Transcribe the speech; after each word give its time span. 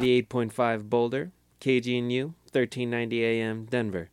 88.5 0.00 0.88
Boulder, 0.88 1.30
KGNU, 1.60 2.34
1390 2.52 3.24
AM 3.24 3.66
Denver, 3.66 4.08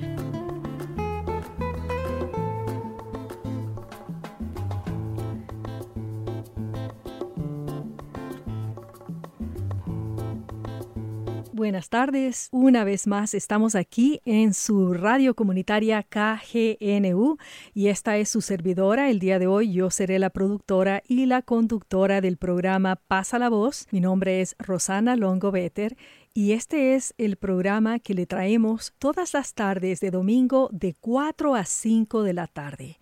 Buenas 11.67 11.89
tardes, 11.89 12.47
una 12.53 12.85
vez 12.85 13.07
más 13.07 13.33
estamos 13.33 13.75
aquí 13.75 14.21
en 14.23 14.53
su 14.53 14.93
radio 14.93 15.35
comunitaria 15.35 16.01
KGNU 16.01 17.35
y 17.73 17.87
esta 17.89 18.15
es 18.15 18.29
su 18.29 18.39
servidora. 18.39 19.09
El 19.09 19.19
día 19.19 19.37
de 19.37 19.47
hoy 19.47 19.73
yo 19.73 19.89
seré 19.89 20.17
la 20.17 20.29
productora 20.29 21.03
y 21.05 21.25
la 21.25 21.41
conductora 21.41 22.21
del 22.21 22.37
programa 22.37 22.95
Pasa 22.95 23.37
la 23.37 23.49
Voz. 23.49 23.85
Mi 23.91 23.99
nombre 23.99 24.39
es 24.39 24.55
Rosana 24.59 25.17
Longo 25.17 25.51
Better 25.51 25.97
y 26.33 26.53
este 26.53 26.95
es 26.95 27.13
el 27.17 27.35
programa 27.35 27.99
que 27.99 28.13
le 28.13 28.25
traemos 28.25 28.93
todas 28.97 29.33
las 29.33 29.53
tardes 29.53 29.99
de 29.99 30.09
domingo 30.09 30.69
de 30.71 30.95
4 30.97 31.53
a 31.53 31.65
5 31.65 32.23
de 32.23 32.33
la 32.33 32.47
tarde. 32.47 32.97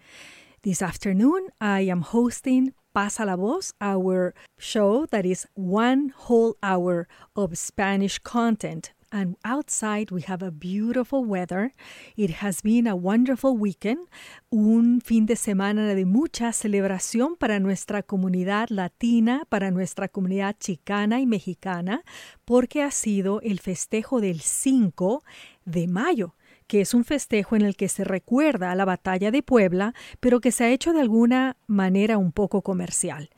This 0.62 0.82
afternoon 0.82 1.44
I 1.62 1.92
am 1.92 2.02
hosting 2.02 2.74
Pasa 2.96 3.26
la 3.26 3.36
Voz, 3.36 3.74
our 3.82 4.34
show 4.58 5.06
that 5.08 5.26
is 5.26 5.46
one 5.54 6.14
whole 6.16 6.56
hour 6.64 7.10
of 7.36 7.58
Spanish 7.58 8.20
content. 8.20 8.94
And 9.12 9.36
outside 9.44 10.12
we 10.12 10.22
have 10.22 10.42
a 10.42 10.50
beautiful 10.50 11.26
weather. 11.26 11.74
It 12.16 12.36
has 12.42 12.62
been 12.62 12.88
a 12.88 12.96
wonderful 12.96 13.58
weekend, 13.58 14.08
un 14.50 15.02
fin 15.02 15.26
de 15.26 15.36
semana 15.36 15.94
de 15.94 16.06
mucha 16.06 16.54
celebración 16.54 17.36
para 17.36 17.60
nuestra 17.60 18.02
comunidad 18.02 18.70
latina, 18.70 19.44
para 19.50 19.72
nuestra 19.72 20.08
comunidad 20.08 20.56
chicana 20.58 21.20
y 21.20 21.26
mexicana, 21.26 22.02
porque 22.46 22.82
ha 22.82 22.92
sido 22.92 23.42
el 23.42 23.60
festejo 23.60 24.22
del 24.22 24.40
5 24.40 25.22
de 25.66 25.88
mayo 25.88 26.34
que 26.68 26.82
es 26.82 26.94
un 26.94 27.04
festejo 27.04 27.56
en 27.56 27.64
el 27.64 27.76
que 27.76 27.90
se 27.90 28.04
recuerda 28.04 28.72
a 28.72 28.76
la 28.76 28.86
batalla 28.86 29.32
de 29.32 29.44
Puebla, 29.44 29.94
pero 30.20 30.42
que 30.42 30.52
se 30.52 30.64
ha 30.64 30.70
hecho 30.72 30.94
de 30.94 31.02
alguna 31.02 31.58
manera 31.68 32.18
un 32.18 32.32
poco 32.32 32.62
comercial. 32.62 33.30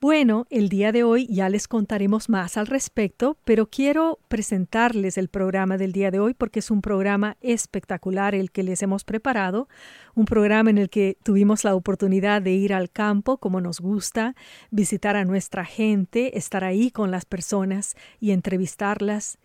Bueno, 0.00 0.46
el 0.50 0.68
día 0.68 0.92
de 0.92 1.02
hoy 1.02 1.26
ya 1.28 1.48
les 1.48 1.66
contaremos 1.66 2.28
más 2.28 2.58
al 2.58 2.66
respecto, 2.66 3.38
pero 3.46 3.70
quiero 3.70 4.18
presentarles 4.28 5.16
el 5.16 5.28
programa 5.28 5.78
del 5.78 5.92
día 5.92 6.10
de 6.10 6.18
hoy 6.18 6.34
porque 6.34 6.58
es 6.58 6.70
un 6.70 6.82
programa 6.82 7.38
espectacular 7.40 8.34
el 8.34 8.50
que 8.50 8.64
les 8.64 8.82
hemos 8.82 9.02
preparado, 9.02 9.66
un 10.14 10.26
programa 10.26 10.68
en 10.68 10.76
el 10.76 10.90
que 10.90 11.16
tuvimos 11.22 11.64
la 11.64 11.74
oportunidad 11.74 12.42
de 12.42 12.52
ir 12.52 12.74
al 12.74 12.90
campo 12.90 13.38
como 13.38 13.62
nos 13.62 13.80
gusta, 13.80 14.34
visitar 14.70 15.16
a 15.16 15.24
nuestra 15.24 15.64
gente, 15.64 16.36
estar 16.36 16.64
ahí 16.64 16.90
con 16.90 17.10
las 17.10 17.24
personas 17.24 17.96
y 18.20 18.32
entrevistarlas 18.32 19.38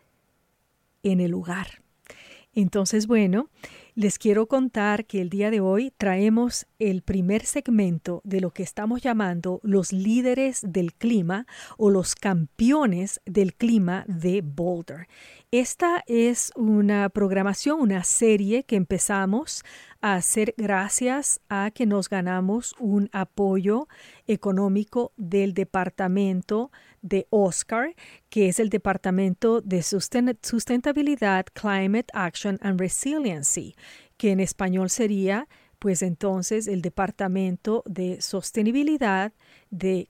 en 1.04 1.22
el 1.22 1.32
lugar. 1.32 1.82
Entonces, 2.54 3.08
bueno, 3.08 3.50
les 4.00 4.18
quiero 4.18 4.48
contar 4.48 5.04
que 5.04 5.20
el 5.20 5.30
día 5.30 5.52
de 5.52 5.60
hoy 5.60 5.92
traemos 5.98 6.68
el 6.80 7.02
primer 7.02 7.46
segmento 7.46 8.22
de 8.24 8.40
lo 8.40 8.52
que 8.52 8.64
estamos 8.64 9.02
llamando 9.02 9.60
los 9.62 9.92
líderes 9.92 10.62
del 10.66 10.94
clima 10.94 11.46
o 11.78 11.90
los 11.90 12.16
campeones 12.16 13.20
del 13.26 13.54
clima 13.56 14.06
de 14.08 14.40
Boulder. 14.42 15.10
Esta 15.52 16.06
es 16.08 16.54
una 16.56 17.10
programación, 17.10 17.82
una 17.82 18.06
serie 18.06 18.64
que 18.64 18.78
empezamos 18.78 19.66
a 20.00 20.14
hacer 20.14 20.54
gracias 20.56 21.42
a 21.50 21.72
que 21.72 21.86
nos 21.86 22.08
ganamos 22.08 22.76
un 22.80 23.10
apoyo 23.12 23.90
económico 24.28 25.12
del 25.18 25.54
departamento 25.54 26.72
de 27.02 27.28
Oscar, 27.30 27.96
que 28.30 28.48
es 28.48 28.60
el 28.60 28.70
Departamento 28.70 29.62
de 29.62 29.82
Sustentabilidad, 29.82 31.46
Climate 31.54 32.08
Action 32.14 32.60
and 32.62 32.80
Resiliency, 32.80 33.76
que 34.20 34.32
en 34.32 34.42
español 34.42 34.90
sería 34.90 35.48
pues 35.80 36.02
entonces 36.02 36.68
el 36.68 36.82
Departamento 36.82 37.84
de 37.86 38.22
Sostenibilidad, 38.22 39.32
de 39.72 40.10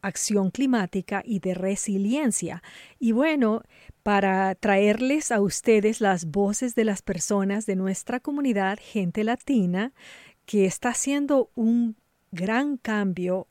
Acción 0.00 0.50
Climática 0.50 1.22
y 1.22 1.40
de 1.40 1.52
Resiliencia. 1.52 2.62
Y 2.98 3.12
bueno, 3.12 3.60
para 4.02 4.54
traerles 4.54 5.30
a 5.30 5.42
ustedes 5.42 6.00
las 6.00 6.24
voces 6.24 6.74
de 6.74 6.86
las 6.86 7.02
personas 7.02 7.66
de 7.66 7.76
nuestra 7.76 8.20
comunidad, 8.20 8.78
gente 8.80 9.22
latina, 9.22 9.92
que 10.46 10.64
está 10.64 10.88
haciendo 10.88 11.50
un 11.54 11.96
gran 12.30 12.78
cambio 12.78 13.48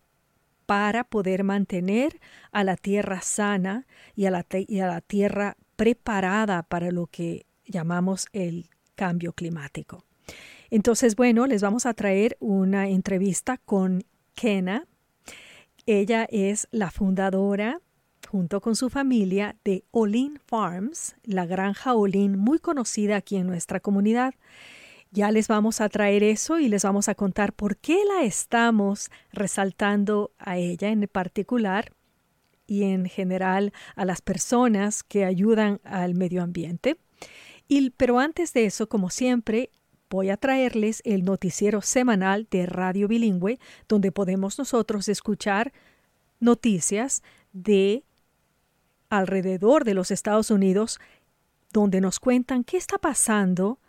para 0.65 1.03
poder 1.03 1.43
mantener 1.43 2.19
a 2.51 2.63
la 2.63 2.75
tierra 2.75 3.21
sana 3.21 3.85
y 4.15 4.25
a 4.25 4.31
la, 4.31 5.01
tierra 5.01 5.57
preparada 5.75 6.63
para 6.63 6.89
lo 6.89 7.05
que 7.05 7.45
llamamos 7.65 8.25
el 8.33 8.67
cambio 9.01 9.33
climático. 9.33 10.03
Entonces, 10.69 11.15
bueno, 11.15 11.47
les 11.47 11.63
vamos 11.63 11.87
a 11.87 11.95
traer 11.95 12.37
una 12.39 12.87
entrevista 12.87 13.57
con 13.57 14.03
Kena. 14.35 14.85
Ella 15.87 16.27
es 16.29 16.67
la 16.69 16.91
fundadora 16.91 17.81
junto 18.29 18.61
con 18.61 18.75
su 18.75 18.91
familia 18.91 19.55
de 19.65 19.85
Olin 19.89 20.39
Farms, 20.45 21.15
la 21.23 21.47
granja 21.47 21.95
Olin 21.95 22.37
muy 22.37 22.59
conocida 22.59 23.15
aquí 23.15 23.37
en 23.37 23.47
nuestra 23.47 23.79
comunidad. 23.79 24.35
Ya 25.09 25.31
les 25.31 25.47
vamos 25.47 25.81
a 25.81 25.89
traer 25.89 26.21
eso 26.21 26.59
y 26.59 26.69
les 26.69 26.83
vamos 26.83 27.09
a 27.09 27.15
contar 27.15 27.53
por 27.53 27.77
qué 27.77 27.97
la 28.05 28.23
estamos 28.23 29.09
resaltando 29.33 30.29
a 30.37 30.59
ella 30.59 30.89
en 30.89 31.09
particular 31.11 31.91
y 32.67 32.83
en 32.83 33.07
general 33.07 33.73
a 33.95 34.05
las 34.05 34.21
personas 34.21 35.01
que 35.01 35.25
ayudan 35.25 35.81
al 35.85 36.13
medio 36.13 36.43
ambiente. 36.43 36.97
Pero 37.97 38.19
antes 38.19 38.51
de 38.53 38.65
eso, 38.65 38.89
como 38.89 39.09
siempre, 39.09 39.69
voy 40.09 40.29
a 40.29 40.37
traerles 40.37 41.01
el 41.05 41.23
noticiero 41.23 41.81
semanal 41.81 42.47
de 42.51 42.65
Radio 42.65 43.07
Bilingüe, 43.07 43.59
donde 43.87 44.11
podemos 44.11 44.59
nosotros 44.59 45.07
escuchar 45.07 45.71
noticias 46.39 47.23
de 47.53 48.03
alrededor 49.09 49.85
de 49.85 49.93
los 49.93 50.11
Estados 50.11 50.51
Unidos, 50.51 50.99
donde 51.71 52.01
nos 52.01 52.19
cuentan 52.19 52.65
qué 52.65 52.75
está 52.75 52.97
pasando 52.97 53.79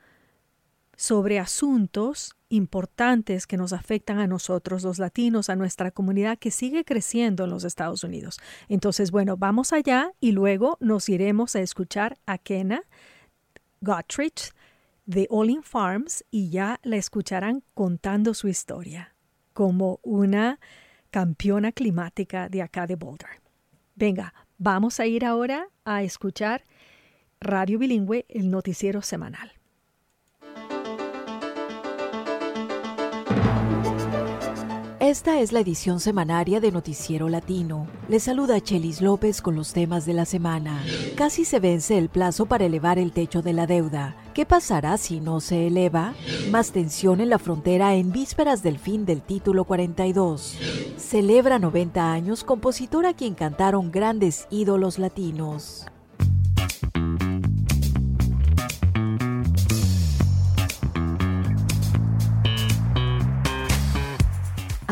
sobre 0.96 1.40
asuntos 1.40 2.36
importantes 2.50 3.46
que 3.48 3.56
nos 3.56 3.72
afectan 3.72 4.20
a 4.20 4.28
nosotros 4.28 4.84
los 4.84 5.00
latinos, 5.00 5.48
a 5.50 5.56
nuestra 5.56 5.90
comunidad 5.90 6.38
que 6.38 6.52
sigue 6.52 6.84
creciendo 6.84 7.44
en 7.44 7.50
los 7.50 7.64
Estados 7.64 8.04
Unidos. 8.04 8.38
Entonces, 8.68 9.10
bueno, 9.10 9.36
vamos 9.36 9.72
allá 9.72 10.12
y 10.20 10.30
luego 10.32 10.76
nos 10.80 11.08
iremos 11.08 11.56
a 11.56 11.60
escuchar 11.60 12.18
a 12.26 12.38
Kena 12.38 12.82
Gottridge 13.82 14.52
de 15.06 15.26
Olin 15.28 15.62
Farms 15.62 16.24
y 16.30 16.50
ya 16.50 16.80
la 16.82 16.96
escucharán 16.96 17.62
contando 17.74 18.32
su 18.32 18.48
historia 18.48 19.14
como 19.52 20.00
una 20.02 20.60
campeona 21.10 21.72
climática 21.72 22.48
de 22.48 22.62
acá 22.62 22.86
de 22.86 22.96
Boulder. 22.96 23.42
Venga, 23.94 24.32
vamos 24.56 25.00
a 25.00 25.06
ir 25.06 25.24
ahora 25.24 25.68
a 25.84 26.02
escuchar 26.02 26.62
Radio 27.40 27.78
Bilingüe, 27.78 28.24
el 28.28 28.50
noticiero 28.50 29.02
semanal. 29.02 29.52
Esta 35.12 35.40
es 35.40 35.52
la 35.52 35.60
edición 35.60 36.00
semanaria 36.00 36.58
de 36.58 36.72
Noticiero 36.72 37.28
Latino. 37.28 37.86
Le 38.08 38.18
saluda 38.18 38.62
Chelis 38.62 39.02
López 39.02 39.42
con 39.42 39.54
los 39.54 39.74
temas 39.74 40.06
de 40.06 40.14
la 40.14 40.24
semana. 40.24 40.82
Casi 41.16 41.44
se 41.44 41.60
vence 41.60 41.98
el 41.98 42.08
plazo 42.08 42.46
para 42.46 42.64
elevar 42.64 42.98
el 42.98 43.12
techo 43.12 43.42
de 43.42 43.52
la 43.52 43.66
deuda. 43.66 44.16
¿Qué 44.32 44.46
pasará 44.46 44.96
si 44.96 45.20
no 45.20 45.40
se 45.40 45.66
eleva? 45.66 46.14
Más 46.50 46.72
tensión 46.72 47.20
en 47.20 47.28
la 47.28 47.38
frontera 47.38 47.94
en 47.94 48.10
vísperas 48.10 48.62
del 48.62 48.78
fin 48.78 49.04
del 49.04 49.20
título 49.20 49.64
42. 49.64 50.56
Celebra 50.96 51.58
90 51.58 52.10
años 52.10 52.42
compositor 52.42 53.04
a 53.04 53.12
quien 53.12 53.34
cantaron 53.34 53.92
grandes 53.92 54.46
ídolos 54.50 54.98
latinos. 54.98 55.84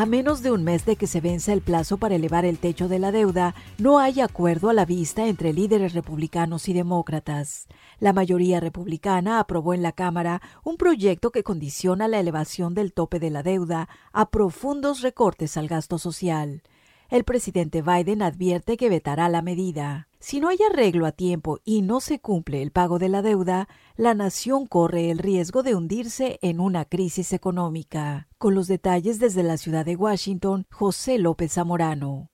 A 0.01 0.07
menos 0.07 0.41
de 0.41 0.51
un 0.51 0.63
mes 0.63 0.83
de 0.83 0.95
que 0.95 1.05
se 1.05 1.21
venza 1.21 1.53
el 1.53 1.61
plazo 1.61 1.97
para 1.97 2.15
elevar 2.15 2.43
el 2.43 2.57
techo 2.57 2.87
de 2.87 2.97
la 2.97 3.11
deuda, 3.11 3.53
no 3.77 3.99
hay 3.99 4.19
acuerdo 4.19 4.71
a 4.71 4.73
la 4.73 4.83
vista 4.83 5.27
entre 5.27 5.53
líderes 5.53 5.93
republicanos 5.93 6.67
y 6.69 6.73
demócratas. 6.73 7.67
La 7.99 8.11
mayoría 8.11 8.59
republicana 8.59 9.39
aprobó 9.39 9.75
en 9.75 9.83
la 9.83 9.91
Cámara 9.91 10.41
un 10.63 10.77
proyecto 10.77 11.29
que 11.29 11.43
condiciona 11.43 12.07
la 12.07 12.19
elevación 12.19 12.73
del 12.73 12.93
tope 12.93 13.19
de 13.19 13.29
la 13.29 13.43
deuda 13.43 13.89
a 14.11 14.31
profundos 14.31 15.01
recortes 15.01 15.55
al 15.55 15.67
gasto 15.67 15.99
social. 15.99 16.63
El 17.11 17.25
presidente 17.25 17.81
Biden 17.81 18.21
advierte 18.21 18.77
que 18.77 18.87
vetará 18.87 19.27
la 19.27 19.41
medida. 19.41 20.07
Si 20.21 20.39
no 20.39 20.47
hay 20.47 20.59
arreglo 20.71 21.05
a 21.05 21.11
tiempo 21.11 21.59
y 21.65 21.81
no 21.81 21.99
se 21.99 22.21
cumple 22.21 22.61
el 22.61 22.71
pago 22.71 22.99
de 22.99 23.09
la 23.09 23.21
deuda, 23.21 23.67
la 23.97 24.13
nación 24.13 24.65
corre 24.65 25.11
el 25.11 25.17
riesgo 25.17 25.61
de 25.61 25.75
hundirse 25.75 26.39
en 26.41 26.61
una 26.61 26.85
crisis 26.85 27.33
económica. 27.33 28.29
Con 28.37 28.55
los 28.55 28.69
detalles 28.69 29.19
desde 29.19 29.43
la 29.43 29.57
ciudad 29.57 29.83
de 29.83 29.97
Washington, 29.97 30.65
José 30.71 31.17
López 31.17 31.51
Zamorano. 31.51 32.29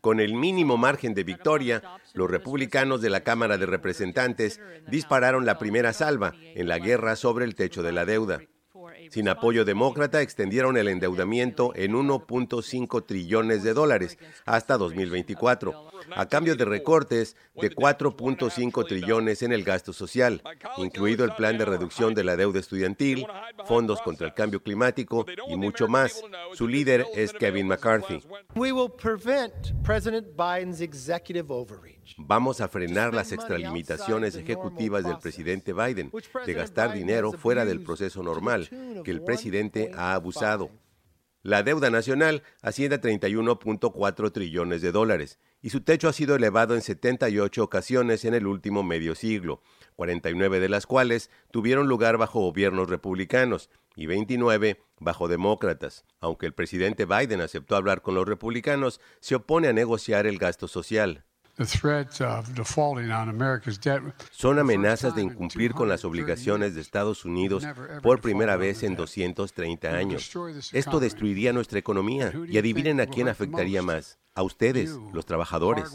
Con 0.00 0.20
el 0.20 0.34
mínimo 0.34 0.76
margen 0.78 1.12
de 1.12 1.24
victoria, 1.24 1.82
los 2.14 2.30
republicanos 2.30 3.02
de 3.02 3.10
la 3.10 3.20
Cámara 3.20 3.58
de 3.58 3.66
Representantes 3.66 4.58
dispararon 4.88 5.44
la 5.44 5.58
primera 5.58 5.92
salva 5.92 6.32
en 6.40 6.66
la 6.66 6.78
guerra 6.78 7.14
sobre 7.14 7.44
el 7.44 7.56
techo 7.56 7.82
de 7.82 7.92
la 7.92 8.06
deuda. 8.06 8.40
Sin 9.10 9.28
apoyo 9.28 9.64
demócrata, 9.64 10.20
extendieron 10.22 10.76
el 10.76 10.86
endeudamiento 10.86 11.72
en 11.74 11.94
1.5 11.94 13.04
trillones 13.04 13.64
de 13.64 13.74
dólares 13.74 14.18
hasta 14.46 14.78
2024, 14.78 15.89
a 16.14 16.26
cambio 16.26 16.56
de 16.56 16.64
recortes 16.64 17.36
de 17.54 17.70
4.5 17.70 18.86
trillones 18.86 19.42
en 19.42 19.52
el 19.52 19.64
gasto 19.64 19.92
social, 19.92 20.42
incluido 20.76 21.24
el 21.24 21.34
plan 21.34 21.58
de 21.58 21.64
reducción 21.64 22.14
de 22.14 22.24
la 22.24 22.36
deuda 22.36 22.60
estudiantil, 22.60 23.26
fondos 23.66 24.00
contra 24.02 24.26
el 24.26 24.34
cambio 24.34 24.62
climático 24.62 25.26
y 25.48 25.56
mucho 25.56 25.88
más. 25.88 26.22
Su 26.54 26.68
líder 26.68 27.06
es 27.14 27.32
Kevin 27.32 27.68
McCarthy. 27.68 28.22
Vamos 32.18 32.60
a 32.60 32.68
frenar 32.68 33.14
las 33.14 33.32
extralimitaciones 33.32 34.34
ejecutivas 34.34 35.04
del 35.04 35.18
presidente 35.18 35.72
Biden 35.72 36.10
de 36.46 36.52
gastar 36.54 36.92
dinero 36.92 37.32
fuera 37.32 37.64
del 37.64 37.82
proceso 37.82 38.22
normal, 38.22 38.68
que 39.04 39.10
el 39.10 39.22
presidente 39.22 39.90
ha 39.94 40.14
abusado. 40.14 40.70
La 41.42 41.62
deuda 41.62 41.88
nacional 41.88 42.42
asciende 42.60 42.96
a 42.96 43.00
31.4 43.00 44.30
trillones 44.30 44.82
de 44.82 44.92
dólares 44.92 45.38
y 45.62 45.70
su 45.70 45.80
techo 45.80 46.08
ha 46.08 46.12
sido 46.12 46.36
elevado 46.36 46.74
en 46.74 46.82
78 46.82 47.64
ocasiones 47.64 48.26
en 48.26 48.34
el 48.34 48.46
último 48.46 48.82
medio 48.82 49.14
siglo, 49.14 49.62
49 49.96 50.60
de 50.60 50.68
las 50.68 50.86
cuales 50.86 51.30
tuvieron 51.50 51.88
lugar 51.88 52.18
bajo 52.18 52.40
gobiernos 52.40 52.90
republicanos 52.90 53.70
y 53.96 54.04
29 54.06 54.82
bajo 54.98 55.28
demócratas. 55.28 56.04
Aunque 56.20 56.44
el 56.44 56.52
presidente 56.52 57.06
Biden 57.06 57.40
aceptó 57.40 57.74
hablar 57.74 58.02
con 58.02 58.14
los 58.14 58.28
republicanos, 58.28 59.00
se 59.20 59.34
opone 59.34 59.68
a 59.68 59.72
negociar 59.72 60.26
el 60.26 60.38
gasto 60.38 60.68
social. 60.68 61.24
Son 64.30 64.58
amenazas 64.58 65.14
de 65.14 65.22
incumplir 65.22 65.72
con 65.72 65.88
las 65.88 66.04
obligaciones 66.04 66.74
de 66.74 66.80
Estados 66.80 67.24
Unidos 67.24 67.66
por 68.02 68.20
primera 68.20 68.56
vez 68.56 68.82
en 68.82 68.96
230 68.96 69.88
años. 69.88 70.32
Esto 70.72 71.00
destruiría 71.00 71.52
nuestra 71.52 71.78
economía 71.78 72.32
y 72.48 72.58
adivinen 72.58 73.00
a 73.00 73.06
quién 73.06 73.28
afectaría 73.28 73.82
más. 73.82 74.18
A 74.34 74.42
ustedes, 74.42 74.90
los 75.12 75.26
trabajadores. 75.26 75.90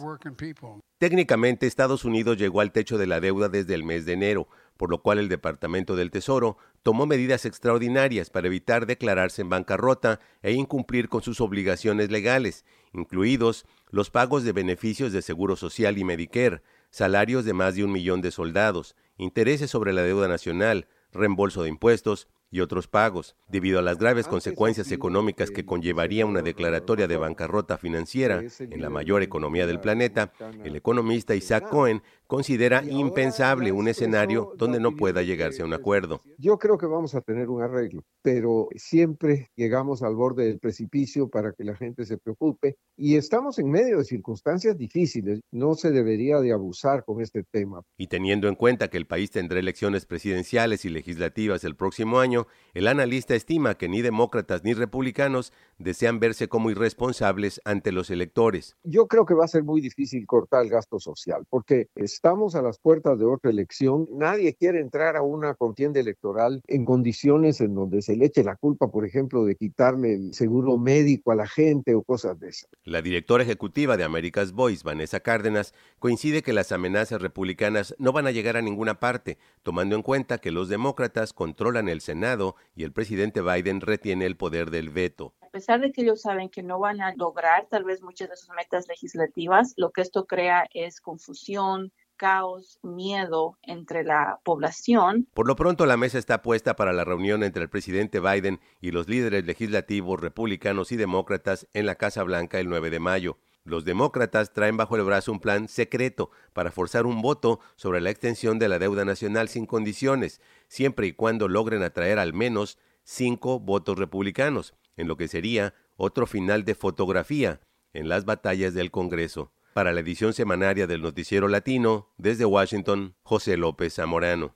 Técnicamente, 0.98 1.68
Estados 1.68 2.06
Unidos 2.06 2.38
llegó 2.38 2.62
al 2.62 2.72
techo 2.72 2.98
de 2.98 3.08
la 3.08 3.20
deuda 3.20 3.50
desde 3.50 3.74
el 3.74 3.84
mes 3.84 4.06
de 4.06 4.14
enero, 4.14 4.48
por 4.78 4.90
lo 4.90 5.02
cual 5.02 5.20
el 5.20 5.30
Departamento 5.30 5.96
del 5.96 6.12
Tesoro 6.12 6.58
tomó 6.84 7.06
medidas 7.06 7.46
extraordinarias 7.46 8.30
para 8.30 8.48
evitar 8.48 8.86
declararse 8.86 9.42
en 9.42 9.50
bancarrota 9.50 10.20
e 10.42 10.54
incumplir 10.54 11.10
con 11.10 11.22
sus 11.22 11.42
obligaciones 11.42 12.12
legales, 12.12 12.66
incluidos 12.94 13.66
los 13.90 14.10
pagos 14.10 14.44
de 14.44 14.52
beneficios 14.52 15.12
de 15.12 15.22
Seguro 15.22 15.56
Social 15.56 15.98
y 15.98 16.04
Medicare, 16.04 16.62
salarios 16.90 17.46
de 17.46 17.54
más 17.54 17.76
de 17.76 17.84
un 17.84 17.92
millón 17.92 18.22
de 18.22 18.32
soldados, 18.32 18.96
intereses 19.18 19.70
sobre 19.70 19.94
la 19.94 20.04
deuda 20.04 20.28
nacional, 20.28 20.88
reembolso 21.12 21.64
de 21.64 21.70
impuestos 21.70 22.28
y 22.52 22.62
otros 22.62 22.88
pagos. 22.88 23.36
Debido 23.50 23.80
a 23.80 23.82
las 23.82 23.98
graves 23.98 24.28
consecuencias 24.28 24.92
económicas 24.92 25.52
que 25.52 25.66
conllevaría 25.66 26.26
una 26.26 26.42
declaratoria 26.42 27.08
de 27.08 27.18
bancarrota 27.18 27.78
financiera 27.78 28.44
en 28.60 28.82
la 28.82 28.90
mayor 28.90 29.24
economía 29.24 29.68
del 29.68 29.82
planeta, 29.82 30.32
el 30.64 30.76
economista 30.76 31.36
Isaac 31.36 31.70
Cohen 31.70 32.02
considera 32.28 32.84
impensable 32.84 33.72
un 33.72 33.88
escenario 33.88 34.54
donde 34.58 34.80
no 34.80 34.96
pueda 34.96 35.22
llegarse 35.22 35.62
a 35.62 35.66
un 35.66 35.74
acuerdo. 35.74 36.22
Yo 36.38 36.58
creo 36.58 36.78
que 36.78 36.86
vamos 36.86 37.16
a 37.16 37.22
tener 37.22 37.50
un 37.50 37.62
arreglo, 37.62 38.04
pero 38.22 38.68
siempre 38.76 39.50
llegamos 39.56 40.02
al 40.04 40.16
borde 40.16 40.46
del 40.46 40.60
precipicio 40.60 41.30
para 41.30 41.54
que 41.54 41.64
la 41.64 41.76
gente 41.76 42.06
se 42.06 42.18
preocupe 42.18 42.78
y 42.98 43.16
estamos 43.16 43.60
en 43.60 43.70
medio 43.70 43.98
de 43.98 44.04
circunstancias 44.06 44.78
difíciles. 44.78 45.42
No 45.52 45.76
se 45.76 45.92
debería 45.92 46.40
de 46.40 46.52
abusar 46.52 47.04
con 47.04 47.22
este 47.22 47.44
tema. 47.44 47.82
Y 47.98 48.08
teniendo 48.08 48.48
en 48.48 48.56
cuenta 48.56 48.90
que 48.90 48.98
el 48.98 49.08
país 49.08 49.32
tendrá 49.32 49.60
elecciones 49.60 50.06
presidenciales 50.06 50.86
y 50.86 50.90
legislativas 50.90 51.64
el 51.64 51.76
próximo 51.76 52.20
año, 52.20 52.48
el 52.74 52.88
analista 52.88 53.36
estima 53.36 53.78
que 53.78 53.90
ni 53.90 54.02
demócratas 54.02 54.64
ni 54.64 54.74
republicanos 54.74 55.54
desean 55.78 56.20
verse 56.20 56.48
como 56.48 56.70
irresponsables 56.70 57.62
ante 57.66 57.92
los 57.92 58.10
electores. 58.10 58.76
Yo 58.84 59.08
creo 59.08 59.26
que 59.26 59.34
va 59.34 59.46
a 59.46 59.50
ser 59.50 59.64
muy 59.64 59.82
difícil 59.82 60.26
cortar 60.26 60.64
el 60.64 60.70
gasto 60.70 61.00
social 61.00 61.46
porque 61.50 61.90
estamos 62.16 62.56
a 62.56 62.62
las 62.62 62.80
puertas 62.80 63.20
de 63.20 63.26
otra 63.26 63.52
elección. 63.52 64.08
Nadie 64.14 64.56
quiere 64.56 64.80
entrar 64.80 65.18
a 65.18 65.22
una 65.22 65.54
contienda 65.54 66.00
electoral 66.00 66.62
en 66.68 66.86
condiciones 66.86 67.60
en 67.60 67.76
donde 67.76 68.02
se 68.02 68.16
le 68.16 68.26
eche 68.26 68.44
la 68.44 68.56
culpa, 68.56 68.88
por 68.90 69.06
ejemplo, 69.06 69.44
de 69.44 69.56
quitarle 69.56 70.14
el 70.14 70.34
seguro 70.34 70.78
médico 70.78 71.32
a 71.32 71.36
la 71.36 71.46
gente 71.46 71.94
o 71.94 72.04
cosas 72.04 72.40
de 72.40 72.50
esas. 72.50 72.70
La 72.86 73.02
directora 73.02 73.44
ejecutiva 73.44 73.98
de 73.98 74.06
America's 74.06 74.54
Voice, 74.54 74.84
Vanessa 74.86 75.20
Cárdenas, 75.20 75.74
coincide 76.00 76.42
que 76.42 76.54
las 76.54 76.72
amenazas 76.72 77.22
republicanas 77.22 77.94
no 78.00 78.14
van 78.14 78.28
a 78.28 78.32
llegar 78.32 78.56
a 78.56 78.62
ninguna 78.62 79.00
parte, 79.02 79.38
tomando 79.62 79.96
en 79.96 80.02
cuenta 80.02 80.38
que 80.38 80.52
los 80.52 80.70
demócratas 80.70 81.34
controlan 81.34 81.90
el 81.90 82.00
Senado 82.00 82.56
y 82.76 82.84
el 82.84 82.94
presidente 82.94 83.42
Biden 83.42 83.82
retiene 83.82 84.26
el 84.26 84.38
poder 84.38 84.72
del 84.72 84.90
veto 84.90 85.34
a 85.42 85.58
pesar 85.58 85.80
de 85.80 85.94
que 85.94 86.02
ellos 86.02 86.20
saben 86.20 86.50
que 86.50 86.64
no 86.64 86.80
van 86.80 87.00
a 87.00 87.16
lograr 87.16 87.66
tal 87.70 87.86
vez 87.86 88.02
muchas 88.02 88.30
de 88.30 88.36
sus 88.36 88.50
metas 88.58 88.90
legislativas, 88.90 89.74
lo 89.78 89.92
que 89.92 90.02
esto 90.02 90.26
crea 90.26 90.68
es 90.74 91.00
confusión, 91.00 91.94
caos, 92.18 92.80
miedo 92.84 93.58
entre 93.62 94.04
la 94.04 94.40
población. 94.44 95.28
Por 95.34 95.48
lo 95.48 95.56
pronto, 95.56 95.86
la 95.86 95.98
mesa 95.98 96.18
está 96.18 96.42
puesta 96.42 96.76
para 96.76 96.94
la 96.94 97.04
reunión 97.04 97.44
entre 97.44 97.64
el 97.64 97.70
presidente 97.70 98.20
Biden 98.20 98.60
y 98.82 98.92
los 98.92 99.08
líderes 99.08 99.46
legislativos 99.46 100.20
republicanos 100.20 100.92
y 100.92 100.98
demócratas 100.98 101.68
en 101.74 101.86
la 101.86 101.96
Casa 101.96 102.24
Blanca 102.24 102.60
el 102.60 102.70
9 102.70 102.90
de 102.90 103.00
mayo. 103.00 103.38
Los 103.64 103.84
demócratas 103.84 104.54
traen 104.54 104.78
bajo 104.78 104.96
el 104.96 105.04
brazo 105.04 105.32
un 105.32 105.40
plan 105.40 105.68
secreto 105.68 106.30
para 106.54 106.72
forzar 106.72 107.08
un 107.08 107.24
voto 107.24 107.60
sobre 107.76 108.00
la 108.00 108.12
extensión 108.12 108.60
de 108.60 108.70
la 108.70 108.78
deuda 108.78 109.06
nacional 109.06 109.50
sin 109.50 109.66
condiciones, 109.66 110.40
siempre 110.68 111.08
y 111.08 111.14
cuando 111.14 111.48
logren 111.48 111.82
atraer 111.82 112.20
al 112.20 112.34
menos 112.34 112.78
cinco 113.04 113.60
votos 113.60 113.98
republicanos 113.98 114.76
en 114.98 115.08
lo 115.08 115.18
que 115.18 115.28
sería 115.28 115.74
otro 115.98 116.28
final 116.28 116.64
de 116.64 116.76
fotografía 116.76 117.60
en 117.94 118.08
las 118.08 118.26
batallas 118.26 118.76
del 118.76 118.92
Congreso. 118.92 119.52
Para 119.76 119.92
la 119.92 120.00
edición 120.00 120.32
semanaria 120.32 120.88
del 120.88 121.02
Noticiero 121.02 121.50
Latino, 121.50 122.08
desde 122.18 122.46
Washington, 122.46 123.14
José 123.24 123.58
López 123.58 123.96
Zamorano. 123.96 124.56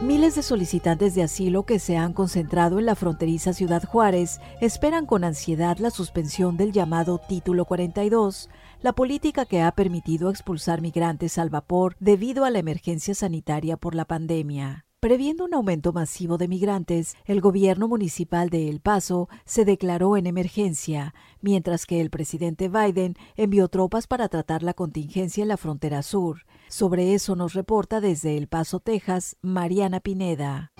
Miles 0.00 0.34
de 0.34 0.42
solicitantes 0.42 1.14
de 1.14 1.24
asilo 1.24 1.64
que 1.64 1.78
se 1.78 1.98
han 1.98 2.14
concentrado 2.14 2.78
en 2.78 2.86
la 2.86 2.94
fronteriza 2.94 3.52
Ciudad 3.52 3.84
Juárez 3.84 4.40
esperan 4.62 5.04
con 5.04 5.24
ansiedad 5.24 5.76
la 5.76 5.90
suspensión 5.90 6.56
del 6.56 6.72
llamado 6.72 7.18
Título 7.18 7.66
42, 7.66 8.48
la 8.82 8.92
política 8.92 9.46
que 9.46 9.62
ha 9.62 9.70
permitido 9.72 10.28
expulsar 10.28 10.80
migrantes 10.80 11.38
al 11.38 11.50
vapor 11.50 11.94
debido 12.00 12.44
a 12.44 12.50
la 12.50 12.58
emergencia 12.58 13.14
sanitaria 13.14 13.76
por 13.76 13.94
la 13.94 14.04
pandemia. 14.04 14.86
Previendo 14.98 15.44
un 15.44 15.54
aumento 15.54 15.92
masivo 15.92 16.36
de 16.36 16.46
migrantes, 16.46 17.16
el 17.24 17.40
gobierno 17.40 17.88
municipal 17.88 18.50
de 18.50 18.68
El 18.68 18.80
Paso 18.80 19.28
se 19.44 19.64
declaró 19.64 20.16
en 20.16 20.26
emergencia, 20.26 21.14
mientras 21.40 21.86
que 21.86 22.00
el 22.00 22.10
presidente 22.10 22.68
Biden 22.68 23.14
envió 23.36 23.68
tropas 23.68 24.06
para 24.06 24.28
tratar 24.28 24.62
la 24.62 24.74
contingencia 24.74 25.42
en 25.42 25.48
la 25.48 25.56
frontera 25.56 26.02
sur. 26.02 26.42
Sobre 26.68 27.14
eso 27.14 27.36
nos 27.36 27.54
reporta 27.54 28.00
desde 28.00 28.36
El 28.36 28.48
Paso, 28.48 28.80
Texas, 28.80 29.36
Mariana 29.42 30.00
Pineda. 30.00 30.72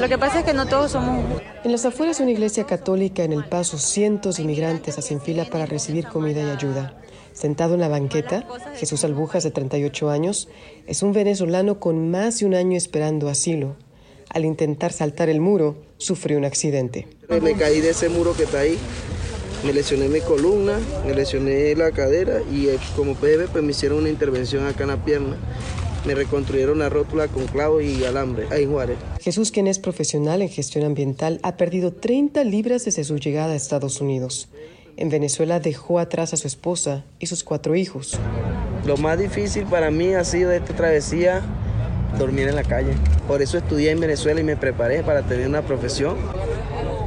Lo 0.00 0.08
que 0.08 0.18
pasa 0.18 0.40
es 0.40 0.44
que 0.44 0.52
no 0.52 0.66
todos 0.66 0.92
somos... 0.92 1.24
En 1.64 1.72
las 1.72 1.86
afueras 1.86 2.18
de 2.18 2.24
una 2.24 2.32
iglesia 2.32 2.64
católica 2.64 3.22
en 3.22 3.32
El 3.32 3.48
Paso, 3.48 3.78
cientos 3.78 4.36
de 4.36 4.44
migrantes 4.44 4.98
hacen 4.98 5.20
fila 5.20 5.44
para 5.44 5.66
recibir 5.66 6.06
comida 6.06 6.42
y 6.42 6.50
ayuda. 6.50 7.00
Sentado 7.36 7.74
en 7.74 7.80
la 7.80 7.88
banqueta, 7.88 8.48
Jesús 8.78 9.04
Albujas, 9.04 9.44
de 9.44 9.50
38 9.50 10.08
años, 10.08 10.48
es 10.86 11.02
un 11.02 11.12
venezolano 11.12 11.78
con 11.78 12.10
más 12.10 12.38
de 12.38 12.46
un 12.46 12.54
año 12.54 12.78
esperando 12.78 13.28
asilo. 13.28 13.76
Al 14.30 14.46
intentar 14.46 14.90
saltar 14.90 15.28
el 15.28 15.42
muro, 15.42 15.76
sufrió 15.98 16.38
un 16.38 16.46
accidente. 16.46 17.06
Me 17.28 17.52
caí 17.52 17.82
de 17.82 17.90
ese 17.90 18.08
muro 18.08 18.34
que 18.34 18.44
está 18.44 18.60
ahí, 18.60 18.78
me 19.66 19.74
lesioné 19.74 20.08
mi 20.08 20.20
columna, 20.20 20.78
me 21.04 21.12
lesioné 21.12 21.76
la 21.76 21.90
cadera 21.90 22.40
y 22.50 22.68
eh, 22.68 22.78
como 22.96 23.14
ver, 23.16 23.48
pues 23.52 23.62
me 23.62 23.72
hicieron 23.72 23.98
una 23.98 24.08
intervención 24.08 24.66
acá 24.66 24.84
en 24.84 24.88
la 24.88 25.04
pierna. 25.04 25.36
Me 26.06 26.14
reconstruyeron 26.14 26.78
la 26.78 26.88
rótula 26.88 27.28
con 27.28 27.46
clavos 27.48 27.82
y 27.82 28.02
alambre, 28.06 28.46
ahí 28.50 28.64
Juárez. 28.64 28.96
Jesús, 29.20 29.50
quien 29.50 29.66
es 29.66 29.78
profesional 29.78 30.40
en 30.40 30.48
gestión 30.48 30.84
ambiental, 30.84 31.38
ha 31.42 31.58
perdido 31.58 31.92
30 31.92 32.44
libras 32.44 32.86
desde 32.86 33.04
su 33.04 33.18
llegada 33.18 33.52
a 33.52 33.56
Estados 33.56 34.00
Unidos. 34.00 34.48
En 34.98 35.10
Venezuela 35.10 35.60
dejó 35.60 35.98
atrás 35.98 36.32
a 36.32 36.38
su 36.38 36.46
esposa 36.46 37.04
y 37.18 37.26
sus 37.26 37.44
cuatro 37.44 37.74
hijos. 37.76 38.18
Lo 38.86 38.96
más 38.96 39.18
difícil 39.18 39.64
para 39.66 39.90
mí 39.90 40.14
ha 40.14 40.24
sido 40.24 40.48
de 40.48 40.56
esta 40.56 40.74
travesía 40.74 41.42
dormir 42.18 42.48
en 42.48 42.56
la 42.56 42.64
calle. 42.64 42.94
Por 43.28 43.42
eso 43.42 43.58
estudié 43.58 43.90
en 43.90 44.00
Venezuela 44.00 44.40
y 44.40 44.44
me 44.44 44.56
preparé 44.56 45.02
para 45.02 45.22
tener 45.22 45.46
una 45.48 45.60
profesión. 45.60 46.16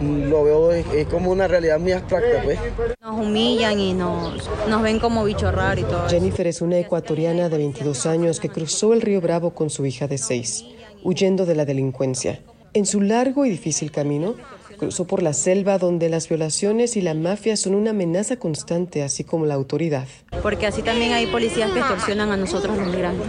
Lo 0.01 0.43
veo 0.43 0.71
es, 0.71 1.07
como 1.07 1.31
una 1.31 1.47
realidad 1.47 1.79
muy 1.79 1.93
abstracta, 1.93 2.43
pues. 2.43 2.59
Nos 3.01 3.19
humillan 3.19 3.79
y 3.79 3.93
nos, 3.93 4.47
nos 4.67 4.81
ven 4.83 4.99
como 4.99 5.23
bicho 5.23 5.51
raro 5.51 5.81
y 5.81 5.83
todo. 5.83 6.07
Jennifer 6.07 6.45
es 6.45 6.61
una 6.61 6.77
ecuatoriana 6.77 7.49
de 7.49 7.57
22 7.57 8.05
años 8.05 8.39
que 8.39 8.49
cruzó 8.49 8.93
el 8.93 9.01
río 9.01 9.19
Bravo 9.19 9.55
con 9.55 9.71
su 9.71 9.85
hija 9.87 10.07
de 10.07 10.19
6, 10.19 10.63
huyendo 11.03 11.47
de 11.47 11.55
la 11.55 11.65
delincuencia. 11.65 12.39
En 12.73 12.85
su 12.85 13.01
largo 13.01 13.45
y 13.45 13.49
difícil 13.49 13.91
camino, 13.91 14.35
Cruzó 14.79 15.05
por 15.05 15.21
la 15.21 15.33
selva 15.33 15.77
donde 15.77 16.07
las 16.07 16.29
violaciones 16.29 16.95
y 16.95 17.01
la 17.01 17.13
mafia 17.13 17.57
son 17.57 17.75
una 17.75 17.89
amenaza 17.89 18.37
constante, 18.37 19.03
así 19.03 19.25
como 19.25 19.45
la 19.45 19.55
autoridad. 19.55 20.07
Porque 20.41 20.67
así 20.67 20.81
también 20.81 21.11
hay 21.11 21.27
policías 21.27 21.69
que 21.71 21.79
extorsionan 21.79 22.31
a 22.31 22.37
nosotros 22.37 22.77
los 22.77 22.87
migrantes. 22.87 23.27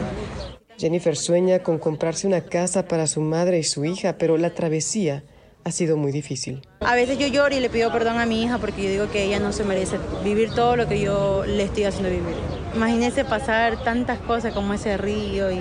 Jennifer 0.79 1.17
sueña 1.17 1.59
con 1.59 1.79
comprarse 1.79 2.29
una 2.29 2.43
casa 2.43 2.87
para 2.87 3.09
su 3.09 3.21
madre 3.21 3.59
y 3.59 3.65
su 3.65 3.85
hija, 3.85 4.17
pero 4.17 4.39
la 4.39 4.55
travesía 4.55 5.25
ha 5.65 5.73
sido 5.73 5.97
muy 5.97 6.13
difícil. 6.13 6.63
A 6.79 6.95
veces 6.95 7.19
yo 7.19 7.27
lloro 7.27 7.55
y 7.55 7.59
le 7.59 7.69
pido 7.69 7.91
perdón 7.91 8.19
a 8.19 8.27
mi 8.27 8.45
hija 8.45 8.59
porque 8.59 8.85
yo 8.85 8.89
digo 8.89 9.11
que 9.11 9.25
ella 9.25 9.41
no 9.41 9.53
se 9.53 9.65
merece 9.65 9.99
vivir 10.23 10.51
todo 10.55 10.77
lo 10.77 10.87
que 10.87 11.01
yo 11.01 11.45
le 11.45 11.65
estoy 11.65 11.83
haciendo 11.83 12.11
vivir. 12.11 12.37
Imagínese 12.77 13.25
pasar 13.25 13.83
tantas 13.83 14.21
cosas 14.21 14.55
como 14.55 14.73
ese 14.73 14.97
río 14.97 15.51
y, 15.51 15.61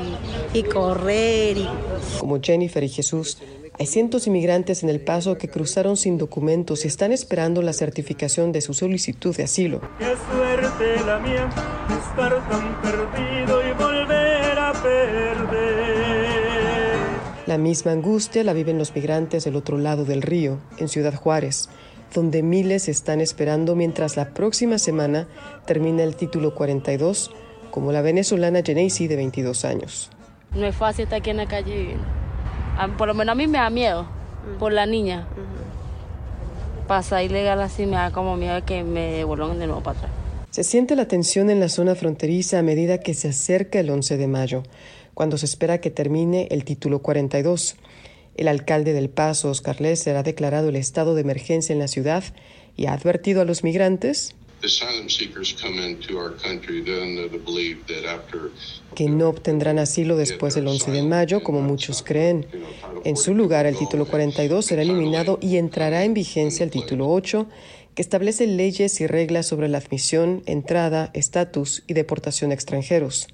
y 0.53 0.63
correr. 0.63 1.57
Y... 1.57 1.67
Como 2.19 2.39
Jennifer 2.39 2.83
y 2.83 2.89
Jesús, 2.89 3.39
hay 3.79 3.85
cientos 3.85 4.25
de 4.25 4.31
inmigrantes 4.31 4.83
en 4.83 4.89
El 4.89 4.99
Paso 4.99 5.37
que 5.37 5.47
cruzaron 5.47 5.95
sin 5.95 6.17
documentos 6.17 6.83
y 6.83 6.89
están 6.89 7.13
esperando 7.13 7.61
la 7.61 7.71
certificación 7.71 8.51
de 8.51 8.59
su 8.59 8.73
solicitud 8.73 9.33
de 9.33 9.43
asilo. 9.43 9.79
Qué 9.97 10.13
suerte 10.29 11.05
la 11.05 11.17
mía, 11.19 11.49
estar 11.87 12.49
tan 12.49 12.81
perdido 12.81 13.61
y 13.65 13.71
volver 13.73 14.59
a 14.59 14.73
perder. 14.73 15.37
La 17.47 17.57
misma 17.57 17.93
angustia 17.93 18.43
la 18.43 18.51
viven 18.51 18.77
los 18.77 18.93
migrantes 18.93 19.45
del 19.45 19.55
otro 19.55 19.77
lado 19.77 20.03
del 20.03 20.23
río, 20.23 20.59
en 20.77 20.89
Ciudad 20.89 21.15
Juárez, 21.15 21.69
donde 22.13 22.43
miles 22.43 22.89
están 22.89 23.21
esperando 23.21 23.75
mientras 23.75 24.17
la 24.17 24.33
próxima 24.33 24.77
semana 24.77 25.29
termina 25.65 26.03
el 26.03 26.17
título 26.17 26.53
42, 26.53 27.31
como 27.71 27.93
la 27.93 28.01
venezolana 28.01 28.61
Geneisi 28.61 29.07
de 29.07 29.15
22 29.15 29.63
años. 29.63 30.11
No 30.53 30.65
es 30.65 30.75
fácil 30.75 31.03
estar 31.03 31.19
aquí 31.19 31.29
en 31.29 31.37
la 31.37 31.47
calle 31.47 31.95
viviendo 32.79 32.97
por 32.97 33.07
lo 33.07 33.13
menos 33.13 33.33
a 33.33 33.35
mí 33.35 33.47
me 33.47 33.57
da 33.57 33.69
miedo 33.69 34.05
por 34.57 34.73
la 34.73 34.85
niña. 34.85 35.27
Pasa 36.87 37.21
ilegal 37.21 37.61
así 37.61 37.85
me 37.85 37.97
da 37.97 38.11
como 38.11 38.35
miedo 38.35 38.65
que 38.65 38.83
me 38.83 39.11
devuelvan 39.11 39.59
de 39.59 39.67
nuevo 39.67 39.81
para 39.81 39.99
atrás. 39.99 40.11
Se 40.49 40.63
siente 40.63 40.95
la 40.95 41.07
tensión 41.07 41.49
en 41.49 41.59
la 41.59 41.69
zona 41.69 41.93
fronteriza 41.93 42.59
a 42.59 42.63
medida 42.63 42.99
que 42.99 43.13
se 43.13 43.29
acerca 43.29 43.79
el 43.79 43.89
11 43.89 44.17
de 44.17 44.27
mayo, 44.27 44.63
cuando 45.13 45.37
se 45.37 45.45
espera 45.45 45.79
que 45.79 45.91
termine 45.91 46.47
el 46.49 46.63
título 46.63 47.03
42. 47.03 47.75
El 48.35 48.47
alcalde 48.47 48.93
del 48.93 49.09
Paso, 49.09 49.51
Oscar 49.51 49.79
Lesser, 49.79 50.15
ha 50.15 50.23
declarado 50.23 50.69
el 50.69 50.75
estado 50.75 51.13
de 51.13 51.21
emergencia 51.21 51.73
en 51.73 51.79
la 51.79 51.87
ciudad 51.87 52.23
y 52.75 52.87
ha 52.87 52.93
advertido 52.93 53.41
a 53.41 53.45
los 53.45 53.63
migrantes 53.63 54.33
que 58.95 59.07
no 59.07 59.29
obtendrán 59.29 59.79
asilo 59.79 60.17
después 60.17 60.55
del 60.55 60.67
11 60.67 60.91
de 60.91 61.03
mayo, 61.03 61.41
como 61.43 61.61
muchos 61.61 62.03
creen. 62.03 62.45
En 63.05 63.15
su 63.15 63.33
lugar, 63.33 63.65
el 63.65 63.77
título 63.77 64.05
42 64.05 64.65
será 64.65 64.81
eliminado 64.81 65.39
y 65.41 65.57
entrará 65.57 66.03
en 66.03 66.13
vigencia 66.13 66.63
el 66.63 66.71
título 66.71 67.09
8, 67.09 67.47
que 67.95 68.01
establece 68.01 68.47
leyes 68.47 68.99
y 69.01 69.07
reglas 69.07 69.45
sobre 69.45 69.69
la 69.69 69.77
admisión, 69.77 70.43
entrada, 70.45 71.11
estatus 71.13 71.83
y 71.87 71.93
deportación 71.93 72.49
de 72.49 72.55
extranjeros. 72.55 73.27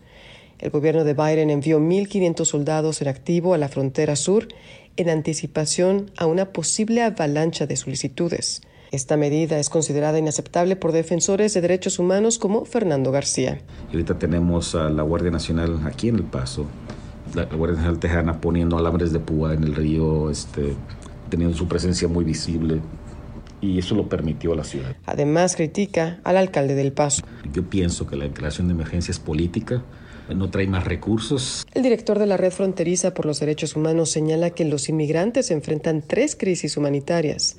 El 0.59 0.69
gobierno 0.69 1.03
de 1.03 1.13
Biden 1.13 1.49
envió 1.49 1.79
1.500 1.79 2.45
soldados 2.45 3.01
en 3.01 3.07
activo 3.07 3.53
a 3.53 3.57
la 3.57 3.67
frontera 3.67 4.15
sur 4.15 4.47
en 4.97 5.09
anticipación 5.09 6.11
a 6.15 6.25
una 6.25 6.53
posible 6.53 7.01
avalancha 7.01 7.65
de 7.65 7.75
solicitudes. 7.75 8.61
Esta 8.91 9.17
medida 9.17 9.59
es 9.59 9.69
considerada 9.69 10.19
inaceptable 10.19 10.75
por 10.75 10.91
defensores 10.91 11.53
de 11.53 11.61
derechos 11.61 11.99
humanos 11.99 12.37
como 12.37 12.65
Fernando 12.65 13.11
García. 13.11 13.61
ahorita 13.89 14.17
tenemos 14.19 14.75
a 14.75 14.89
la 14.89 15.03
Guardia 15.03 15.31
Nacional 15.31 15.81
aquí 15.85 16.09
en 16.09 16.15
El 16.15 16.23
Paso, 16.23 16.65
la 17.33 17.45
Guardia 17.45 17.77
Nacional 17.77 17.99
Tejana 17.99 18.41
poniendo 18.41 18.77
alambres 18.77 19.11
de 19.11 19.19
púa 19.19 19.53
en 19.53 19.63
el 19.63 19.75
río, 19.75 20.29
este, 20.29 20.75
teniendo 21.29 21.57
su 21.57 21.67
presencia 21.67 22.07
muy 22.07 22.23
visible 22.23 22.79
y 23.61 23.79
eso 23.79 23.95
lo 23.95 24.07
permitió 24.07 24.53
a 24.53 24.55
la 24.55 24.63
ciudad. 24.63 24.95
Además 25.05 25.55
critica 25.55 26.19
al 26.23 26.37
alcalde 26.37 26.75
del 26.75 26.93
Paso. 26.93 27.23
Yo 27.51 27.63
pienso 27.63 28.05
que 28.07 28.15
la 28.15 28.25
declaración 28.25 28.67
de 28.67 28.73
emergencia 28.73 29.11
es 29.11 29.19
política, 29.19 29.83
no 30.33 30.49
trae 30.49 30.67
más 30.67 30.85
recursos. 30.85 31.65
El 31.73 31.83
director 31.83 32.17
de 32.19 32.25
la 32.25 32.37
Red 32.37 32.51
Fronteriza 32.51 33.13
por 33.13 33.25
los 33.25 33.39
Derechos 33.39 33.75
Humanos 33.75 34.09
señala 34.09 34.49
que 34.51 34.65
los 34.65 34.89
inmigrantes 34.89 35.51
enfrentan 35.51 36.01
tres 36.01 36.35
crisis 36.35 36.77
humanitarias 36.77 37.57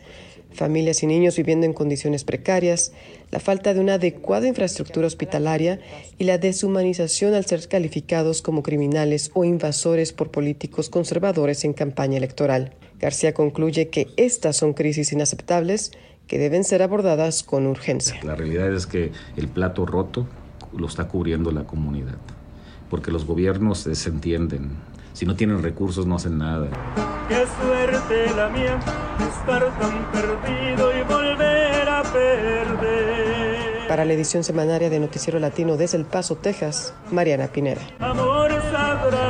familias 0.56 1.02
y 1.02 1.06
niños 1.06 1.36
viviendo 1.36 1.66
en 1.66 1.72
condiciones 1.72 2.25
precarias, 2.25 2.92
la 3.30 3.38
falta 3.38 3.75
de 3.75 3.80
una 3.80 3.94
adecuada 3.94 4.48
infraestructura 4.48 5.06
hospitalaria 5.06 5.80
y 6.18 6.25
la 6.25 6.38
deshumanización 6.38 7.34
al 7.34 7.46
ser 7.46 7.68
calificados 7.68 8.42
como 8.42 8.62
criminales 8.62 9.30
o 9.34 9.44
invasores 9.44 10.12
por 10.12 10.30
políticos 10.30 10.88
conservadores 10.88 11.64
en 11.64 11.72
campaña 11.72 12.16
electoral. 12.16 12.72
García 12.98 13.34
concluye 13.34 13.88
que 13.88 14.08
estas 14.16 14.56
son 14.56 14.72
crisis 14.72 15.12
inaceptables 15.12 15.92
que 16.26 16.38
deben 16.38 16.64
ser 16.64 16.82
abordadas 16.82 17.42
con 17.42 17.66
urgencia. 17.66 18.18
La 18.25 18.34
realidad 18.34 18.75
es 18.75 18.86
que 18.86 19.12
el 19.36 19.48
plato 19.48 19.86
roto 19.86 20.26
lo 20.76 20.86
está 20.86 21.08
cubriendo 21.08 21.50
la 21.52 21.64
comunidad, 21.64 22.16
porque 22.90 23.10
los 23.10 23.25
gobiernos 23.25 23.80
se 23.80 23.90
desentienden, 23.90 24.70
si 25.16 25.25
no 25.25 25.35
tienen 25.35 25.62
recursos 25.62 26.06
no 26.06 26.16
hacen 26.16 26.37
nada. 26.37 26.68
Qué 27.26 27.42
suerte 27.58 28.37
la 28.37 28.50
mía, 28.50 28.78
estar 29.18 29.64
tan 29.78 30.12
perdido 30.12 30.92
y 30.94 31.02
volver 31.04 31.88
a 31.88 32.02
perder. 32.02 33.88
Para 33.88 34.04
la 34.04 34.12
edición 34.12 34.44
semanaria 34.44 34.90
de 34.90 35.00
Noticiero 35.00 35.38
Latino 35.38 35.78
desde 35.78 35.96
El 35.96 36.04
Paso, 36.04 36.37
Texas, 36.37 36.92
Mariana 37.11 37.46
Pineda. 37.46 37.80
Amor 37.99 38.50
sagrado, 38.70 39.25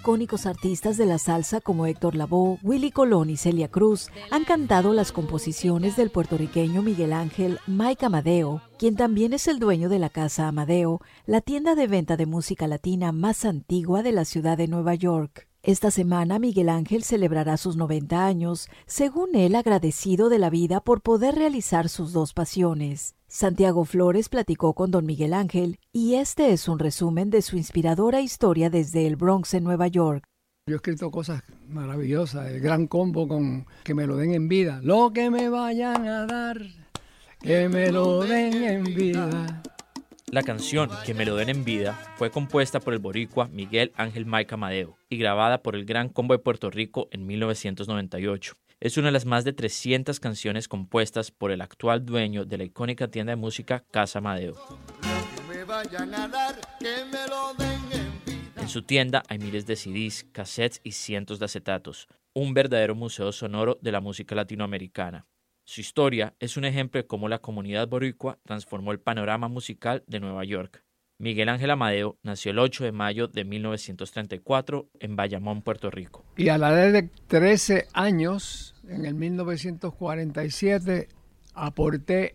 icónicos 0.00 0.46
artistas 0.46 0.96
de 0.96 1.04
la 1.04 1.18
salsa 1.18 1.60
como 1.60 1.84
Héctor 1.84 2.14
Lavoe, 2.14 2.58
Willy 2.62 2.90
Colón 2.90 3.28
y 3.28 3.36
Celia 3.36 3.68
Cruz 3.68 4.08
han 4.30 4.44
cantado 4.44 4.94
las 4.94 5.12
composiciones 5.12 5.94
del 5.94 6.10
puertorriqueño 6.10 6.80
Miguel 6.80 7.12
Ángel 7.12 7.58
Mike 7.66 8.06
Amadeo, 8.06 8.62
quien 8.78 8.96
también 8.96 9.34
es 9.34 9.46
el 9.46 9.58
dueño 9.58 9.90
de 9.90 9.98
la 9.98 10.08
Casa 10.08 10.48
Amadeo, 10.48 11.02
la 11.26 11.42
tienda 11.42 11.74
de 11.74 11.86
venta 11.86 12.16
de 12.16 12.24
música 12.24 12.66
latina 12.66 13.12
más 13.12 13.44
antigua 13.44 14.02
de 14.02 14.12
la 14.12 14.24
ciudad 14.24 14.56
de 14.56 14.68
Nueva 14.68 14.94
York. 14.94 15.49
Esta 15.62 15.90
semana 15.90 16.38
Miguel 16.38 16.70
Ángel 16.70 17.04
celebrará 17.04 17.58
sus 17.58 17.76
90 17.76 18.24
años, 18.24 18.70
según 18.86 19.34
él 19.34 19.54
agradecido 19.54 20.30
de 20.30 20.38
la 20.38 20.48
vida 20.48 20.80
por 20.80 21.02
poder 21.02 21.34
realizar 21.34 21.90
sus 21.90 22.14
dos 22.14 22.32
pasiones. 22.32 23.14
Santiago 23.28 23.84
Flores 23.84 24.30
platicó 24.30 24.72
con 24.72 24.90
don 24.90 25.04
Miguel 25.04 25.34
Ángel 25.34 25.78
y 25.92 26.14
este 26.14 26.54
es 26.54 26.66
un 26.66 26.78
resumen 26.78 27.28
de 27.28 27.42
su 27.42 27.58
inspiradora 27.58 28.22
historia 28.22 28.70
desde 28.70 29.06
el 29.06 29.16
Bronx 29.16 29.52
en 29.52 29.64
Nueva 29.64 29.86
York. 29.88 30.24
Yo 30.66 30.76
he 30.76 30.76
escrito 30.76 31.10
cosas 31.10 31.42
maravillosas, 31.68 32.50
el 32.50 32.60
gran 32.60 32.86
combo 32.86 33.28
con 33.28 33.66
que 33.84 33.92
me 33.92 34.06
lo 34.06 34.16
den 34.16 34.32
en 34.32 34.48
vida, 34.48 34.80
lo 34.82 35.12
que 35.12 35.28
me 35.28 35.50
vayan 35.50 36.08
a 36.08 36.24
dar, 36.24 36.58
que 37.38 37.68
me 37.68 37.92
lo 37.92 38.22
den 38.22 38.62
en 38.64 38.84
vida. 38.84 39.62
La 40.32 40.44
canción 40.44 40.88
Que 41.04 41.12
me 41.12 41.26
lo 41.26 41.34
den 41.34 41.48
en 41.48 41.64
vida 41.64 41.98
fue 42.16 42.30
compuesta 42.30 42.78
por 42.78 42.92
el 42.92 43.00
boricua 43.00 43.48
Miguel 43.48 43.90
Ángel 43.96 44.26
Mike 44.26 44.54
Amadeo 44.54 44.96
y 45.08 45.16
grabada 45.18 45.60
por 45.60 45.74
el 45.74 45.84
Gran 45.84 46.08
Combo 46.08 46.34
de 46.34 46.38
Puerto 46.38 46.70
Rico 46.70 47.08
en 47.10 47.26
1998. 47.26 48.54
Es 48.78 48.96
una 48.96 49.08
de 49.08 49.12
las 49.12 49.26
más 49.26 49.42
de 49.42 49.52
300 49.52 50.20
canciones 50.20 50.68
compuestas 50.68 51.32
por 51.32 51.50
el 51.50 51.60
actual 51.60 52.06
dueño 52.06 52.44
de 52.44 52.58
la 52.58 52.64
icónica 52.64 53.08
tienda 53.08 53.32
de 53.32 53.36
música 53.36 53.84
Casa 53.90 54.20
Amadeo. 54.20 54.54
En 58.56 58.68
su 58.68 58.82
tienda 58.82 59.24
hay 59.28 59.38
miles 59.40 59.66
de 59.66 59.74
CDs, 59.74 60.26
cassettes 60.30 60.80
y 60.84 60.92
cientos 60.92 61.40
de 61.40 61.46
acetatos, 61.46 62.06
un 62.34 62.54
verdadero 62.54 62.94
museo 62.94 63.32
sonoro 63.32 63.78
de 63.82 63.90
la 63.90 64.00
música 64.00 64.36
latinoamericana. 64.36 65.26
Su 65.70 65.80
historia 65.80 66.34
es 66.40 66.56
un 66.56 66.64
ejemplo 66.64 67.00
de 67.00 67.06
cómo 67.06 67.28
la 67.28 67.38
comunidad 67.38 67.86
boricua 67.86 68.40
transformó 68.42 68.90
el 68.90 68.98
panorama 68.98 69.46
musical 69.46 70.02
de 70.08 70.18
Nueva 70.18 70.42
York. 70.42 70.84
Miguel 71.16 71.48
Ángel 71.48 71.70
Amadeo 71.70 72.18
nació 72.24 72.50
el 72.50 72.58
8 72.58 72.82
de 72.82 72.90
mayo 72.90 73.28
de 73.28 73.44
1934 73.44 74.88
en 74.98 75.14
Bayamón, 75.14 75.62
Puerto 75.62 75.88
Rico. 75.88 76.24
Y 76.36 76.48
a 76.48 76.58
la 76.58 76.72
edad 76.72 76.92
de 76.92 77.08
13 77.28 77.86
años, 77.92 78.74
en 78.88 79.06
el 79.06 79.14
1947, 79.14 81.06
aporté 81.54 82.34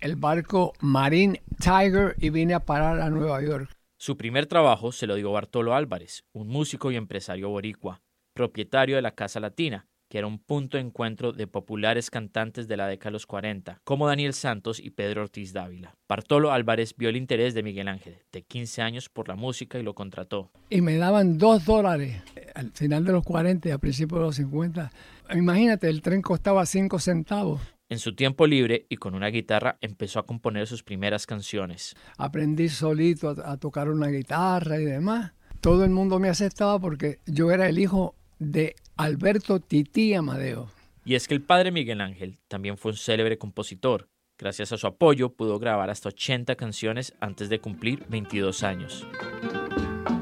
el 0.00 0.16
barco 0.16 0.74
Marine 0.80 1.40
Tiger 1.58 2.14
y 2.18 2.28
vine 2.28 2.52
a 2.52 2.60
parar 2.60 3.00
a 3.00 3.08
Nueva 3.08 3.40
York. 3.40 3.70
Su 3.96 4.18
primer 4.18 4.44
trabajo 4.44 4.92
se 4.92 5.06
lo 5.06 5.14
dio 5.14 5.32
Bartolo 5.32 5.74
Álvarez, 5.74 6.26
un 6.34 6.48
músico 6.48 6.92
y 6.92 6.96
empresario 6.96 7.48
boricua, 7.48 8.02
propietario 8.34 8.96
de 8.96 9.02
la 9.02 9.12
Casa 9.12 9.40
Latina, 9.40 9.88
que 10.08 10.18
era 10.18 10.26
un 10.26 10.38
punto 10.38 10.76
de 10.76 10.84
encuentro 10.84 11.32
de 11.32 11.46
populares 11.46 12.10
cantantes 12.10 12.68
de 12.68 12.76
la 12.76 12.86
década 12.86 13.10
de 13.10 13.14
los 13.14 13.26
40, 13.26 13.80
como 13.84 14.06
Daniel 14.06 14.34
Santos 14.34 14.80
y 14.80 14.90
Pedro 14.90 15.22
Ortiz 15.22 15.52
Dávila. 15.52 15.96
Bartolo 16.08 16.52
Álvarez 16.52 16.94
vio 16.96 17.08
el 17.08 17.16
interés 17.16 17.54
de 17.54 17.62
Miguel 17.62 17.88
Ángel, 17.88 18.18
de 18.32 18.42
15 18.42 18.82
años, 18.82 19.08
por 19.08 19.28
la 19.28 19.36
música 19.36 19.78
y 19.78 19.82
lo 19.82 19.94
contrató. 19.94 20.50
Y 20.70 20.80
me 20.80 20.96
daban 20.96 21.38
dos 21.38 21.64
dólares 21.64 22.22
al 22.54 22.70
final 22.72 23.04
de 23.04 23.12
los 23.12 23.24
40 23.24 23.68
y 23.68 23.72
a 23.72 23.78
principios 23.78 24.20
de 24.20 24.26
los 24.26 24.36
50. 24.36 24.90
Imagínate, 25.34 25.88
el 25.88 26.02
tren 26.02 26.22
costaba 26.22 26.64
5 26.64 26.98
centavos. 26.98 27.60
En 27.88 27.98
su 27.98 28.14
tiempo 28.14 28.46
libre 28.46 28.86
y 28.88 28.96
con 28.96 29.14
una 29.14 29.28
guitarra 29.28 29.78
empezó 29.80 30.18
a 30.18 30.26
componer 30.26 30.66
sus 30.66 30.82
primeras 30.82 31.24
canciones. 31.24 31.94
Aprendí 32.18 32.68
solito 32.68 33.30
a, 33.30 33.52
a 33.52 33.56
tocar 33.58 33.88
una 33.88 34.08
guitarra 34.08 34.80
y 34.80 34.84
demás. 34.84 35.34
Todo 35.60 35.84
el 35.84 35.90
mundo 35.90 36.18
me 36.18 36.28
aceptaba 36.28 36.80
porque 36.80 37.20
yo 37.26 37.50
era 37.52 37.68
el 37.68 37.78
hijo 37.78 38.16
de 38.38 38.76
Alberto 38.96 39.60
Tití 39.60 40.14
Amadeo. 40.14 40.68
Y 41.04 41.14
es 41.14 41.28
que 41.28 41.34
el 41.34 41.42
padre 41.42 41.70
Miguel 41.70 42.00
Ángel 42.00 42.38
también 42.48 42.76
fue 42.76 42.92
un 42.92 42.96
célebre 42.96 43.38
compositor. 43.38 44.08
Gracias 44.38 44.72
a 44.72 44.76
su 44.76 44.86
apoyo 44.86 45.32
pudo 45.32 45.58
grabar 45.58 45.88
hasta 45.88 46.08
80 46.08 46.56
canciones 46.56 47.14
antes 47.20 47.48
de 47.48 47.60
cumplir 47.60 48.04
22 48.08 48.62
años. 48.62 49.06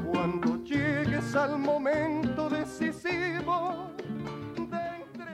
Cuando 0.05 0.62
llegues 0.62 1.35
al 1.35 1.59
momento 1.59 2.48
decisivo. 2.48 3.90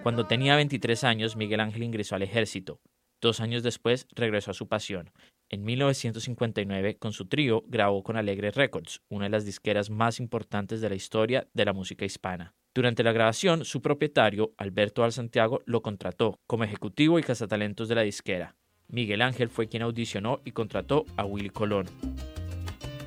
Cuando 0.02 0.26
tenía 0.26 0.56
23 0.56 1.04
años, 1.04 1.36
Miguel 1.36 1.60
Ángel 1.60 1.82
ingresó 1.82 2.14
al 2.14 2.22
ejército. 2.22 2.80
Dos 3.20 3.40
años 3.40 3.62
después 3.62 4.06
regresó 4.12 4.52
a 4.52 4.54
su 4.54 4.66
pasión. 4.66 5.10
En 5.50 5.62
1959, 5.64 6.96
con 6.96 7.12
su 7.12 7.26
trío, 7.26 7.64
grabó 7.66 8.02
con 8.02 8.16
Alegre 8.16 8.50
Records, 8.50 9.02
una 9.08 9.24
de 9.24 9.30
las 9.30 9.44
disqueras 9.44 9.90
más 9.90 10.20
importantes 10.20 10.80
de 10.80 10.88
la 10.88 10.94
historia 10.94 11.48
de 11.52 11.64
la 11.66 11.74
música 11.74 12.06
hispana. 12.06 12.54
Durante 12.72 13.02
la 13.02 13.10
grabación, 13.10 13.64
su 13.64 13.82
propietario, 13.82 14.54
Alberto 14.56 15.02
Al 15.02 15.12
Santiago, 15.12 15.60
lo 15.66 15.82
contrató 15.82 16.38
como 16.46 16.62
ejecutivo 16.62 17.18
y 17.18 17.22
cazatalentos 17.22 17.88
de 17.88 17.96
la 17.96 18.02
disquera. 18.02 18.54
Miguel 18.86 19.22
Ángel 19.22 19.48
fue 19.48 19.68
quien 19.68 19.82
audicionó 19.82 20.40
y 20.44 20.52
contrató 20.52 21.04
a 21.16 21.24
Willy 21.24 21.50
Colón. 21.50 21.86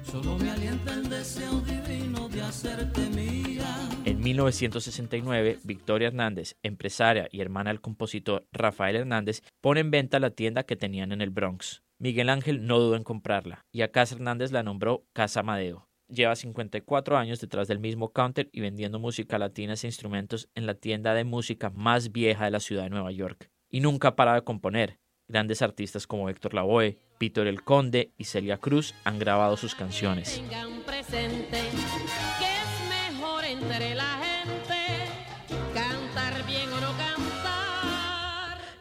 Solo 0.04 0.38
me 0.38 0.52
alienta 0.52 0.94
el 0.94 1.10
deseo 1.10 1.62
divino 1.62 2.28
de 2.28 2.42
hacerte 2.42 3.10
mía. 3.10 3.90
En 4.04 4.20
1969, 4.20 5.60
Victoria 5.64 6.10
Hernández, 6.10 6.58
empresaria 6.62 7.30
y 7.32 7.40
hermana 7.40 7.70
del 7.70 7.80
compositor 7.80 8.46
Rafael 8.52 8.98
Hernández, 8.98 9.44
pone 9.62 9.80
en 9.80 9.92
venta 9.92 10.20
la 10.20 10.32
tienda 10.32 10.64
que 10.64 10.76
tenían 10.76 11.14
en 11.14 11.22
el 11.22 11.30
Bronx. 11.30 11.84
Miguel 12.00 12.30
Ángel 12.30 12.66
no 12.66 12.80
dudó 12.80 12.98
en 12.98 13.04
comprarla 13.04 13.66
y 13.72 13.82
a 13.82 13.92
Casa 13.94 14.16
Hernández 14.16 14.52
la 14.52 14.62
nombró 14.62 15.06
Casa 15.14 15.40
Amadeo. 15.40 15.88
Lleva 16.10 16.36
54 16.36 17.18
años 17.18 17.40
detrás 17.40 17.68
del 17.68 17.80
mismo 17.80 18.12
counter 18.12 18.50
y 18.52 18.60
vendiendo 18.60 19.00
música 19.00 19.40
latina 19.40 19.74
e 19.74 19.88
instrumentos 19.88 20.50
en 20.54 20.66
la 20.66 20.76
tienda 20.76 21.14
de 21.14 21.24
música 21.24 21.70
más 21.70 22.12
vieja 22.12 22.46
de 22.46 22.52
la 22.52 22.60
ciudad 22.60 22.84
de 22.84 22.90
Nueva 22.90 23.12
York. 23.12 23.50
Y 23.70 23.80
nunca 23.80 24.16
para 24.16 24.36
de 24.36 24.44
componer. 24.44 25.00
Grandes 25.28 25.62
artistas 25.62 26.06
como 26.06 26.30
Héctor 26.30 26.54
Lavoe, 26.54 27.00
Víctor 27.20 27.48
El 27.48 27.64
Conde 27.64 28.12
y 28.18 28.26
Celia 28.26 28.58
Cruz 28.58 28.94
han 29.06 29.18
grabado 29.18 29.56
sus 29.56 29.74
canciones. 29.74 30.42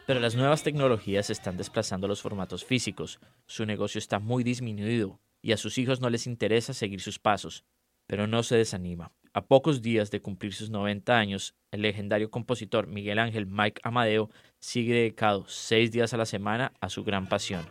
Pero 0.05 0.19
las 0.19 0.35
nuevas 0.35 0.63
tecnologías 0.63 1.29
están 1.29 1.55
desplazando 1.55 2.09
los 2.09 2.21
formatos 2.21 2.65
físicos. 2.65 3.19
Su 3.47 3.65
negocio 3.65 3.99
está 3.99 4.19
muy 4.19 4.43
disminuido 4.43 5.21
y 5.43 5.51
a 5.51 5.57
sus 5.57 5.77
hijos 5.77 6.01
no 6.01 6.09
les 6.09 6.25
interesa 6.25 6.73
seguir 6.73 7.01
sus 7.01 7.19
pasos. 7.19 7.65
Pero 8.07 8.25
no 8.27 8.41
se 8.41 8.55
desanima. 8.55 9.11
A 9.33 9.45
pocos 9.45 9.81
días 9.81 10.09
de 10.09 10.21
cumplir 10.21 10.53
sus 10.53 10.69
90 10.69 11.17
años, 11.17 11.55
el 11.71 11.81
legendario 11.81 12.31
compositor 12.31 12.87
Miguel 12.87 13.19
Ángel 13.19 13.45
Mike 13.45 13.81
Amadeo 13.83 14.29
sigue 14.59 14.93
dedicado 14.93 15.45
seis 15.47 15.91
días 15.91 16.13
a 16.13 16.17
la 16.17 16.25
semana 16.25 16.73
a 16.79 16.89
su 16.89 17.03
gran 17.03 17.27
pasión. 17.27 17.65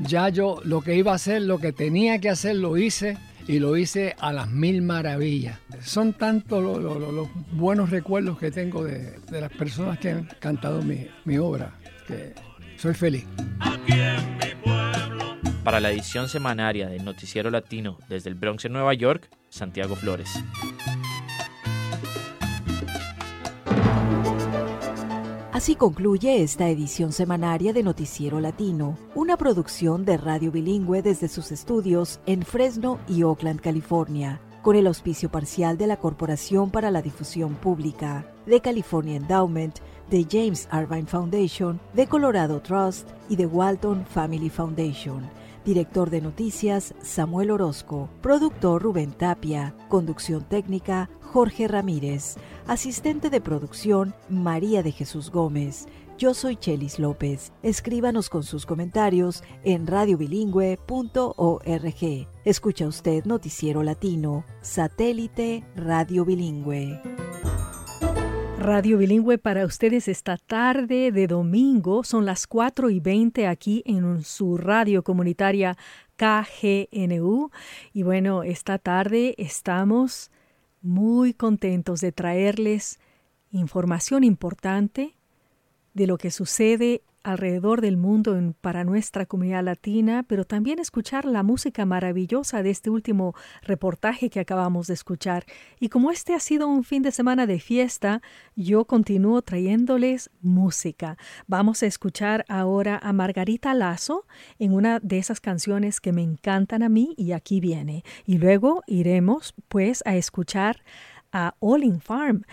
Ya 0.00 0.28
yo 0.28 0.60
lo 0.64 0.82
que 0.82 0.96
iba 0.96 1.12
a 1.12 1.16
hacer, 1.16 1.42
lo 1.42 1.58
que 1.58 1.72
tenía 1.72 2.20
que 2.20 2.28
hacer, 2.28 2.56
lo 2.56 2.76
hice 2.76 3.16
y 3.46 3.58
lo 3.58 3.76
hice 3.76 4.14
a 4.18 4.32
las 4.32 4.50
mil 4.50 4.82
maravillas. 4.82 5.58
Son 5.82 6.12
tantos 6.12 6.62
los, 6.62 7.28
buenos 7.52 7.90
recuerdos 7.90 8.38
que 8.38 8.50
tengo 8.50 8.84
de, 8.84 9.18
las 9.30 9.52
personas 9.52 9.98
que 9.98 10.10
han 10.10 10.28
cantado 10.40 10.82
mi 10.82 11.38
obra, 11.38 11.78
que 12.06 12.34
soy 12.76 12.94
feliz. 12.94 13.26
Para 15.66 15.80
la 15.80 15.90
edición 15.90 16.28
semanaria 16.28 16.88
del 16.88 17.04
Noticiero 17.04 17.50
Latino 17.50 17.98
desde 18.08 18.30
el 18.30 18.36
Bronx 18.36 18.64
en 18.66 18.72
Nueva 18.72 18.94
York, 18.94 19.28
Santiago 19.48 19.96
Flores. 19.96 20.30
Así 25.52 25.74
concluye 25.74 26.40
esta 26.40 26.68
edición 26.68 27.10
semanaria 27.10 27.72
de 27.72 27.82
Noticiero 27.82 28.38
Latino, 28.38 28.96
una 29.16 29.36
producción 29.36 30.04
de 30.04 30.16
Radio 30.18 30.52
Bilingüe 30.52 31.02
desde 31.02 31.26
sus 31.26 31.50
estudios 31.50 32.20
en 32.26 32.42
Fresno 32.42 33.00
y 33.08 33.24
Oakland, 33.24 33.60
California, 33.60 34.40
con 34.62 34.76
el 34.76 34.86
auspicio 34.86 35.32
parcial 35.32 35.76
de 35.76 35.88
la 35.88 35.96
Corporación 35.96 36.70
para 36.70 36.92
la 36.92 37.02
Difusión 37.02 37.56
Pública, 37.56 38.24
de 38.46 38.60
California 38.60 39.16
Endowment, 39.16 39.80
de 40.10 40.24
James 40.30 40.68
Irvine 40.72 41.08
Foundation, 41.08 41.80
de 41.92 42.06
Colorado 42.06 42.60
Trust 42.60 43.08
y 43.28 43.34
de 43.34 43.46
Walton 43.46 44.06
Family 44.06 44.48
Foundation. 44.48 45.28
Director 45.66 46.10
de 46.10 46.20
noticias 46.20 46.94
Samuel 47.02 47.50
Orozco, 47.50 48.08
productor 48.22 48.82
Rubén 48.82 49.10
Tapia, 49.10 49.74
conducción 49.88 50.44
técnica 50.44 51.10
Jorge 51.20 51.66
Ramírez, 51.66 52.36
asistente 52.68 53.30
de 53.30 53.40
producción 53.40 54.14
María 54.28 54.84
de 54.84 54.92
Jesús 54.92 55.32
Gómez. 55.32 55.88
Yo 56.18 56.34
soy 56.34 56.54
Chelis 56.54 57.00
López. 57.00 57.52
Escríbanos 57.64 58.30
con 58.30 58.44
sus 58.44 58.64
comentarios 58.64 59.42
en 59.64 59.88
radiobilingüe.org. 59.88 62.28
Escucha 62.44 62.86
usted 62.86 63.24
Noticiero 63.24 63.82
Latino, 63.82 64.44
satélite 64.62 65.64
Radio 65.74 66.24
Bilingüe. 66.24 67.02
Radio 68.66 68.98
Bilingüe 68.98 69.38
para 69.38 69.64
ustedes 69.64 70.08
esta 70.08 70.36
tarde 70.38 71.12
de 71.12 71.28
domingo. 71.28 72.02
Son 72.02 72.26
las 72.26 72.48
4 72.48 72.90
y 72.90 72.98
20 72.98 73.46
aquí 73.46 73.84
en 73.86 74.24
su 74.24 74.56
radio 74.56 75.04
comunitaria 75.04 75.78
KGNU. 76.16 77.52
Y 77.92 78.02
bueno, 78.02 78.42
esta 78.42 78.78
tarde 78.78 79.36
estamos 79.38 80.32
muy 80.82 81.32
contentos 81.32 82.00
de 82.00 82.10
traerles 82.10 82.98
información 83.52 84.24
importante 84.24 85.14
de 85.94 86.08
lo 86.08 86.18
que 86.18 86.32
sucede 86.32 87.02
alrededor 87.26 87.80
del 87.80 87.96
mundo 87.96 88.36
para 88.60 88.84
nuestra 88.84 89.26
comunidad 89.26 89.64
latina, 89.64 90.24
pero 90.28 90.44
también 90.44 90.78
escuchar 90.78 91.24
la 91.24 91.42
música 91.42 91.84
maravillosa 91.84 92.62
de 92.62 92.70
este 92.70 92.88
último 92.88 93.34
reportaje 93.62 94.30
que 94.30 94.38
acabamos 94.38 94.86
de 94.86 94.94
escuchar. 94.94 95.44
Y 95.80 95.88
como 95.88 96.12
este 96.12 96.34
ha 96.34 96.40
sido 96.40 96.68
un 96.68 96.84
fin 96.84 97.02
de 97.02 97.10
semana 97.10 97.46
de 97.46 97.58
fiesta, 97.58 98.22
yo 98.54 98.84
continúo 98.84 99.42
trayéndoles 99.42 100.30
música. 100.40 101.18
Vamos 101.48 101.82
a 101.82 101.86
escuchar 101.86 102.44
ahora 102.48 103.00
a 103.02 103.12
Margarita 103.12 103.74
Lazo 103.74 104.26
en 104.60 104.72
una 104.72 105.00
de 105.00 105.18
esas 105.18 105.40
canciones 105.40 106.00
que 106.00 106.12
me 106.12 106.22
encantan 106.22 106.84
a 106.84 106.88
mí 106.88 107.14
y 107.16 107.32
aquí 107.32 107.58
viene. 107.58 108.04
Y 108.24 108.38
luego 108.38 108.84
iremos 108.86 109.52
pues 109.68 110.02
a 110.06 110.14
escuchar 110.14 110.84
a 111.32 111.54
All 111.58 112.00
Farm 112.00 112.44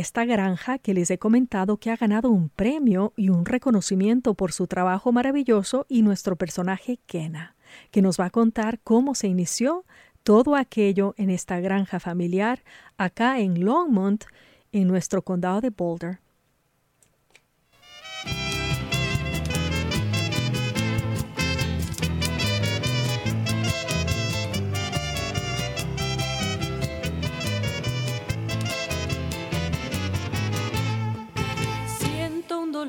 esta 0.00 0.24
granja 0.24 0.78
que 0.78 0.94
les 0.94 1.10
he 1.10 1.18
comentado 1.18 1.76
que 1.76 1.90
ha 1.90 1.96
ganado 1.96 2.30
un 2.30 2.48
premio 2.48 3.12
y 3.16 3.28
un 3.28 3.44
reconocimiento 3.44 4.34
por 4.34 4.52
su 4.52 4.66
trabajo 4.66 5.12
maravilloso 5.12 5.84
y 5.88 6.02
nuestro 6.02 6.36
personaje 6.36 6.98
Kena, 7.06 7.56
que 7.90 8.00
nos 8.00 8.18
va 8.18 8.26
a 8.26 8.30
contar 8.30 8.80
cómo 8.82 9.14
se 9.14 9.28
inició 9.28 9.84
todo 10.22 10.56
aquello 10.56 11.14
en 11.18 11.30
esta 11.30 11.60
granja 11.60 12.00
familiar 12.00 12.62
acá 12.96 13.40
en 13.40 13.64
Longmont, 13.64 14.24
en 14.72 14.88
nuestro 14.88 15.22
condado 15.22 15.60
de 15.60 15.70
Boulder. 15.70 16.20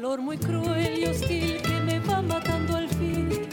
Muy 0.04 0.38
cruel 0.38 1.00
y 1.00 1.06
hostil 1.06 1.62
que 1.62 1.80
me 1.80 1.98
va 2.00 2.22
matando 2.22 2.76
al 2.76 2.90
fin, 2.90 3.48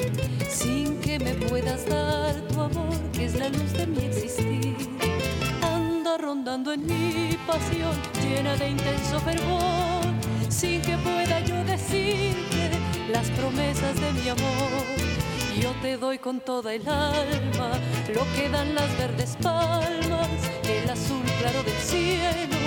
sin 0.49 1.01
que 1.01 1.17
me 1.21 1.33
puedas 1.35 1.87
dar 1.87 2.35
tu 2.49 2.61
amor, 2.61 2.93
que 3.13 3.27
es 3.27 3.37
la 3.37 3.49
luz 3.49 3.73
de 3.73 3.87
mi 3.87 4.05
existir. 4.05 4.77
Anda 5.63 6.19
rondando 6.19 6.73
en 6.73 6.85
mi 6.85 7.39
pasión, 7.47 7.95
llena 8.21 8.57
de 8.57 8.71
intenso 8.71 9.21
fervor, 9.21 10.03
sin 10.49 10.83
que 10.83 10.97
pueda 10.99 11.39
yo 11.41 11.65
decirte 11.65 12.71
las 13.13 13.31
promesas 13.31 13.95
de 14.01 14.13
mi 14.13 14.29
amor. 14.29 14.85
Yo 15.63 15.73
te 15.83 15.97
doy 15.99 16.19
con 16.19 16.41
toda 16.41 16.75
el 16.75 16.87
alma 16.89 17.71
lo 18.13 18.23
que 18.35 18.49
dan 18.51 18.75
las 18.75 18.99
verdes 18.99 19.37
palmas, 19.41 20.29
el 20.69 20.91
azul 20.91 21.23
claro 21.39 21.63
del 21.63 21.77
cielo, 21.77 22.59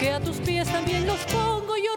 que 0.00 0.10
a 0.10 0.20
tus 0.20 0.38
pies 0.38 0.66
también 0.68 1.06
los 1.06 1.20
pongo 1.32 1.76
yo 1.76 1.94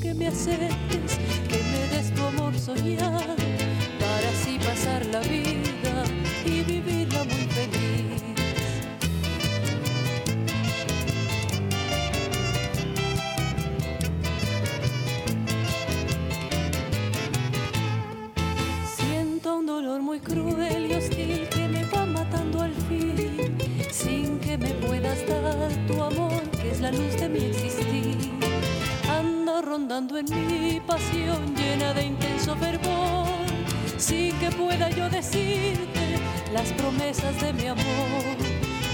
que 0.00 0.14
me 0.14 0.26
aceptes, 0.26 1.18
que 1.48 1.62
me 1.70 1.96
des 1.96 2.12
tu 2.14 2.22
amor 2.24 2.58
soñado, 2.58 3.36
para 4.00 4.28
así 4.30 4.58
pasar 4.58 5.04
la 5.06 5.20
vida 5.20 6.04
y 6.44 6.62
vivirla 6.62 7.24
muy 7.24 7.46
feliz. 7.56 8.22
Siento 18.96 19.58
un 19.58 19.66
dolor 19.66 20.02
muy 20.02 20.20
cruel 20.20 20.90
y 20.90 20.94
hostil 20.94 21.48
que 21.48 21.68
me 21.68 21.84
va 21.84 22.06
matando 22.06 22.62
al 22.62 22.74
fin, 22.88 23.56
sin 23.90 24.38
que 24.40 24.58
me 24.58 24.70
puedas 24.86 25.26
dar 25.26 25.70
tu 25.86 26.02
amor, 26.02 26.42
que 26.60 26.70
es 26.70 26.80
la 26.80 26.90
luz 26.90 27.16
de 27.16 27.28
mi 27.28 27.44
existir 27.44 28.05
rondando 29.62 30.18
en 30.18 30.26
mi 30.26 30.80
pasión 30.80 31.54
llena 31.54 31.94
de 31.94 32.04
intenso 32.06 32.54
fervor, 32.56 33.26
sin 33.96 34.36
que 34.38 34.50
pueda 34.50 34.90
yo 34.90 35.08
decirte 35.08 36.18
las 36.52 36.72
promesas 36.72 37.40
de 37.40 37.52
mi 37.52 37.66
amor. 37.66 38.36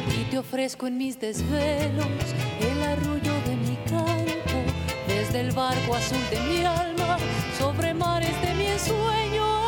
Y 0.08 0.24
te 0.30 0.38
ofrezco 0.38 0.86
en 0.86 0.98
mis 0.98 1.18
desvelos 1.18 2.06
el 2.60 2.82
arrullo 2.82 3.34
de 3.46 3.56
mi 3.56 3.76
canto, 3.88 4.58
desde 5.08 5.40
el 5.40 5.52
barco 5.52 5.94
azul 5.94 6.24
de 6.30 6.40
mi 6.40 6.64
alma, 6.64 7.16
sobre 7.58 7.94
mares 7.94 8.40
de 8.42 8.54
mi 8.54 8.66
ensueño. 8.66 9.62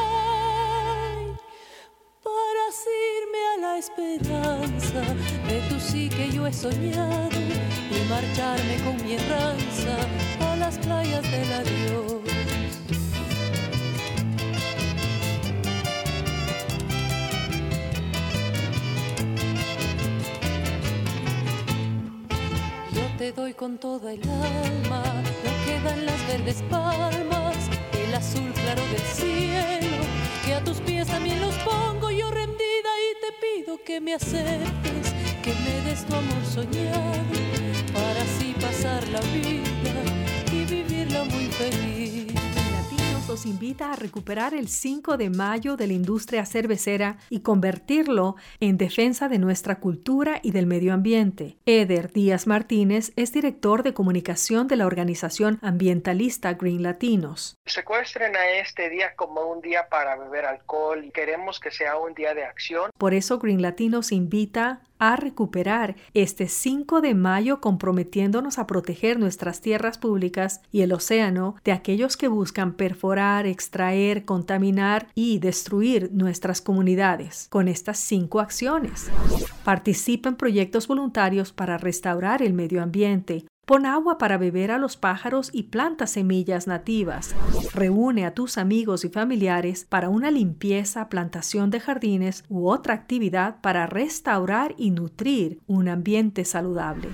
para 2.22 2.60
asirme 2.68 3.40
a 3.54 3.60
la 3.60 3.78
esperanza 3.78 5.02
de 5.48 5.60
tu 5.68 5.80
sí 5.80 6.08
que 6.08 6.30
yo 6.30 6.46
he 6.46 6.52
soñado 6.52 7.30
y 7.90 8.08
marcharme 8.08 8.76
con 8.84 8.96
mi 9.04 9.14
las 10.56 10.78
playas 10.78 11.22
del 11.30 11.52
adiós. 11.52 12.22
Yo 22.92 23.18
te 23.18 23.32
doy 23.32 23.54
con 23.54 23.78
toda 23.78 24.12
el 24.12 24.20
alma 24.22 25.02
lo 25.44 25.52
que 25.64 25.80
dan 25.82 26.06
las 26.06 26.26
verdes 26.28 26.62
palmas, 26.70 27.56
el 27.92 28.14
azul 28.14 28.52
claro 28.52 28.82
del 28.92 29.00
cielo, 29.00 30.02
que 30.44 30.54
a 30.54 30.62
tus 30.62 30.78
pies 30.78 31.08
también 31.08 31.40
los 31.40 31.54
pongo 31.56 32.10
yo 32.10 32.30
rendida 32.30 32.90
y 33.06 33.10
te 33.22 33.30
pido 33.44 33.78
que 33.84 34.00
me 34.00 34.14
aceptes, 34.14 35.14
que 35.42 35.52
me 35.64 35.90
des 35.90 36.04
tu 36.04 36.14
amor 36.14 36.44
soñado, 36.44 37.34
para 37.92 38.22
así 38.22 38.54
pasar 38.60 39.06
la 39.08 39.20
vida 39.20 40.13
muy 41.24 41.46
feliz. 41.46 42.34
Latinos 42.72 43.28
los 43.28 43.46
invita 43.46 43.92
a 43.92 43.96
recuperar 43.96 44.54
el 44.54 44.68
5 44.68 45.16
de 45.16 45.30
mayo 45.30 45.76
de 45.76 45.86
la 45.86 45.92
industria 45.92 46.44
cervecera 46.46 47.18
y 47.30 47.40
convertirlo 47.40 48.36
en 48.60 48.76
defensa 48.76 49.28
de 49.28 49.38
nuestra 49.38 49.80
cultura 49.80 50.40
y 50.42 50.50
del 50.50 50.66
medio 50.66 50.92
ambiente. 50.92 51.56
Eder 51.66 52.12
Díaz 52.12 52.46
Martínez 52.46 53.12
es 53.16 53.32
director 53.32 53.82
de 53.82 53.94
comunicación 53.94 54.68
de 54.68 54.76
la 54.76 54.86
organización 54.86 55.58
ambientalista 55.62 56.54
Green 56.54 56.82
Latinos. 56.82 57.56
Secuestren 57.66 58.36
a 58.36 58.50
este 58.60 58.90
día 58.90 59.14
como 59.16 59.42
un 59.42 59.60
día 59.60 59.88
para 59.88 60.16
beber 60.16 60.44
alcohol 60.44 61.04
y 61.04 61.10
queremos 61.10 61.60
que 61.60 61.70
sea 61.70 61.96
un 61.96 62.14
día 62.14 62.34
de 62.34 62.44
acción. 62.44 62.90
Por 62.98 63.14
eso 63.14 63.38
Green 63.38 63.62
Latinos 63.62 64.12
invita 64.12 64.82
a 64.98 65.16
recuperar 65.16 65.96
este 66.14 66.48
5 66.48 67.00
de 67.00 67.14
mayo 67.14 67.60
comprometiéndonos 67.60 68.58
a 68.58 68.66
proteger 68.66 69.18
nuestras 69.18 69.60
tierras 69.60 69.98
públicas 69.98 70.60
y 70.72 70.82
el 70.82 70.92
océano 70.92 71.56
de 71.64 71.72
aquellos 71.72 72.16
que 72.16 72.28
buscan 72.28 72.74
perforar, 72.74 73.46
extraer, 73.46 74.24
contaminar 74.24 75.08
y 75.14 75.38
destruir 75.38 76.10
nuestras 76.12 76.60
comunidades 76.60 77.48
con 77.50 77.68
estas 77.68 77.98
cinco 77.98 78.40
acciones. 78.40 79.10
Participa 79.64 80.28
en 80.28 80.36
proyectos 80.36 80.86
voluntarios 80.86 81.52
para 81.52 81.78
restaurar 81.78 82.42
el 82.42 82.52
medio 82.52 82.82
ambiente, 82.82 83.46
Pon 83.66 83.86
agua 83.86 84.18
para 84.18 84.36
beber 84.36 84.70
a 84.70 84.76
los 84.76 84.98
pájaros 84.98 85.48
y 85.50 85.64
planta 85.64 86.06
semillas 86.06 86.66
nativas. 86.66 87.34
Reúne 87.72 88.26
a 88.26 88.34
tus 88.34 88.58
amigos 88.58 89.06
y 89.06 89.08
familiares 89.08 89.86
para 89.88 90.10
una 90.10 90.30
limpieza, 90.30 91.08
plantación 91.08 91.70
de 91.70 91.80
jardines 91.80 92.44
u 92.50 92.68
otra 92.68 92.92
actividad 92.92 93.62
para 93.62 93.86
restaurar 93.86 94.74
y 94.76 94.90
nutrir 94.90 95.60
un 95.66 95.88
ambiente 95.88 96.44
saludable. 96.44 97.08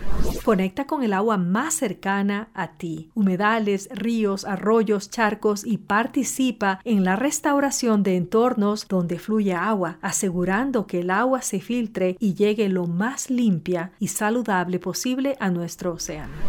Conecta 0.45 0.89
con 0.89 1.05
el 1.05 1.13
agua 1.13 1.37
más 1.37 1.75
cercana 1.75 2.49
a 2.53 2.73
ti, 2.73 3.13
humedales, 3.15 3.89
ríos, 3.93 4.45
arroyos, 4.45 5.09
charcos 5.09 5.65
y 5.65 5.79
participa 5.79 6.81
en 6.85 7.05
la 7.05 7.15
restauración 7.15 8.03
de 8.03 8.17
entornos 8.17 8.89
donde 8.89 9.21
fluye 9.21 9.55
agua, 9.55 9.99
asegurando 10.03 10.89
que 10.89 11.01
el 11.01 11.11
agua 11.11 11.43
se 11.43 11.61
filtre 11.61 12.17
y 12.19 12.35
llegue 12.35 12.69
lo 12.69 12.89
más 12.89 13.31
limpia 13.31 13.93
y 14.01 14.09
saludable 14.09 14.81
posible 14.81 15.37
a 15.39 15.51
nuestro 15.51 15.93
océano. 15.93 16.40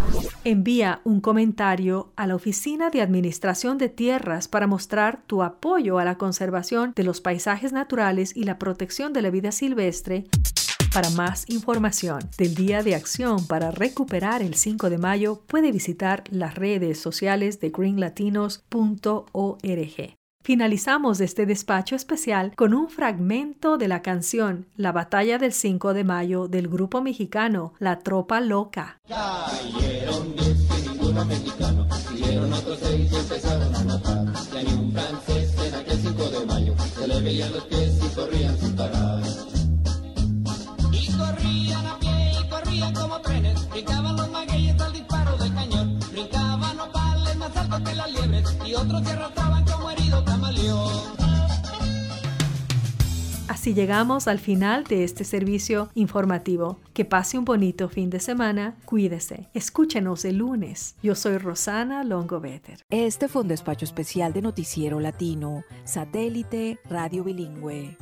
Envía 0.44 1.02
un 1.04 1.22
comentario 1.22 2.12
a 2.16 2.26
la 2.26 2.36
Oficina 2.36 2.90
de 2.90 3.02
Administración 3.02 3.78
de 3.78 3.90
Tierras 3.90 4.48
para 4.48 4.68
mostrar 4.68 5.22
tu 5.28 5.44
apoyo 5.44 6.00
a 6.00 6.06
la 6.06 6.18
conservación 6.18 6.94
de 6.96 7.04
los 7.04 7.22
paisajes 7.22 7.74
naturales 7.74 8.36
y 8.36 8.44
la 8.44 8.58
protección 8.58 9.14
de 9.14 9.22
la 9.22 9.30
vida 9.30 9.52
silvestre. 9.52 10.26
Para 10.94 11.10
más 11.12 11.50
información 11.50 12.20
del 12.38 12.56
Día 12.56 12.84
de 12.84 12.96
Acción 12.96 13.48
para 13.48 13.72
recuperar 13.72 14.42
el 14.42 14.56
5 14.56 14.90
de 14.90 14.98
mayo, 14.98 15.42
puede 15.48 15.72
visitar 15.72 16.24
las 16.30 16.56
redes 16.56 17.00
sociales 17.00 17.62
de 17.62 17.70
greenlatinos.org. 17.70 20.21
Finalizamos 20.44 21.22
este 21.22 21.46
despacho 21.46 21.96
especial 21.96 22.56
con 22.56 22.74
un 22.74 22.90
fragmento 22.90 23.78
de 23.78 23.88
la 23.88 24.02
canción 24.02 24.66
La 24.76 24.92
batalla 24.92 25.38
del 25.38 25.54
5 25.54 25.94
de 25.94 26.04
mayo 26.04 26.48
del 26.48 26.68
grupo 26.68 27.00
mexicano 27.00 27.74
La 27.78 28.00
Tropa 28.00 28.42
Loca. 28.42 29.00
Cayeron 29.08 30.36
diez 30.36 30.58
y 30.80 30.90
ninguno 30.90 31.26
mexicano, 31.26 31.88
siguieron 32.10 32.52
otros 32.54 32.80
seis 32.82 33.12
y 33.12 33.16
empezaron 33.16 33.76
a 33.76 33.84
matar. 33.84 34.26
Ya 34.52 34.64
ni 34.64 34.74
un 34.74 34.92
francés 34.92 35.56
en 35.64 35.76
aquel 35.76 35.98
5 36.00 36.24
de 36.24 36.46
mayo, 36.48 36.74
se 36.96 37.08
le 37.08 37.22
veían 37.22 37.54
los 37.54 37.64
pies 37.66 37.91
que 47.84 47.96
las 47.96 48.12
liebres 48.12 48.58
y 48.66 48.76
otros 48.76 49.04
se 49.04 49.12
arrastraban 49.12 49.66
como 49.66 49.90
herido 49.92 50.24
camaleón. 50.24 51.12
Así 53.48 53.74
llegamos 53.74 54.28
al 54.28 54.40
final 54.40 54.86
de 54.86 55.04
este 55.04 55.24
servicio 55.24 55.90
informativo. 55.94 56.80
Que 56.94 57.06
pase 57.06 57.38
un 57.38 57.46
bonito 57.46 57.90
fin 57.90 58.10
de 58.10 58.20
semana, 58.20 58.76
cuídese. 58.86 59.50
Escúchenos 59.54 60.26
el 60.26 60.38
lunes. 60.38 60.96
Yo 61.04 61.16
soy 61.16 61.38
Rosana 61.38 62.04
Longoveter. 62.04 62.80
Este 62.90 63.28
fue 63.28 63.44
un 63.44 63.50
despacho 63.50 63.86
especial 63.86 64.34
de 64.34 64.42
Noticiero 64.42 65.00
Latino, 65.00 65.64
satélite, 65.84 66.80
radio 66.90 67.24
bilingüe. 67.24 67.98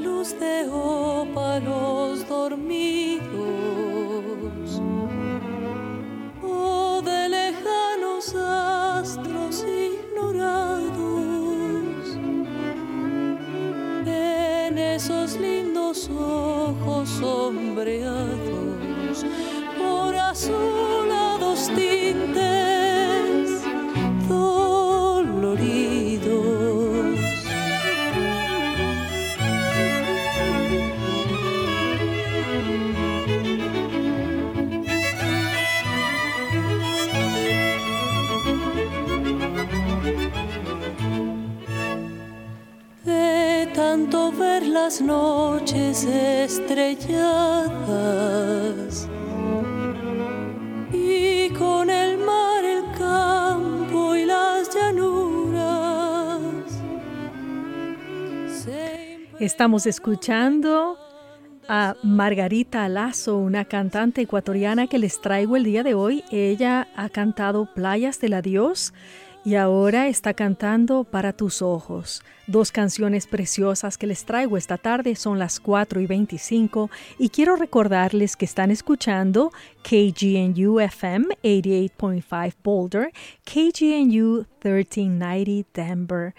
Luz 0.00 0.32
de 0.32 0.68
ópalos 0.70 2.26
dormidos. 2.28 3.20
O 6.42 7.02
de 7.02 7.28
lejanos 7.28 8.34
astros 8.34 9.64
ignorados 9.64 10.90
en 14.06 14.78
esos 14.78 15.36
lindos 15.36 16.08
ojos 16.10 17.08
sombreados 17.08 18.36
por 19.78 20.14
azulados 20.14 21.68
tintes 21.74 22.59
Ver 43.90 44.68
las 44.68 45.00
noches 45.00 46.04
estrelladas 46.04 47.08
y 50.92 51.48
con 51.50 51.90
el 51.90 52.16
mar, 52.18 52.64
el 52.64 52.84
campo 52.96 54.14
y 54.14 54.26
las 54.26 54.72
llanuras. 54.72 56.40
Estamos 59.40 59.86
escuchando 59.86 60.96
a 61.68 61.96
Margarita 62.04 62.88
Lazo, 62.88 63.38
una 63.38 63.64
cantante 63.64 64.20
ecuatoriana 64.20 64.86
que 64.86 65.00
les 65.00 65.20
traigo 65.20 65.56
el 65.56 65.64
día 65.64 65.82
de 65.82 65.94
hoy. 65.94 66.22
Ella 66.30 66.86
ha 66.94 67.08
cantado 67.08 67.66
Playas 67.74 68.20
del 68.20 68.34
Adiós 68.34 68.92
y 69.44 69.54
ahora 69.54 70.08
está 70.08 70.34
cantando 70.34 71.04
Para 71.04 71.32
tus 71.32 71.62
ojos. 71.62 72.22
Dos 72.46 72.72
canciones 72.72 73.26
preciosas 73.26 73.96
que 73.96 74.06
les 74.06 74.24
traigo 74.24 74.56
esta 74.56 74.76
tarde 74.76 75.14
son 75.16 75.38
las 75.38 75.60
4 75.60 76.00
y 76.00 76.06
25 76.06 76.90
y 77.18 77.28
quiero 77.30 77.56
recordarles 77.56 78.36
que 78.36 78.44
están 78.44 78.70
escuchando 78.70 79.52
KGNU 79.82 80.80
FM 80.80 81.26
88.5 81.42 82.54
Boulder, 82.62 83.12
KGNU 83.44 84.46
1390 84.62 85.70
Denver. 85.72 86.34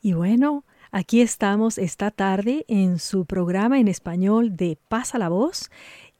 Y 0.00 0.12
bueno, 0.12 0.64
Aquí 0.92 1.20
estamos 1.20 1.76
esta 1.76 2.10
tarde 2.10 2.64
en 2.68 2.98
su 2.98 3.26
programa 3.26 3.78
en 3.78 3.86
español 3.88 4.56
de 4.56 4.78
Pasa 4.88 5.18
la 5.18 5.28
Voz 5.28 5.68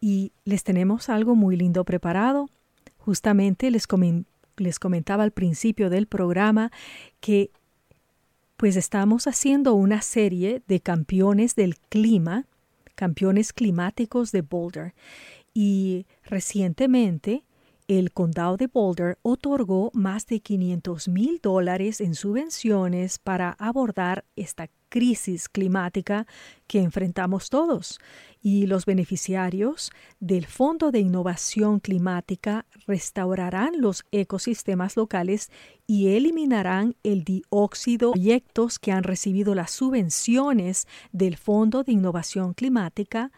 y 0.03 0.33
les 0.45 0.65
tenemos 0.65 1.09
algo 1.09 1.35
muy 1.35 1.57
lindo 1.57 1.85
preparado. 1.85 2.51
Justamente 2.99 3.71
les, 3.71 3.87
comen 3.87 4.27
les 4.57 4.79
comentaba 4.79 5.23
al 5.23 5.33
principio 5.33 5.91
del 5.91 6.07
programa 6.07 6.71
que 7.21 7.51
pues 8.57 8.77
estamos 8.77 9.27
haciendo 9.27 9.75
una 9.75 10.01
serie 10.01 10.63
de 10.67 10.81
campeones 10.81 11.55
del 11.55 11.77
clima, 11.79 12.47
campeones 12.95 13.53
climáticos 13.53 14.33
de 14.33 14.41
Boulder. 14.43 14.95
Y 15.53 16.07
recientemente 16.25 17.45
el 17.89 18.13
condado 18.13 18.57
de 18.57 18.67
Boulder 18.67 19.19
otorgó 19.23 19.91
más 19.95 20.27
de 20.27 20.41
500 20.41 21.09
mil 21.09 21.39
dólares 21.43 22.01
en 22.01 22.15
subvenciones 22.15 23.19
para 23.19 23.51
abordar 23.59 24.25
esta 24.37 24.69
crisis 24.89 25.49
climática 25.49 26.27
que 26.67 26.81
enfrentamos 26.81 27.51
todos. 27.51 27.99
Y 28.41 28.67
los 28.67 28.87
beneficiarios 28.87 29.91
del 30.21 30.47
Fondo 30.47 30.93
de 30.93 31.01
Innovación 31.01 31.81
Climática 31.81 32.67
restaurarán 32.87 33.81
los 33.81 34.05
ecosistemas 34.13 34.97
locales 34.97 35.51
y 35.87 36.17
eliminarán 36.17 36.97
el 37.03 37.25
dióxido 37.25 38.13
proyectos 38.13 38.79
que 38.79 38.93
han 38.93 39.03
recibido 39.03 39.55
las 39.55 39.71
subvenciones 39.71 40.87
del 41.13 41.37
Fondo 41.37 41.83
de 41.83 41.93
Innovación 41.93 42.55
Climática 42.55 43.33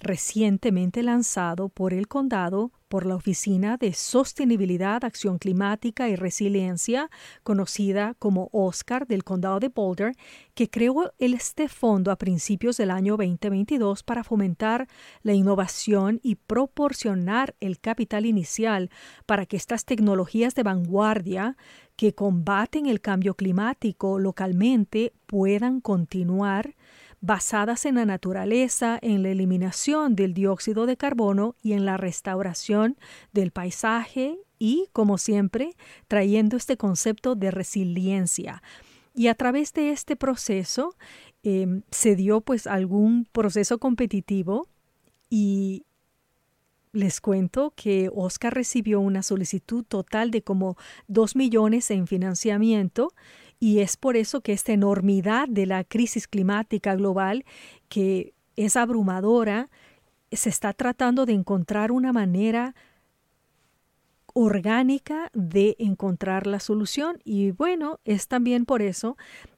recientemente 0.00 1.02
lanzado 1.02 1.68
por 1.68 1.92
el 1.92 2.08
condado 2.08 2.72
por 2.90 3.06
la 3.06 3.14
Oficina 3.14 3.76
de 3.76 3.92
Sostenibilidad, 3.92 5.04
Acción 5.04 5.38
Climática 5.38 6.08
y 6.08 6.16
Resiliencia, 6.16 7.08
conocida 7.44 8.16
como 8.18 8.48
OSCAR 8.52 9.06
del 9.06 9.22
Condado 9.22 9.60
de 9.60 9.68
Boulder, 9.68 10.16
que 10.54 10.68
creó 10.68 11.12
este 11.20 11.68
fondo 11.68 12.10
a 12.10 12.16
principios 12.16 12.76
del 12.78 12.90
año 12.90 13.16
2022 13.16 14.02
para 14.02 14.24
fomentar 14.24 14.88
la 15.22 15.34
innovación 15.34 16.18
y 16.24 16.34
proporcionar 16.34 17.54
el 17.60 17.78
capital 17.78 18.26
inicial 18.26 18.90
para 19.24 19.46
que 19.46 19.56
estas 19.56 19.84
tecnologías 19.84 20.56
de 20.56 20.64
vanguardia 20.64 21.56
que 21.94 22.14
combaten 22.14 22.86
el 22.86 23.00
cambio 23.00 23.34
climático 23.34 24.18
localmente 24.18 25.12
puedan 25.26 25.80
continuar 25.80 26.74
basadas 27.20 27.84
en 27.84 27.96
la 27.96 28.06
naturaleza, 28.06 28.98
en 29.02 29.22
la 29.22 29.30
eliminación 29.30 30.16
del 30.16 30.34
dióxido 30.34 30.86
de 30.86 30.96
carbono 30.96 31.54
y 31.62 31.74
en 31.74 31.84
la 31.84 31.96
restauración 31.96 32.96
del 33.32 33.50
paisaje 33.50 34.38
y, 34.58 34.88
como 34.92 35.18
siempre, 35.18 35.76
trayendo 36.08 36.56
este 36.56 36.76
concepto 36.76 37.34
de 37.34 37.50
resiliencia. 37.50 38.62
Y 39.14 39.26
a 39.26 39.34
través 39.34 39.72
de 39.72 39.90
este 39.90 40.16
proceso 40.16 40.96
eh, 41.42 41.82
se 41.90 42.16
dio 42.16 42.40
pues 42.40 42.66
algún 42.66 43.26
proceso 43.32 43.78
competitivo 43.78 44.68
y 45.28 45.84
les 46.92 47.20
cuento 47.20 47.72
que 47.76 48.10
Oscar 48.12 48.54
recibió 48.54 49.00
una 49.00 49.22
solicitud 49.22 49.84
total 49.84 50.30
de 50.30 50.42
como 50.42 50.76
2 51.08 51.36
millones 51.36 51.90
en 51.90 52.06
financiamiento 52.06 53.12
y 53.60 53.80
es 53.80 53.98
por 53.98 54.16
eso 54.16 54.40
que 54.40 54.52
esta 54.52 54.72
enormidad 54.72 55.46
de 55.46 55.66
la 55.66 55.84
crisis 55.84 56.26
climática 56.26 56.96
global, 56.96 57.44
que 57.88 58.32
es 58.56 58.74
abrumadora, 58.76 59.68
se 60.32 60.48
está 60.48 60.72
tratando 60.72 61.26
de 61.26 61.34
encontrar 61.34 61.92
una 61.92 62.12
manera 62.12 62.74
orgánica 64.32 65.30
de 65.34 65.76
encontrar 65.78 66.46
la 66.46 66.60
solución. 66.60 67.18
Y 67.24 67.50
bueno, 67.50 68.00
es 68.04 68.28
también 68.28 68.64
por 68.64 68.80
eso 68.80 69.16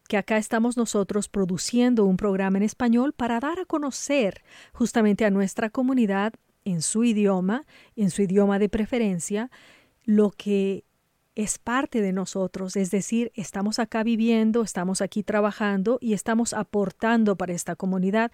que 0.08 0.16
acá 0.16 0.36
estamos 0.36 0.76
nosotros 0.76 1.28
produciendo 1.28 2.04
un 2.04 2.16
programa 2.16 2.58
en 2.58 2.64
español 2.64 3.12
para 3.12 3.38
dar 3.38 3.60
a 3.60 3.64
conocer 3.64 4.42
justamente 4.72 5.24
a 5.24 5.30
nuestra 5.30 5.70
comunidad 5.70 6.32
en 6.64 6.82
su 6.82 7.04
idioma, 7.04 7.64
en 7.96 8.10
su 8.10 8.22
idioma 8.22 8.58
de 8.58 8.68
preferencia, 8.68 9.50
lo 10.04 10.30
que 10.30 10.84
es 11.34 11.58
parte 11.58 12.02
de 12.02 12.12
nosotros, 12.12 12.76
es 12.76 12.90
decir, 12.90 13.32
estamos 13.34 13.78
acá 13.78 14.02
viviendo, 14.02 14.62
estamos 14.62 15.00
aquí 15.00 15.22
trabajando 15.22 15.98
y 16.00 16.12
estamos 16.12 16.52
aportando 16.52 17.36
para 17.36 17.54
esta 17.54 17.74
comunidad. 17.74 18.32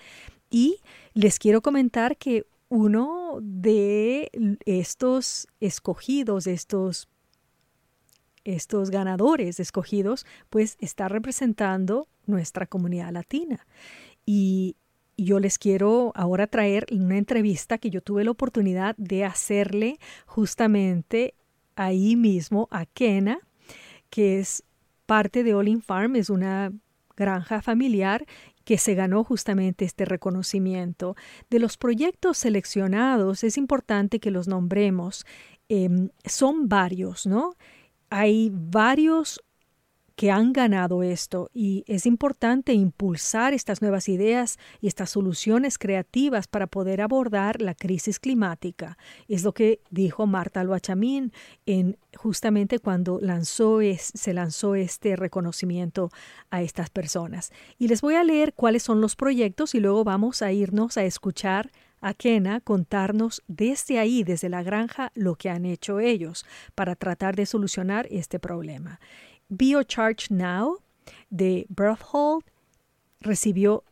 Y 0.51 0.81
les 1.15 1.39
quiero 1.39 1.63
comentar 1.63 2.17
que 2.17 2.47
uno 2.69 3.39
de 3.41 4.31
estos 4.65 5.47
escogidos, 5.61 6.47
estos, 6.47 7.09
estos 8.45 8.91
ganadores 8.91 9.61
escogidos, 9.61 10.27
pues 10.51 10.77
está 10.81 11.09
representando 11.09 12.09
nuestra 12.27 12.67
comunidad 12.67 13.13
latina. 13.13 13.67
Y 14.27 14.77
yo 15.17 15.41
les 15.41 15.59
quiero 15.59 16.13
ahora 16.15 16.47
traer 16.47 16.87
una 16.93 17.17
entrevista 17.17 17.79
que 17.79 17.91
yo 17.91 18.01
tuve 18.01 18.25
la 18.25 18.31
oportunidad 18.31 18.97
de 18.97 19.25
hacerle 19.25 19.99
justamente 20.27 21.35
ahí 21.79 22.17
mismo 22.17 22.69
a 22.71 22.85
Kena, 22.87 23.39
que 24.11 24.41
es 24.41 24.65
parte 25.07 25.45
de 25.45 25.55
Olin 25.55 25.81
Farm, 25.81 26.17
es 26.17 26.29
una 26.29 26.73
granja 27.17 27.63
familiar 27.63 28.27
que 28.65 28.77
se 28.79 28.95
ganó 28.95 29.25
justamente 29.25 29.85
este 29.85 30.05
reconocimiento. 30.05 31.17
De 31.49 31.59
los 31.59 31.79
proyectos 31.79 32.37
seleccionados 32.37 33.45
es 33.45 33.57
importante 33.57 34.21
que 34.21 34.31
los 34.31 34.49
nombremos. 34.49 35.25
Em, 35.71 36.11
son 36.25 36.69
varios, 36.69 37.27
¿no? 37.27 37.55
Hay 38.11 38.51
varios 38.53 39.41
que 40.19 40.33
han 40.33 40.53
ganado 40.53 41.05
esto 41.05 41.49
y 41.55 41.85
es 41.87 42.05
importante 42.05 42.73
impulsar 42.73 43.55
estas 43.55 43.83
nuevas 43.83 44.09
ideas 44.09 44.59
y 44.81 44.89
estas 44.89 45.11
soluciones 45.11 45.79
creativas 45.79 46.49
para 46.49 46.67
poder 46.67 47.03
abordar 47.03 47.63
la 47.63 47.73
crisis 47.73 48.19
climática. 48.19 48.99
Es 49.29 49.45
lo 49.45 49.55
que 49.55 49.81
dijo 49.91 50.27
Marta 50.27 50.65
Loachamín 50.65 51.33
en 51.67 51.99
justamente 52.17 52.81
cuando 52.81 53.21
lanzó 53.23 53.79
se 53.97 54.35
lanzó 54.35 54.75
este 54.75 55.15
reconocimiento 55.15 56.11
a 56.51 56.63
estas 56.63 56.91
personas. 56.91 57.53
Y 57.79 57.87
les 57.87 58.01
voy 58.01 58.17
a 58.17 58.25
leer 58.25 58.55
cuáles 58.55 58.83
son 58.83 59.01
los 59.01 59.15
proyectos 59.15 59.77
y 59.77 59.79
luego 59.79 60.03
vamos 60.03 60.43
a 60.43 60.51
irnos 60.51 60.97
a 60.97 61.05
escuchar 61.05 61.71
a 62.01 62.13
Kena 62.15 62.61
contarnos 62.61 63.43
desde 63.47 64.01
ahí, 64.01 64.25
desde 64.25 64.49
la 64.49 64.65
granja, 64.65 65.13
lo 65.15 65.37
que 65.37 65.51
han 65.51 65.65
hecho 65.65 66.01
ellos 66.01 66.45
para 66.75 66.97
tratar 66.97 67.37
de 67.37 67.47
solucionar 67.47 68.09
este 68.11 68.39
problema. 68.39 68.99
BioCharge 69.49 70.31
Now 70.31 70.81
de 71.31 71.67
Berthold 71.69 72.45
recibió 73.21 73.85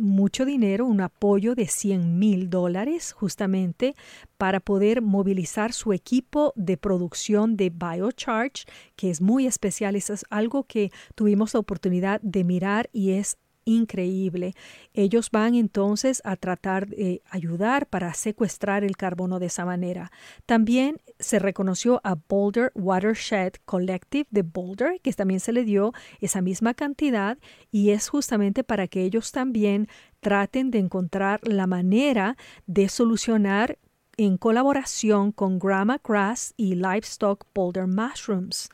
mucho 0.00 0.44
dinero, 0.44 0.86
un 0.86 1.00
apoyo 1.00 1.54
de 1.54 1.66
100 1.66 2.18
mil 2.18 2.50
dólares 2.50 3.12
justamente 3.12 3.94
para 4.38 4.58
poder 4.60 5.02
movilizar 5.02 5.72
su 5.72 5.92
equipo 5.92 6.52
de 6.56 6.76
producción 6.76 7.56
de 7.56 7.70
BioCharge, 7.70 8.64
que 8.96 9.10
es 9.10 9.20
muy 9.20 9.46
especial, 9.46 9.94
es 9.94 10.24
algo 10.30 10.64
que 10.64 10.90
tuvimos 11.14 11.54
la 11.54 11.60
oportunidad 11.60 12.20
de 12.22 12.44
mirar 12.44 12.88
y 12.92 13.12
es 13.12 13.36
increíble. 13.70 14.54
Ellos 14.94 15.30
van 15.30 15.54
entonces 15.54 16.22
a 16.24 16.36
tratar 16.36 16.88
de 16.88 17.22
ayudar 17.30 17.86
para 17.86 18.12
secuestrar 18.14 18.84
el 18.84 18.96
carbono 18.96 19.38
de 19.38 19.46
esa 19.46 19.64
manera. 19.64 20.10
También 20.46 20.98
se 21.18 21.38
reconoció 21.38 22.00
a 22.04 22.16
Boulder 22.28 22.72
Watershed 22.74 23.54
Collective 23.64 24.26
de 24.30 24.42
Boulder, 24.42 25.00
que 25.00 25.12
también 25.12 25.40
se 25.40 25.52
le 25.52 25.64
dio 25.64 25.92
esa 26.20 26.40
misma 26.40 26.74
cantidad 26.74 27.38
y 27.70 27.90
es 27.90 28.08
justamente 28.08 28.64
para 28.64 28.88
que 28.88 29.02
ellos 29.02 29.32
también 29.32 29.88
traten 30.20 30.70
de 30.70 30.78
encontrar 30.78 31.40
la 31.46 31.66
manera 31.66 32.36
de 32.66 32.88
solucionar 32.88 33.78
en 34.16 34.36
colaboración 34.36 35.32
con 35.32 35.58
Grandma 35.58 35.98
Grass 36.04 36.52
y 36.56 36.74
Livestock 36.74 37.46
Boulder 37.54 37.86
Mushrooms. 37.86 38.68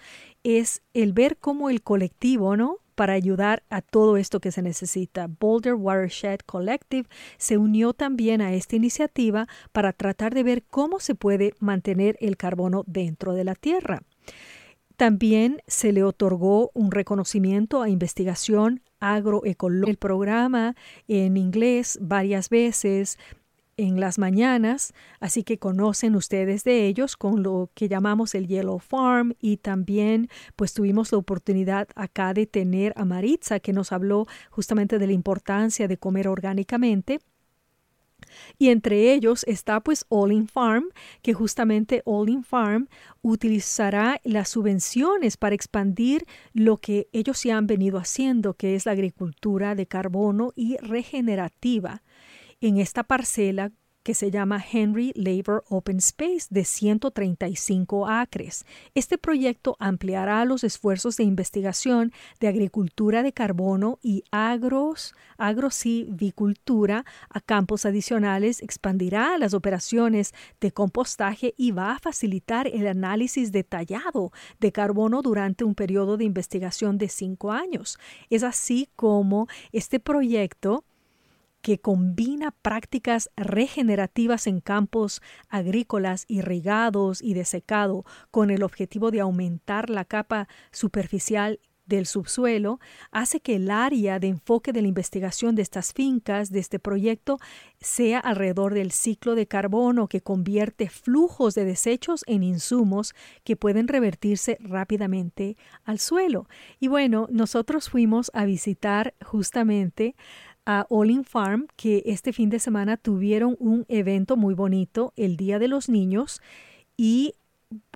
Es 0.48 0.82
el 0.94 1.12
ver 1.12 1.38
cómo 1.38 1.70
el 1.70 1.82
colectivo, 1.82 2.56
¿no? 2.56 2.78
para 2.94 3.12
ayudar 3.12 3.64
a 3.68 3.82
todo 3.82 4.16
esto 4.16 4.40
que 4.40 4.52
se 4.52 4.62
necesita. 4.62 5.26
Boulder 5.26 5.74
Watershed 5.74 6.38
Collective 6.46 7.08
se 7.36 7.58
unió 7.58 7.92
también 7.92 8.40
a 8.40 8.54
esta 8.54 8.74
iniciativa 8.76 9.48
para 9.72 9.92
tratar 9.92 10.32
de 10.32 10.44
ver 10.44 10.62
cómo 10.62 10.98
se 10.98 11.16
puede 11.16 11.52
mantener 11.58 12.16
el 12.20 12.36
carbono 12.36 12.84
dentro 12.86 13.34
de 13.34 13.44
la 13.44 13.56
Tierra. 13.56 14.02
También 14.96 15.62
se 15.66 15.92
le 15.92 16.04
otorgó 16.04 16.70
un 16.74 16.90
reconocimiento 16.92 17.82
a 17.82 17.90
investigación 17.90 18.82
agroecológica. 19.00 19.90
El 19.90 19.98
programa 19.98 20.76
en 21.06 21.36
inglés 21.36 21.98
varias 22.00 22.48
veces 22.50 23.18
en 23.76 24.00
las 24.00 24.18
mañanas, 24.18 24.92
así 25.20 25.42
que 25.42 25.58
conocen 25.58 26.16
ustedes 26.16 26.64
de 26.64 26.86
ellos 26.86 27.16
con 27.16 27.42
lo 27.42 27.70
que 27.74 27.88
llamamos 27.88 28.34
el 28.34 28.46
Yellow 28.46 28.78
Farm 28.78 29.34
y 29.40 29.58
también 29.58 30.28
pues 30.56 30.72
tuvimos 30.72 31.12
la 31.12 31.18
oportunidad 31.18 31.88
acá 31.94 32.32
de 32.32 32.46
tener 32.46 32.92
a 32.96 33.04
Maritza 33.04 33.60
que 33.60 33.72
nos 33.72 33.92
habló 33.92 34.26
justamente 34.50 34.98
de 34.98 35.06
la 35.06 35.12
importancia 35.12 35.88
de 35.88 35.98
comer 35.98 36.28
orgánicamente. 36.28 37.20
Y 38.58 38.70
entre 38.70 39.12
ellos 39.12 39.44
está 39.46 39.80
pues 39.80 40.06
All 40.08 40.32
in 40.32 40.48
Farm, 40.48 40.88
que 41.22 41.34
justamente 41.34 42.02
All 42.06 42.30
in 42.30 42.44
Farm 42.44 42.88
utilizará 43.20 44.20
las 44.24 44.48
subvenciones 44.48 45.36
para 45.36 45.54
expandir 45.54 46.24
lo 46.54 46.78
que 46.78 47.08
ellos 47.12 47.42
ya 47.42 47.58
han 47.58 47.66
venido 47.66 47.98
haciendo, 47.98 48.54
que 48.54 48.74
es 48.74 48.86
la 48.86 48.92
agricultura 48.92 49.74
de 49.74 49.86
carbono 49.86 50.52
y 50.56 50.78
regenerativa 50.78 52.02
en 52.60 52.78
esta 52.78 53.04
parcela 53.04 53.72
que 54.06 54.14
se 54.14 54.30
llama 54.30 54.64
Henry 54.72 55.12
Labor 55.16 55.64
Open 55.68 55.96
Space 55.96 56.46
de 56.48 56.64
135 56.64 58.06
acres. 58.06 58.64
Este 58.94 59.18
proyecto 59.18 59.74
ampliará 59.80 60.44
los 60.44 60.62
esfuerzos 60.62 61.16
de 61.16 61.24
investigación 61.24 62.12
de 62.38 62.46
agricultura 62.46 63.24
de 63.24 63.32
carbono 63.32 63.98
y 64.04 64.22
agros, 64.30 65.12
agrosivicultura 65.38 67.04
a 67.28 67.40
campos 67.40 67.84
adicionales, 67.84 68.62
expandirá 68.62 69.36
las 69.38 69.54
operaciones 69.54 70.34
de 70.60 70.70
compostaje 70.70 71.54
y 71.56 71.72
va 71.72 71.94
a 71.94 71.98
facilitar 71.98 72.68
el 72.68 72.86
análisis 72.86 73.50
detallado 73.50 74.30
de 74.60 74.70
carbono 74.70 75.20
durante 75.20 75.64
un 75.64 75.74
periodo 75.74 76.16
de 76.16 76.22
investigación 76.26 76.96
de 76.96 77.08
cinco 77.08 77.50
años. 77.50 77.98
Es 78.30 78.44
así 78.44 78.88
como 78.94 79.48
este 79.72 79.98
proyecto 79.98 80.84
que 81.66 81.80
combina 81.80 82.52
prácticas 82.52 83.28
regenerativas 83.36 84.46
en 84.46 84.60
campos 84.60 85.20
agrícolas 85.48 86.24
irrigados 86.28 87.20
y 87.20 87.34
de 87.34 87.44
secado 87.44 88.04
con 88.30 88.52
el 88.52 88.62
objetivo 88.62 89.10
de 89.10 89.18
aumentar 89.18 89.90
la 89.90 90.04
capa 90.04 90.46
superficial 90.70 91.58
del 91.86 92.06
subsuelo 92.06 92.78
hace 93.10 93.40
que 93.40 93.56
el 93.56 93.70
área 93.70 94.18
de 94.18 94.28
enfoque 94.28 94.72
de 94.72 94.82
la 94.82 94.88
investigación 94.88 95.54
de 95.54 95.62
estas 95.62 95.92
fincas, 95.92 96.50
de 96.50 96.58
este 96.58 96.78
proyecto, 96.78 97.38
sea 97.80 98.18
alrededor 98.18 98.74
del 98.74 98.92
ciclo 98.92 99.34
de 99.34 99.46
carbono 99.46 100.08
que 100.08 100.20
convierte 100.20 100.88
flujos 100.88 101.54
de 101.54 101.64
desechos 101.64 102.24
en 102.26 102.42
insumos 102.42 103.14
que 103.44 103.56
pueden 103.56 103.88
revertirse 103.88 104.58
rápidamente 104.60 105.56
al 105.84 105.98
suelo. 105.98 106.48
Y 106.80 106.88
bueno, 106.88 107.28
nosotros 107.30 107.88
fuimos 107.88 108.30
a 108.34 108.44
visitar 108.44 109.14
justamente 109.24 110.16
a 110.66 110.86
All 110.90 111.24
Farm 111.24 111.68
que 111.76 112.02
este 112.04 112.32
fin 112.32 112.50
de 112.50 112.58
semana 112.58 112.96
tuvieron 112.96 113.56
un 113.58 113.86
evento 113.88 114.36
muy 114.36 114.54
bonito, 114.54 115.12
el 115.16 115.36
Día 115.36 115.58
de 115.58 115.68
los 115.68 115.88
Niños, 115.88 116.42
y 116.96 117.34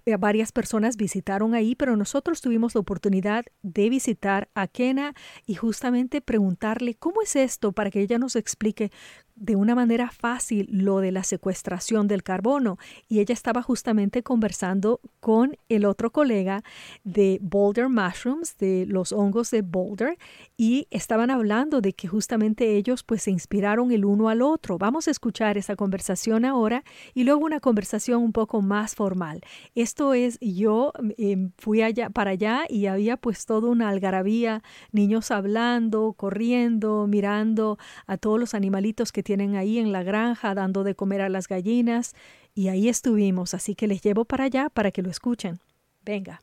eh, 0.07 0.17
varias 0.17 0.53
personas 0.53 0.97
visitaron 0.97 1.55
ahí, 1.55 1.75
pero 1.75 1.97
nosotros 1.97 2.41
tuvimos 2.41 2.75
la 2.75 2.81
oportunidad 2.81 3.45
de 3.63 3.91
visitar 3.91 4.49
a 4.55 4.67
Kena 4.67 5.15
y 5.47 5.55
justamente 5.55 6.21
preguntarle 6.21 6.95
cómo 6.95 7.23
es 7.23 7.37
esto 7.37 7.73
para 7.73 7.91
que 7.91 8.01
ella 8.01 8.19
nos 8.19 8.37
explique 8.37 8.91
de 9.41 9.57
una 9.57 9.75
manera 9.75 10.11
fácil 10.11 10.69
lo 10.71 11.01
de 11.01 11.13
la 11.13 11.25
secuestración 11.25 12.07
del 12.07 12.23
carbono 12.23 12.79
y 13.09 13.21
ella 13.21 13.33
estaba 13.33 13.63
justamente 13.63 14.23
conversando 14.23 15.01
con 15.19 15.57
el 15.71 15.87
otro 15.87 16.11
colega 16.13 16.63
de 17.05 17.39
Boulder 17.41 17.89
Mushrooms, 17.89 18.59
de 18.59 18.85
los 18.87 19.13
hongos 19.13 19.51
de 19.51 19.63
Boulder, 19.63 20.19
y 20.59 20.87
estaban 20.91 21.31
hablando 21.31 21.81
de 21.81 21.95
que 21.95 22.07
justamente 22.07 22.77
ellos 22.77 23.03
pues 23.03 23.23
se 23.23 23.31
inspiraron 23.31 23.93
el 23.93 24.05
uno 24.05 24.29
al 24.29 24.43
otro. 24.43 24.77
Vamos 24.77 25.09
a 25.09 25.11
escuchar 25.11 25.57
esa 25.57 25.75
conversación 25.75 26.45
ahora 26.45 26.85
y 27.15 27.25
luego 27.25 27.45
una 27.45 27.61
conversación 27.61 28.23
un 28.23 28.33
poco 28.33 28.61
más 28.61 28.95
formal. 28.95 29.41
Esto 29.75 30.13
es, 30.13 30.39
yo 30.41 30.93
em, 31.17 31.53
fui 31.57 31.81
allá 31.81 32.11
para 32.11 32.33
allá 32.33 32.65
y 32.69 32.87
había 32.87 33.17
pues 33.17 33.47
toda 33.47 33.71
una 33.71 33.89
algarabía, 33.89 34.63
niños 34.93 35.31
hablando, 35.31 36.13
corriendo, 36.13 37.07
mirando 37.07 37.79
a 38.07 38.19
todos 38.19 38.39
los 38.39 38.53
animalitos 38.53 39.13
que 39.13 39.23
tienen 39.31 39.55
ahí 39.55 39.79
en 39.79 39.93
la 39.93 40.03
granja 40.03 40.57
dando 40.57 40.83
de 40.83 40.97
comer 40.97 41.21
a 41.21 41.29
las 41.29 41.47
gallinas 41.47 42.17
y 42.53 42.67
ahí 42.67 42.89
estuvimos, 42.89 43.55
así 43.55 43.77
que 43.77 43.87
les 43.87 44.03
llevo 44.03 44.25
para 44.25 44.47
allá 44.47 44.71
para 44.71 44.91
que 44.91 45.03
lo 45.03 45.09
escuchen. 45.09 45.61
Venga. 46.05 46.43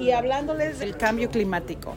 y 0.00 0.12
hablándoles 0.12 0.78
del 0.78 0.96
cambio 0.96 1.28
climático. 1.28 1.96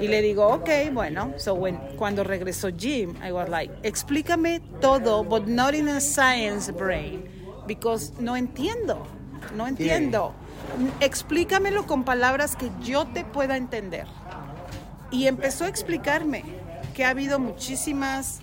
Y 0.00 0.08
le 0.08 0.22
digo, 0.22 0.48
ok, 0.48 0.70
bueno, 0.92 1.34
so 1.36 1.52
when, 1.52 1.76
cuando 1.96 2.24
regresó 2.24 2.70
Jim, 2.74 3.14
I 3.22 3.30
was 3.30 3.50
like, 3.50 3.72
explícame 3.82 4.60
todo, 4.80 5.22
but 5.22 5.46
not 5.46 5.74
in 5.74 5.88
a 5.88 6.00
science 6.00 6.72
brain, 6.72 7.24
because 7.66 8.12
no 8.18 8.36
entiendo, 8.36 9.06
no 9.54 9.66
entiendo. 9.66 10.32
Explícamelo 11.00 11.86
con 11.86 12.04
palabras 12.04 12.56
que 12.56 12.70
yo 12.80 13.06
te 13.06 13.24
pueda 13.24 13.56
entender 13.56 14.06
y 15.12 15.26
empezó 15.28 15.64
a 15.64 15.68
explicarme 15.68 16.42
que 16.94 17.04
ha 17.04 17.10
habido 17.10 17.38
muchísimas 17.38 18.40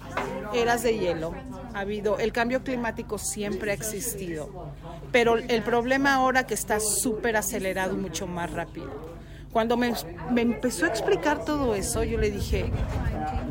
eras 0.53 0.83
de 0.83 0.97
hielo, 0.97 1.33
ha 1.73 1.81
habido, 1.81 2.17
el 2.19 2.31
cambio 2.31 2.63
climático 2.63 3.17
siempre 3.17 3.71
ha 3.71 3.73
existido, 3.73 4.71
pero 5.11 5.37
el 5.37 5.61
problema 5.63 6.13
ahora 6.13 6.47
que 6.47 6.53
está 6.53 6.79
súper 6.79 7.35
acelerado 7.35 7.95
y 7.95 7.97
mucho 7.97 8.27
más 8.27 8.51
rápido. 8.51 9.19
Cuando 9.51 9.77
me, 9.77 9.93
me, 10.31 10.41
empezó 10.41 10.85
a 10.85 10.89
explicar 10.89 11.43
todo 11.43 11.73
eso, 11.73 12.03
yo 12.03 12.19
le 12.19 12.29
dije, 12.29 12.71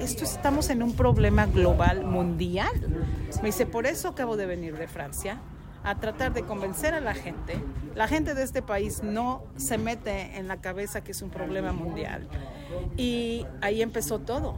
esto 0.00 0.22
estamos 0.22 0.70
en 0.70 0.84
un 0.84 0.94
problema 0.94 1.46
global, 1.46 2.04
mundial. 2.04 2.70
Me 3.42 3.48
dice, 3.48 3.66
por 3.66 3.84
eso 3.84 4.06
acabo 4.06 4.36
de 4.36 4.46
venir 4.46 4.76
de 4.76 4.86
Francia, 4.86 5.40
a 5.84 5.96
tratar 5.96 6.32
de 6.32 6.42
convencer 6.42 6.94
a 6.94 7.00
la 7.00 7.14
gente. 7.14 7.58
La 7.94 8.08
gente 8.08 8.34
de 8.34 8.42
este 8.42 8.62
país 8.62 9.02
no 9.02 9.42
se 9.56 9.78
mete 9.78 10.36
en 10.36 10.48
la 10.48 10.60
cabeza 10.60 11.02
que 11.02 11.12
es 11.12 11.22
un 11.22 11.30
problema 11.30 11.72
mundial. 11.72 12.28
Y 12.96 13.46
ahí 13.60 13.82
empezó 13.82 14.18
todo. 14.18 14.56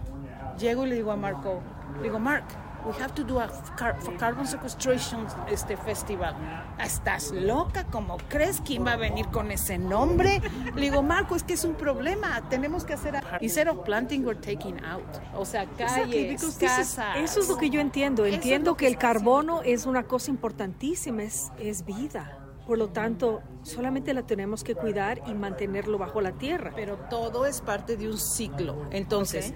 Llego 0.58 0.86
y 0.86 0.90
le 0.90 0.96
digo 0.96 1.12
a 1.12 1.16
Marco, 1.16 1.60
digo, 2.02 2.18
Mark, 2.18 2.44
we 2.84 2.92
have 3.02 3.14
to 3.14 3.24
do 3.24 3.38
a 3.38 3.48
car 3.76 3.96
for 4.00 4.16
carbon 4.16 4.46
sequestration 4.46 5.26
este 5.50 5.76
festival. 5.76 6.34
¿Estás 6.78 7.30
loca? 7.32 7.84
¿Cómo 7.90 8.18
crees? 8.28 8.60
¿Quién 8.64 8.86
va 8.86 8.92
a 8.92 8.96
venir 8.96 9.26
con 9.28 9.50
ese 9.50 9.78
nombre? 9.78 10.40
Le 10.74 10.80
digo, 10.80 11.02
Marco, 11.02 11.36
es 11.36 11.42
que 11.42 11.54
es 11.54 11.64
un 11.64 11.74
problema. 11.74 12.42
Tenemos 12.48 12.84
que 12.84 12.94
hacer, 12.94 13.16
a, 13.16 13.38
instead 13.40 13.68
of 13.68 13.84
planting, 13.84 14.24
we're 14.24 14.40
taking 14.40 14.82
out. 14.84 15.04
O 15.34 15.44
sea, 15.44 15.66
calles, 15.76 16.32
Exactly, 16.32 16.66
casas. 16.66 17.16
Eso 17.16 17.40
es 17.40 17.48
lo 17.48 17.56
que 17.56 17.70
yo 17.70 17.80
entiendo. 17.80 18.24
Eso 18.24 18.30
es 18.30 18.42
Entiendo 18.42 18.72
lo 18.72 18.76
que 18.76 18.86
el 18.86 18.96
carbono 18.96 19.62
es 19.62 19.86
una 19.86 20.04
cosa 20.04 20.30
importantísima, 20.30 21.22
es, 21.22 21.52
es 21.58 21.84
vida. 21.84 22.36
Por 22.66 22.78
lo 22.78 22.90
tanto, 22.90 23.42
solamente 23.62 24.14
la 24.14 24.22
tenemos 24.22 24.62
que 24.62 24.76
cuidar 24.76 25.22
y 25.26 25.34
mantenerlo 25.34 25.98
bajo 25.98 26.20
la 26.20 26.32
tierra. 26.32 26.72
Pero 26.76 26.96
todo 27.10 27.44
es 27.44 27.60
parte 27.60 27.96
de 27.96 28.08
un 28.08 28.16
ciclo. 28.16 28.86
Entonces, 28.92 29.52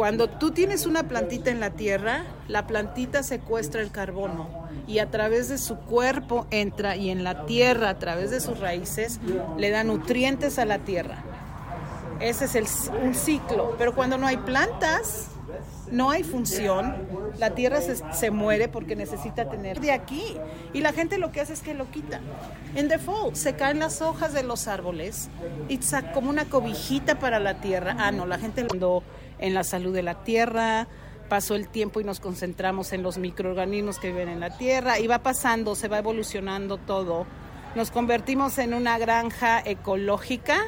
cuando 0.00 0.30
tú 0.30 0.50
tienes 0.50 0.86
una 0.86 1.02
plantita 1.02 1.50
en 1.50 1.60
la 1.60 1.68
tierra, 1.72 2.24
la 2.48 2.66
plantita 2.66 3.22
secuestra 3.22 3.82
el 3.82 3.90
carbono 3.90 4.48
y 4.86 4.98
a 4.98 5.10
través 5.10 5.50
de 5.50 5.58
su 5.58 5.76
cuerpo 5.76 6.46
entra 6.50 6.96
y 6.96 7.10
en 7.10 7.22
la 7.22 7.44
tierra, 7.44 7.90
a 7.90 7.98
través 7.98 8.30
de 8.30 8.40
sus 8.40 8.58
raíces, 8.60 9.20
le 9.58 9.68
da 9.68 9.84
nutrientes 9.84 10.58
a 10.58 10.64
la 10.64 10.78
tierra. 10.78 11.16
Ese 12.18 12.46
es 12.46 12.54
el, 12.54 12.66
un 13.04 13.14
ciclo. 13.14 13.74
Pero 13.76 13.94
cuando 13.94 14.16
no 14.16 14.26
hay 14.26 14.38
plantas, 14.38 15.26
no 15.90 16.10
hay 16.10 16.22
función, 16.24 16.96
la 17.38 17.50
tierra 17.50 17.82
se, 17.82 17.96
se 18.14 18.30
muere 18.30 18.68
porque 18.68 18.96
necesita 18.96 19.50
tener 19.50 19.80
de 19.80 19.92
aquí. 19.92 20.34
Y 20.72 20.80
la 20.80 20.94
gente 20.94 21.18
lo 21.18 21.30
que 21.30 21.42
hace 21.42 21.52
es 21.52 21.60
que 21.60 21.74
lo 21.74 21.90
quita. 21.90 22.20
En 22.74 22.88
default, 22.88 23.34
se 23.34 23.52
caen 23.54 23.80
las 23.80 24.00
hojas 24.00 24.32
de 24.32 24.44
los 24.44 24.66
árboles 24.66 25.28
y 25.68 25.76
sa- 25.82 26.12
como 26.12 26.30
una 26.30 26.46
cobijita 26.46 27.18
para 27.18 27.38
la 27.38 27.60
tierra. 27.60 27.96
Ah, 27.98 28.12
no, 28.12 28.24
la 28.24 28.38
gente 28.38 28.66
lo 28.78 29.02
en 29.40 29.54
la 29.54 29.64
salud 29.64 29.94
de 29.94 30.02
la 30.02 30.22
tierra, 30.22 30.86
pasó 31.28 31.54
el 31.54 31.68
tiempo 31.68 32.00
y 32.00 32.04
nos 32.04 32.20
concentramos 32.20 32.92
en 32.92 33.02
los 33.02 33.18
microorganismos 33.18 33.98
que 33.98 34.08
viven 34.08 34.28
en 34.28 34.40
la 34.40 34.56
tierra 34.56 34.98
y 34.98 35.06
va 35.06 35.20
pasando, 35.20 35.74
se 35.74 35.88
va 35.88 35.98
evolucionando 35.98 36.76
todo. 36.76 37.26
Nos 37.74 37.90
convertimos 37.90 38.58
en 38.58 38.74
una 38.74 38.98
granja 38.98 39.62
ecológica 39.64 40.58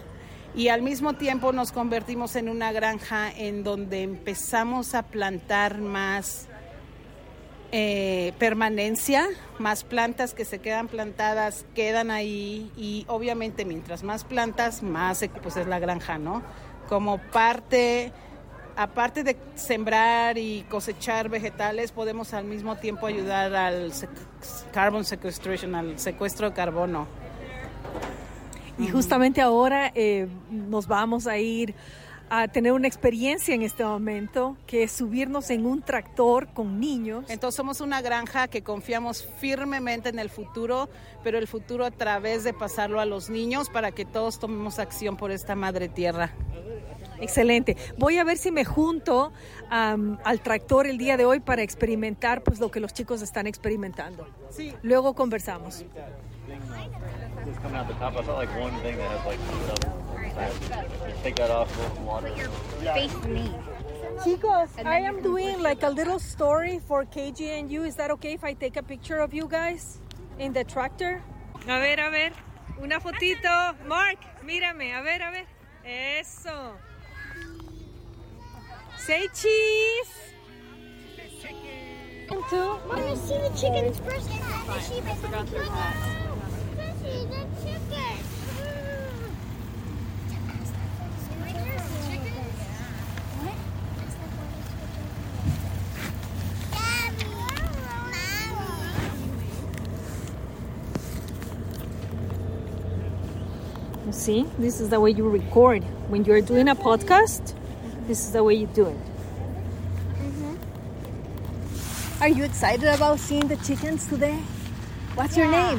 y 0.55 0.69
al 0.69 0.83
mismo 0.83 1.15
tiempo 1.15 1.53
nos 1.53 1.73
convertimos 1.73 2.37
en 2.37 2.49
una 2.49 2.73
granja 2.73 3.31
en 3.31 3.65
donde 3.65 4.03
empezamos 4.03 4.95
a 4.95 5.03
plantar 5.03 5.79
más 5.79 6.49
eh, 7.73 8.35
permanencia, 8.39 9.27
más 9.59 9.83
plantas 9.83 10.35
que 10.35 10.45
se 10.45 10.59
quedan 10.59 10.89
plantadas 10.89 11.65
quedan 11.75 12.11
ahí 12.11 12.71
y 12.77 13.07
obviamente 13.09 13.65
mientras 13.65 14.03
más 14.03 14.25
plantas, 14.25 14.83
más 14.83 15.25
pues 15.43 15.57
es 15.57 15.67
la 15.67 15.79
granja, 15.79 16.19
¿no? 16.19 16.43
Como 16.89 17.19
parte, 17.19 18.13
aparte 18.77 19.23
de 19.25 19.37
sembrar 19.55 20.39
y 20.39 20.63
cosechar 20.69 21.29
vegetales, 21.29 21.93
podemos 21.93 22.33
al 22.35 22.45
mismo 22.45 22.77
tiempo 22.77 23.07
ayudar 23.07 23.55
al 23.55 23.93
sec- 23.93 24.09
carbon 24.73 25.05
sequestration, 25.05 25.75
al 25.75 25.99
secuestro 25.99 26.51
de 26.51 26.55
carbono. 26.57 27.07
Y 28.79 28.89
justamente 28.89 29.41
ahora 29.41 29.93
eh, 29.95 30.27
nos 30.51 30.87
vamos 30.87 31.27
a 31.27 31.39
ir 31.39 31.75
a 32.31 32.49
tener 32.49 32.73
una 32.73 32.89
experiencia 32.89 33.55
en 33.55 33.61
este 33.61 33.85
momento, 33.85 34.57
que 34.67 34.85
es 34.85 34.93
subirnos 34.93 35.51
en 35.51 35.67
un 35.67 35.83
tractor 35.83 36.49
con 36.55 36.81
niños. 36.81 37.27
Entonces 37.29 37.55
somos 37.55 37.83
una 37.83 38.01
granja 38.01 38.49
que 38.49 38.63
confiamos 38.63 39.29
firmemente 39.39 40.09
en 40.09 40.19
el 40.19 40.31
futuro, 40.31 40.89
pero 41.23 41.37
el 41.37 41.47
futuro 41.47 41.85
a 41.85 41.91
través 41.91 42.43
de 42.43 42.55
pasarlo 42.55 43.01
a 43.01 43.05
los 43.05 43.29
niños 43.29 43.69
para 43.69 43.93
que 43.93 44.07
todos 44.07 44.39
tomemos 44.39 44.79
acción 44.79 45.19
por 45.19 45.31
esta 45.31 45.55
madre 45.55 45.91
tierra. 45.91 46.31
Excelente. 47.23 47.77
Voy 47.97 48.19
a 48.19 48.25
ver 48.25 48.37
si 48.37 48.51
me 48.51 48.65
junto 48.65 49.33
am, 49.71 50.19
al 50.25 50.41
tractor 50.41 50.87
el 50.87 50.99
día 50.99 51.17
de 51.17 51.25
hoy 51.25 51.41
para 51.41 51.63
experimentar 51.63 52.43
pues 52.43 52.59
lo 52.61 52.71
que 52.71 52.81
los 52.81 52.93
chicos 52.93 53.23
están 53.23 53.47
experimentando. 53.47 54.27
Sí. 54.51 54.75
Luego 54.83 55.15
conversamos. 55.15 55.85
It's 57.47 57.59
coming 57.59 57.77
out 57.77 57.89
the 57.89 57.95
top. 57.95 58.17
I 58.17 58.25
saw 58.25 58.37
like 58.37 58.51
one 58.61 58.73
thing 58.83 58.97
that 58.99 59.11
has 59.11 59.27
like 59.27 59.39
Just 61.09 61.23
take 61.23 61.37
that 61.37 61.51
off, 61.51 61.75
go 61.77 61.83
some 61.95 62.07
water. 62.07 62.31
Face 62.95 63.25
me. 63.27 63.51
Chicos, 64.25 64.71
I 64.85 65.01
am 65.01 65.23
doing 65.23 65.61
like 65.63 65.83
a 65.83 65.91
little 65.91 66.19
story 66.19 66.81
for 66.87 67.05
KG 67.05 67.59
and 67.59 67.71
you. 67.71 67.85
Is 67.85 67.97
that 67.97 68.11
okay 68.13 68.35
if 68.35 68.45
I 68.45 68.55
take 68.55 68.77
a 68.77 68.83
picture 68.83 69.19
of 69.19 69.35
you 69.35 69.49
guys 69.49 70.01
in 70.39 70.53
the 70.53 70.65
tractor? 70.65 71.23
A 71.65 71.79
ver, 71.81 72.01
a 72.01 72.11
ver. 72.11 72.33
Una 72.83 73.01
fotito. 73.01 73.75
Mark, 73.87 74.19
mírame. 74.45 74.93
A 74.95 75.03
ver, 75.03 75.23
a 75.23 75.31
ver. 75.31 75.47
Eso. 75.85 76.77
Say 79.07 79.27
cheese. 79.35 80.13
Two. 82.49 82.79
Let 82.89 83.05
me 83.05 83.17
see 83.17 83.37
the 83.37 83.51
chickens 83.57 83.99
first 83.99 84.31
and 84.31 84.43
then 84.43 84.67
the 84.67 84.79
sheep 84.81 85.05
and 85.05 85.19
then 85.21 85.31
the 85.33 85.39
chickens. 85.51 86.13
See, 104.13 104.47
this 104.59 104.81
is 104.81 104.91
the 104.91 105.01
way 105.01 105.11
you 105.11 105.29
record. 105.29 105.83
When 106.09 106.25
you're 106.25 106.41
doing 106.41 106.69
a 106.69 106.77
podcast, 106.77 107.55
this 108.07 108.21
is 108.27 108.33
the 108.33 108.43
way 108.43 108.55
you 108.55 108.67
do 108.69 108.87
it. 108.87 108.97
Mm-hmm. 110.19 110.55
Are 112.23 112.29
you 112.29 112.45
excited 112.45 112.89
about 112.95 113.19
seeing 113.21 113.49
the 113.49 113.57
chickens 113.59 114.07
today? 114.07 114.39
What's 115.15 115.37
your 115.37 115.51
Yeah. 115.51 115.71
name? 115.73 115.79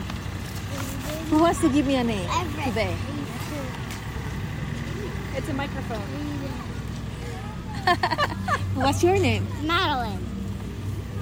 Who 1.30 1.40
wants 1.40 1.60
to 1.62 1.70
give 1.70 1.88
me 1.88 1.96
a 1.96 2.04
name 2.04 2.30
today? 2.64 2.96
It's 5.36 5.50
a 5.50 5.54
microphone. 5.54 6.02
What's 8.76 9.04
your 9.04 9.18
name? 9.18 9.48
Madeline. 9.66 10.20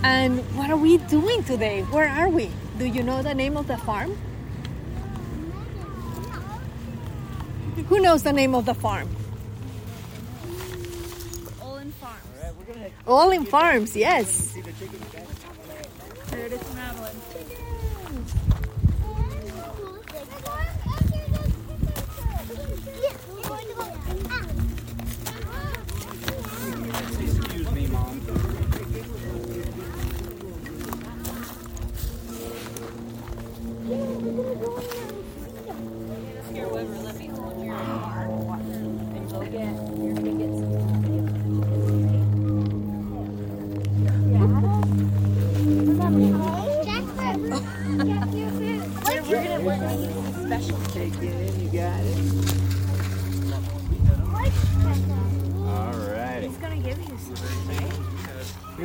And 0.04 0.40
what 0.58 0.70
are 0.70 0.78
we 0.78 0.98
doing 0.98 1.44
today? 1.44 1.84
Where 1.84 2.08
are 2.10 2.28
we? 2.30 2.50
Do 2.78 2.86
you 2.86 3.04
know 3.04 3.22
the 3.22 3.34
name 3.34 3.56
of 3.58 3.68
the 3.68 3.78
farm? 3.78 4.18
Who 7.88 8.00
knows 8.00 8.24
the 8.24 8.34
name 8.34 8.54
of 8.56 8.66
the 8.66 8.74
farm? 8.74 9.10
All 11.62 11.78
in 11.78 11.92
farms. 11.94 12.26
All 13.08 13.32
in 13.32 13.46
Farms, 13.46 13.96
yes. 13.96 14.54
There 16.30 16.46
it 16.46 16.54
is, 16.54 16.74
Madeline. 16.76 17.16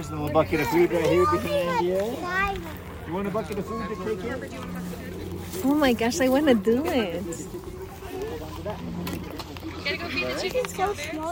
Here's 0.06 0.20
a 0.20 0.22
little 0.22 0.34
bucket 0.34 0.60
of 0.60 0.68
food 0.68 0.92
right 0.92 1.04
here 1.04 1.26
behind 1.26 1.84
you. 1.84 2.16
You 3.08 3.12
want 3.12 3.26
a 3.26 3.30
bucket 3.32 3.58
of 3.58 3.66
food 3.66 3.88
to 3.88 3.96
take 4.04 4.24
in? 4.24 5.64
Oh 5.64 5.74
my 5.74 5.94
gosh, 5.94 6.20
I 6.20 6.28
want 6.28 6.46
to 6.46 6.54
do 6.54 6.86
it. 6.86 7.24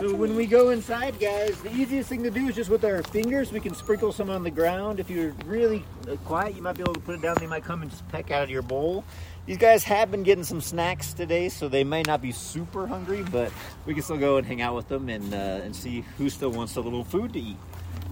So 0.01 0.17
when 0.17 0.35
we 0.35 0.47
go 0.47 0.71
inside, 0.71 1.21
guys, 1.21 1.61
the 1.63 1.73
easiest 1.73 2.09
thing 2.09 2.25
to 2.25 2.33
do 2.33 2.49
is 2.49 2.57
just 2.57 2.69
with 2.69 2.85
our 2.85 3.05
fingers. 3.05 3.53
We 3.53 3.61
can 3.61 3.77
sprinkle 3.77 4.11
some 4.11 4.29
on 4.29 4.43
the 4.43 4.51
ground. 4.51 4.99
If 4.99 5.09
you're 5.09 5.35
really 5.47 5.85
uh, 6.11 6.17
quiet, 6.25 6.57
you 6.57 6.63
might 6.63 6.75
be 6.75 6.83
able 6.83 6.95
to 6.95 7.01
put 7.01 7.15
it 7.15 7.23
down. 7.23 7.37
They 7.39 7.47
might 7.47 7.63
come 7.63 7.83
and 7.83 7.91
just 7.93 8.09
peck 8.09 8.33
out 8.33 8.43
of 8.43 8.51
your 8.51 8.63
bowl. 8.63 9.05
These 9.47 9.59
guys 9.59 9.85
have 9.85 10.11
been 10.11 10.25
getting 10.25 10.43
some 10.43 10.61
snacks 10.61 11.13
today, 11.13 11.49
so 11.49 11.69
they 11.69 11.85
may 11.85 12.03
not 12.03 12.21
be 12.21 12.33
super 12.33 12.89
hungry, 12.89 13.23
but 13.31 13.53
we 13.87 13.95
can 13.95 14.03
still 14.03 14.17
go 14.17 14.37
and 14.37 14.45
hang 14.45 14.63
out 14.63 14.75
with 14.75 14.89
them 14.89 15.09
and 15.09 15.33
uh, 15.33 15.63
and 15.63 15.77
see 15.77 16.01
who 16.19 16.29
still 16.29 16.51
wants 16.51 16.75
a 16.75 16.81
little 16.81 17.05
food 17.05 17.35
to 17.35 17.41
eat. 17.41 17.57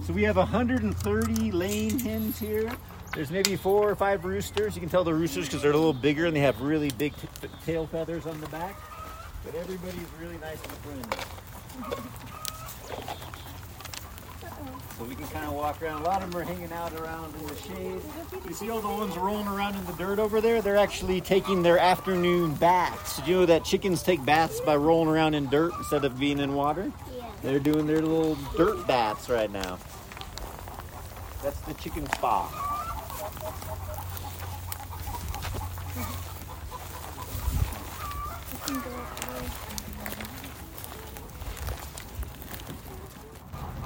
So 0.05 0.11
we 0.11 0.23
have 0.23 0.35
130 0.35 1.51
laying 1.51 1.99
hens 1.99 2.37
here. 2.37 2.69
There's 3.13 3.31
maybe 3.31 3.55
four 3.55 3.89
or 3.89 3.95
five 3.95 4.25
roosters. 4.25 4.75
You 4.75 4.81
can 4.81 4.89
tell 4.89 5.05
the 5.05 5.13
roosters 5.13 5.45
because 5.45 5.61
they're 5.61 5.71
a 5.71 5.77
little 5.77 5.93
bigger 5.93 6.25
and 6.25 6.35
they 6.35 6.41
have 6.41 6.59
really 6.59 6.89
big 6.91 7.15
t- 7.15 7.27
t- 7.41 7.47
tail 7.65 7.87
feathers 7.87 8.25
on 8.25 8.41
the 8.41 8.47
back. 8.47 8.75
But 9.45 9.55
everybody's 9.55 10.07
really 10.19 10.37
nice 10.39 10.61
and 10.61 10.71
friendly. 10.83 11.17
So 14.97 15.03
we 15.05 15.15
can 15.15 15.27
kind 15.27 15.45
of 15.45 15.53
walk 15.53 15.81
around. 15.81 16.01
A 16.01 16.05
lot 16.05 16.21
of 16.21 16.31
them 16.31 16.41
are 16.41 16.43
hanging 16.43 16.71
out 16.73 16.93
around 16.93 17.33
in 17.35 17.47
the 17.47 17.55
shade. 17.55 18.01
You 18.47 18.53
see 18.53 18.69
all 18.69 18.81
the 18.81 18.87
ones 18.87 19.15
rolling 19.15 19.47
around 19.47 19.75
in 19.75 19.85
the 19.85 19.93
dirt 19.93 20.19
over 20.19 20.41
there? 20.41 20.61
They're 20.61 20.77
actually 20.77 21.21
taking 21.21 21.63
their 21.63 21.79
afternoon 21.79 22.55
baths. 22.55 23.17
Did 23.17 23.27
you 23.27 23.35
know 23.35 23.45
that 23.45 23.63
chickens 23.63 24.03
take 24.03 24.23
baths 24.25 24.59
by 24.61 24.75
rolling 24.75 25.07
around 25.09 25.33
in 25.33 25.49
dirt 25.49 25.71
instead 25.77 26.03
of 26.03 26.19
being 26.19 26.39
in 26.39 26.55
water? 26.55 26.91
They're 27.43 27.59
doing 27.59 27.85
their 27.85 28.01
little 28.01 28.35
dirt 28.55 28.87
baths 28.87 29.29
right 29.29 29.51
now. 29.51 29.77
That's 31.43 31.59
the 31.61 31.73
chicken 31.73 32.07
spa. 32.13 32.49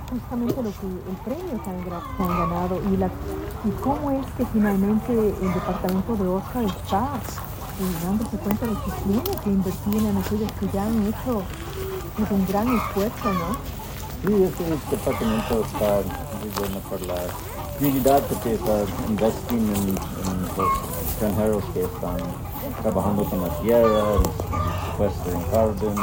justamente 0.10 0.64
lo 0.64 0.72
que 0.72 0.88
el 0.88 1.18
premio 1.26 1.64
que 1.64 1.70
han, 1.70 1.84
que 1.84 2.24
han 2.24 2.40
ganado 2.40 2.82
y, 2.92 2.98
la, 2.98 3.08
y 3.08 3.72
cómo 3.84 4.12
es 4.12 4.26
que 4.38 4.46
finalmente 4.48 5.14
el 5.14 5.54
departamento 5.54 6.16
de 6.16 6.28
Oscar 6.28 6.64
está 6.64 7.20
eh, 7.80 8.04
dándose 8.04 8.38
cuenta 8.38 8.66
de 8.66 8.74
que 8.74 8.92
tiene 9.04 9.44
que 9.44 9.50
invertir 9.50 9.98
en 9.98 10.18
aquellos 10.18 10.52
que 10.54 10.68
ya 10.74 10.86
han 10.86 11.08
hecho 11.08 11.44
un 12.18 12.48
gran 12.48 12.68
esfuerzo, 12.76 13.34
¿no? 13.34 13.56
Sí, 14.26 14.44
este 14.44 14.96
departamento 14.96 15.64
está 15.66 16.02
bueno 16.60 16.80
para 16.90 17.06
la 17.06 17.22
comunidad 17.78 18.24
porque 18.24 18.54
está 18.56 18.86
investing 19.08 19.70
en, 19.76 19.90
en 19.90 20.42
los 20.58 20.72
extranjeros 21.04 21.64
que 21.74 21.84
están 21.84 22.18
trabajando 22.82 23.24
con 23.26 23.42
la 23.42 23.50
tierra, 23.62 24.18
secuestering 24.92 25.44
carbon, 25.52 25.96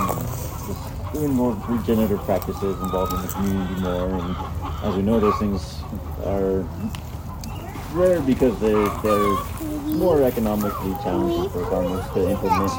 just 0.66 1.12
doing 1.12 1.34
more 1.34 1.56
regenerative 1.68 2.20
practices, 2.24 2.76
involving 2.80 3.20
the 3.22 3.28
community 3.28 3.80
more. 3.80 4.10
And 4.14 4.36
as 4.84 4.94
we 4.94 5.02
know, 5.02 5.18
those 5.18 5.38
things 5.38 5.82
are 6.24 6.64
rare 7.94 8.20
because 8.20 8.58
they, 8.60 8.72
they're 9.02 9.36
more 9.94 10.22
economically 10.22 10.94
challenging 11.02 11.50
for 11.50 11.64
farmers 11.70 12.04
to 12.14 12.30
implement. 12.30 12.72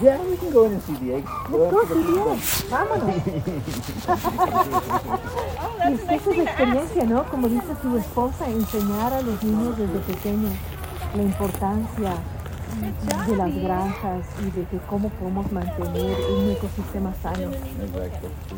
Yeah, 0.00 0.22
we 0.22 0.36
can 0.36 0.50
go 0.50 0.64
in 0.64 0.72
and 0.72 0.82
see 0.82 0.94
the 0.94 1.14
eggs. 1.14 1.30
Let's 1.50 1.72
go 1.72 1.84
see 1.84 2.02
the 2.02 2.20
eggs. 2.30 2.64
Vámonos. 2.70 3.14
Y 5.88 5.92
es 5.94 6.00
esa 6.02 6.30
es 6.30 6.36
la 6.36 6.42
experiencia, 6.44 7.04
¿no? 7.04 7.24
Como 7.30 7.48
dice 7.48 7.74
su 7.82 7.96
esposa, 7.96 8.46
enseñar 8.48 9.14
a 9.14 9.22
los 9.22 9.42
niños 9.42 9.78
desde 9.78 9.98
pequeños 10.00 10.52
la 11.16 11.22
importancia 11.22 12.14
de 13.26 13.36
las 13.36 13.54
granjas 13.54 14.26
y 14.40 14.50
de 14.50 14.64
que 14.66 14.78
cómo 14.88 15.08
podemos 15.08 15.50
mantener 15.50 16.16
un 16.30 16.50
ecosistema 16.50 17.14
sano. 17.22 17.50
Exacto, 17.50 18.28
sí. 18.48 18.56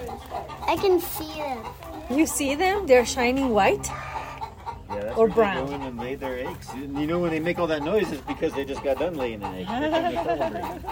I 0.67 0.77
can 0.77 1.01
see 1.01 1.33
them. 1.35 1.65
You 2.11 2.27
see 2.27 2.55
them? 2.55 2.87
They're 2.87 3.05
shining 3.05 3.51
white. 3.51 3.87
Yeah, 3.87 5.01
that's 5.01 5.17
Or 5.19 5.27
where 5.27 5.29
they 5.29 5.35
brown. 5.35 5.67
go 5.67 5.73
in 5.75 5.83
and 5.83 5.99
lay 6.01 6.15
their 6.17 6.39
eggs. 6.49 6.69
And 6.73 6.99
you 6.99 7.07
know 7.07 7.19
when 7.21 7.31
they 7.31 7.39
make 7.41 7.59
all 7.59 7.67
that 7.69 7.83
noise, 7.83 8.11
it's 8.11 8.23
because 8.23 8.53
they 8.55 8.65
just 8.65 8.83
got 8.83 8.99
done 8.99 9.17
laying 9.17 9.43
an 9.43 9.55
egg. 9.55 9.67
They're 9.69 9.91
trying 9.91 10.15
to 10.15 10.25
celebrate. 10.25 10.83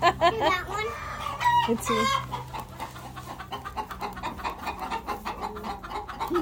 that 0.00 0.64
one. 0.68 0.86
Let's 1.68 1.86
see. 1.86 2.04
Do 6.30 6.38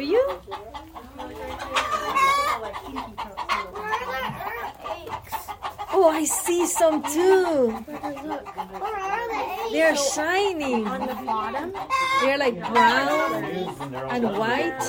you? 0.00 0.40
Oh, 5.94 6.10
I 6.12 6.24
see 6.24 6.66
some 6.66 7.02
too. 7.02 7.84
They're 9.72 9.96
shining. 9.96 10.86
On 10.86 11.00
the 11.06 11.14
bottom? 11.24 11.72
They're 12.20 12.36
like 12.36 12.58
brown 12.58 13.44
and 14.10 14.36
white. 14.36 14.82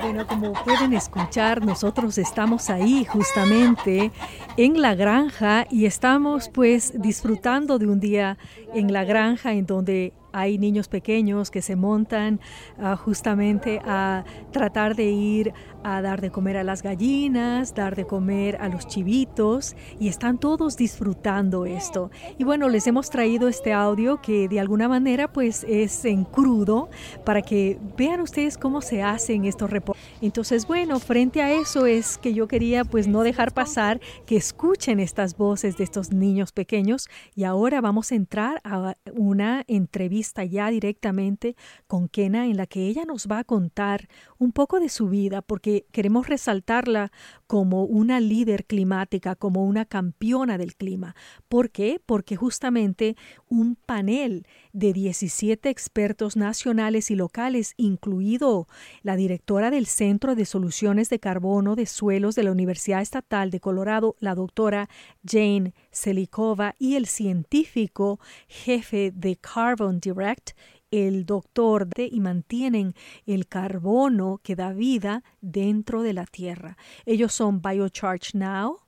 Bueno, 0.00 0.26
como 0.26 0.52
pueden 0.52 0.94
escuchar, 0.94 1.64
nosotros 1.64 2.18
estamos 2.18 2.70
ahí 2.70 3.04
justamente 3.04 4.10
en 4.56 4.82
la 4.82 4.94
granja 4.94 5.66
y 5.70 5.86
estamos 5.86 6.48
pues 6.48 6.92
disfrutando 7.00 7.78
de 7.78 7.86
un 7.86 8.00
día 8.00 8.36
en 8.74 8.92
la 8.92 9.04
granja 9.04 9.52
en 9.52 9.64
donde 9.64 10.12
hay 10.32 10.58
niños 10.58 10.88
pequeños 10.88 11.50
que 11.50 11.62
se 11.62 11.76
montan 11.76 12.40
ah, 12.78 12.96
justamente 12.96 13.80
a 13.84 14.24
tratar 14.50 14.96
de 14.96 15.04
ir 15.04 15.54
a 15.84 16.02
dar 16.02 16.20
de 16.20 16.30
comer 16.30 16.56
a 16.56 16.64
las 16.64 16.82
gallinas, 16.82 17.74
dar 17.74 17.96
de 17.96 18.04
comer 18.04 18.56
a 18.60 18.68
los 18.68 18.86
chivitos 18.86 19.76
y 19.98 20.08
están 20.08 20.38
todos 20.38 20.76
disfrutando 20.76 21.66
esto. 21.66 22.10
Y 22.38 22.44
bueno, 22.44 22.68
les 22.68 22.86
hemos 22.86 23.10
traído 23.10 23.48
este 23.48 23.72
audio 23.72 24.20
que 24.20 24.48
de 24.48 24.60
alguna 24.60 24.88
manera 24.88 25.32
pues 25.32 25.64
es 25.68 26.04
en 26.04 26.24
crudo 26.24 26.90
para 27.24 27.42
que 27.42 27.78
vean 27.96 28.20
ustedes 28.20 28.58
cómo 28.58 28.80
se 28.82 29.02
hacen 29.02 29.44
estos 29.44 29.70
reportes. 29.70 30.02
Entonces, 30.20 30.66
bueno, 30.66 30.98
frente 31.00 31.42
a 31.42 31.52
eso 31.52 31.86
es 31.86 32.18
que 32.18 32.34
yo 32.34 32.48
quería 32.48 32.84
pues 32.84 33.08
no 33.08 33.22
dejar 33.22 33.52
pasar 33.52 34.00
que 34.26 34.36
escuchen 34.36 35.00
estas 35.00 35.36
voces 35.36 35.76
de 35.76 35.84
estos 35.84 36.12
niños 36.12 36.52
pequeños 36.52 37.08
y 37.34 37.44
ahora 37.44 37.80
vamos 37.80 38.12
a 38.12 38.14
entrar 38.14 38.60
a 38.64 38.94
una 39.14 39.64
entrevista 39.66 40.44
ya 40.44 40.70
directamente 40.70 41.56
con 41.86 42.08
Kena 42.08 42.46
en 42.46 42.56
la 42.56 42.66
que 42.66 42.86
ella 42.86 43.04
nos 43.04 43.26
va 43.26 43.40
a 43.40 43.44
contar 43.44 44.08
un 44.38 44.52
poco 44.52 44.80
de 44.80 44.88
su 44.88 45.08
vida 45.08 45.42
porque 45.42 45.71
queremos 45.92 46.28
resaltarla 46.28 47.12
como 47.46 47.84
una 47.84 48.20
líder 48.20 48.64
climática, 48.64 49.34
como 49.34 49.64
una 49.64 49.84
campeona 49.84 50.58
del 50.58 50.74
clima. 50.74 51.14
¿Por 51.48 51.70
qué? 51.70 52.00
Porque 52.04 52.36
justamente 52.36 53.16
un 53.48 53.76
panel 53.76 54.46
de 54.72 54.92
17 54.92 55.68
expertos 55.68 56.36
nacionales 56.36 57.10
y 57.10 57.16
locales, 57.16 57.74
incluido 57.76 58.66
la 59.02 59.16
directora 59.16 59.70
del 59.70 59.86
Centro 59.86 60.34
de 60.34 60.44
Soluciones 60.44 61.08
de 61.10 61.18
Carbono 61.18 61.76
de 61.76 61.86
Suelos 61.86 62.34
de 62.34 62.44
la 62.44 62.52
Universidad 62.52 63.02
Estatal 63.02 63.50
de 63.50 63.60
Colorado, 63.60 64.16
la 64.20 64.34
doctora 64.34 64.88
Jane 65.24 65.74
Selikova, 65.90 66.74
y 66.78 66.96
el 66.96 67.06
científico 67.06 68.20
jefe 68.48 69.12
de 69.14 69.36
Carbon 69.36 70.00
Direct, 70.00 70.50
el 70.92 71.26
doctor 71.26 71.88
y 71.96 72.20
mantienen 72.20 72.94
el 73.26 73.48
carbono 73.48 74.40
que 74.44 74.54
da 74.54 74.72
vida 74.72 75.24
dentro 75.40 76.02
de 76.02 76.12
la 76.12 76.26
Tierra. 76.26 76.76
Ellos 77.06 77.34
son 77.34 77.60
Biocharge 77.60 78.38
Now, 78.38 78.78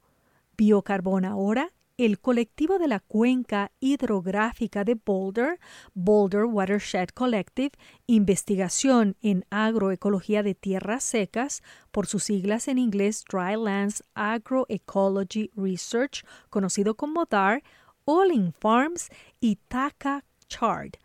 Biocarbon 0.56 1.24
Ahora, 1.24 1.72
el 1.96 2.18
colectivo 2.18 2.78
de 2.78 2.88
la 2.88 2.98
cuenca 3.00 3.70
hidrográfica 3.80 4.84
de 4.84 4.94
Boulder, 4.94 5.60
Boulder 5.94 6.44
Watershed 6.44 7.08
Collective, 7.14 7.70
investigación 8.06 9.16
en 9.22 9.46
agroecología 9.50 10.42
de 10.42 10.54
tierras 10.54 11.04
secas, 11.04 11.62
por 11.92 12.06
sus 12.06 12.24
siglas 12.24 12.66
en 12.68 12.78
inglés 12.78 13.24
Drylands 13.30 14.02
Agroecology 14.14 15.50
Research, 15.56 16.24
conocido 16.50 16.96
como 16.96 17.26
DAR, 17.26 17.62
All 18.04 18.32
in 18.32 18.52
Farms 18.52 19.08
y 19.40 19.56
Taka 19.68 20.24
Chard. 20.48 20.96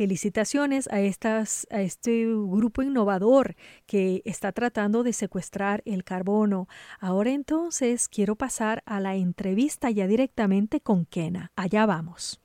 Felicitaciones 0.00 0.88
a, 0.90 1.00
estas, 1.00 1.66
a 1.70 1.82
este 1.82 2.24
grupo 2.24 2.80
innovador 2.80 3.54
que 3.84 4.22
está 4.24 4.50
tratando 4.50 5.02
de 5.02 5.12
secuestrar 5.12 5.82
el 5.84 6.04
carbono. 6.04 6.68
Ahora 7.00 7.32
entonces 7.32 8.08
quiero 8.08 8.34
pasar 8.34 8.82
a 8.86 8.98
la 8.98 9.16
entrevista 9.16 9.90
ya 9.90 10.06
directamente 10.06 10.80
con 10.80 11.04
Kena. 11.04 11.52
Allá 11.54 11.84
vamos. 11.84 12.40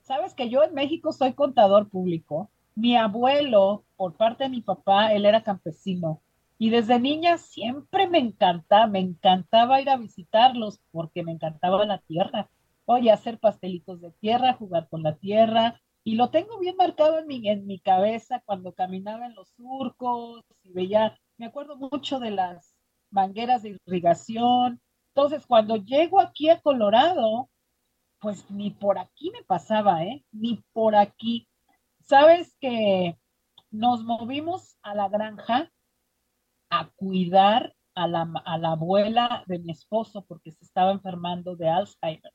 Sabes 0.00 0.34
que 0.34 0.50
yo 0.50 0.64
en 0.64 0.74
México 0.74 1.12
soy 1.12 1.34
contador 1.34 1.88
público. 1.88 2.50
Mi 2.74 2.96
abuelo 2.96 3.84
por 3.94 4.16
parte 4.16 4.42
de 4.42 4.50
mi 4.50 4.62
papá, 4.62 5.12
él 5.12 5.26
era 5.26 5.44
campesino. 5.44 6.22
Y 6.58 6.70
desde 6.70 6.98
niña 6.98 7.38
siempre 7.38 8.08
me 8.08 8.18
encantaba, 8.18 8.88
me 8.88 8.98
encantaba 8.98 9.80
ir 9.80 9.90
a 9.90 9.96
visitarlos 9.96 10.80
porque 10.90 11.22
me 11.22 11.30
encantaba 11.30 11.84
la 11.84 11.98
tierra. 11.98 12.50
Oye, 12.84 13.10
hacer 13.10 13.38
pastelitos 13.38 14.00
de 14.00 14.12
tierra, 14.12 14.54
jugar 14.54 14.88
con 14.88 15.02
la 15.02 15.16
tierra. 15.16 15.80
Y 16.02 16.14
lo 16.14 16.30
tengo 16.30 16.58
bien 16.58 16.76
marcado 16.76 17.18
en 17.18 17.26
mi, 17.26 17.48
en 17.48 17.66
mi 17.66 17.78
cabeza 17.80 18.42
cuando 18.44 18.74
caminaba 18.74 19.26
en 19.26 19.34
los 19.34 19.50
surcos 19.50 20.44
y 20.62 20.72
veía, 20.72 21.18
me 21.36 21.46
acuerdo 21.46 21.76
mucho 21.76 22.18
de 22.20 22.30
las 22.30 22.74
mangueras 23.10 23.62
de 23.62 23.78
irrigación. 23.86 24.80
Entonces, 25.14 25.46
cuando 25.46 25.76
llego 25.76 26.20
aquí 26.20 26.48
a 26.48 26.60
Colorado, 26.60 27.50
pues 28.20 28.50
ni 28.50 28.70
por 28.70 28.98
aquí 28.98 29.30
me 29.30 29.42
pasaba, 29.44 30.04
¿eh? 30.04 30.24
Ni 30.32 30.62
por 30.72 30.94
aquí. 30.94 31.48
Sabes 32.00 32.56
que 32.60 33.18
nos 33.70 34.04
movimos 34.04 34.78
a 34.82 34.94
la 34.94 35.08
granja 35.08 35.70
a 36.70 36.90
cuidar 36.96 37.74
a 37.94 38.06
la, 38.08 38.30
a 38.44 38.58
la 38.58 38.72
abuela 38.72 39.44
de 39.46 39.58
mi 39.58 39.72
esposo 39.72 40.24
porque 40.26 40.52
se 40.52 40.64
estaba 40.64 40.92
enfermando 40.92 41.56
de 41.56 41.68
Alzheimer. 41.68 42.32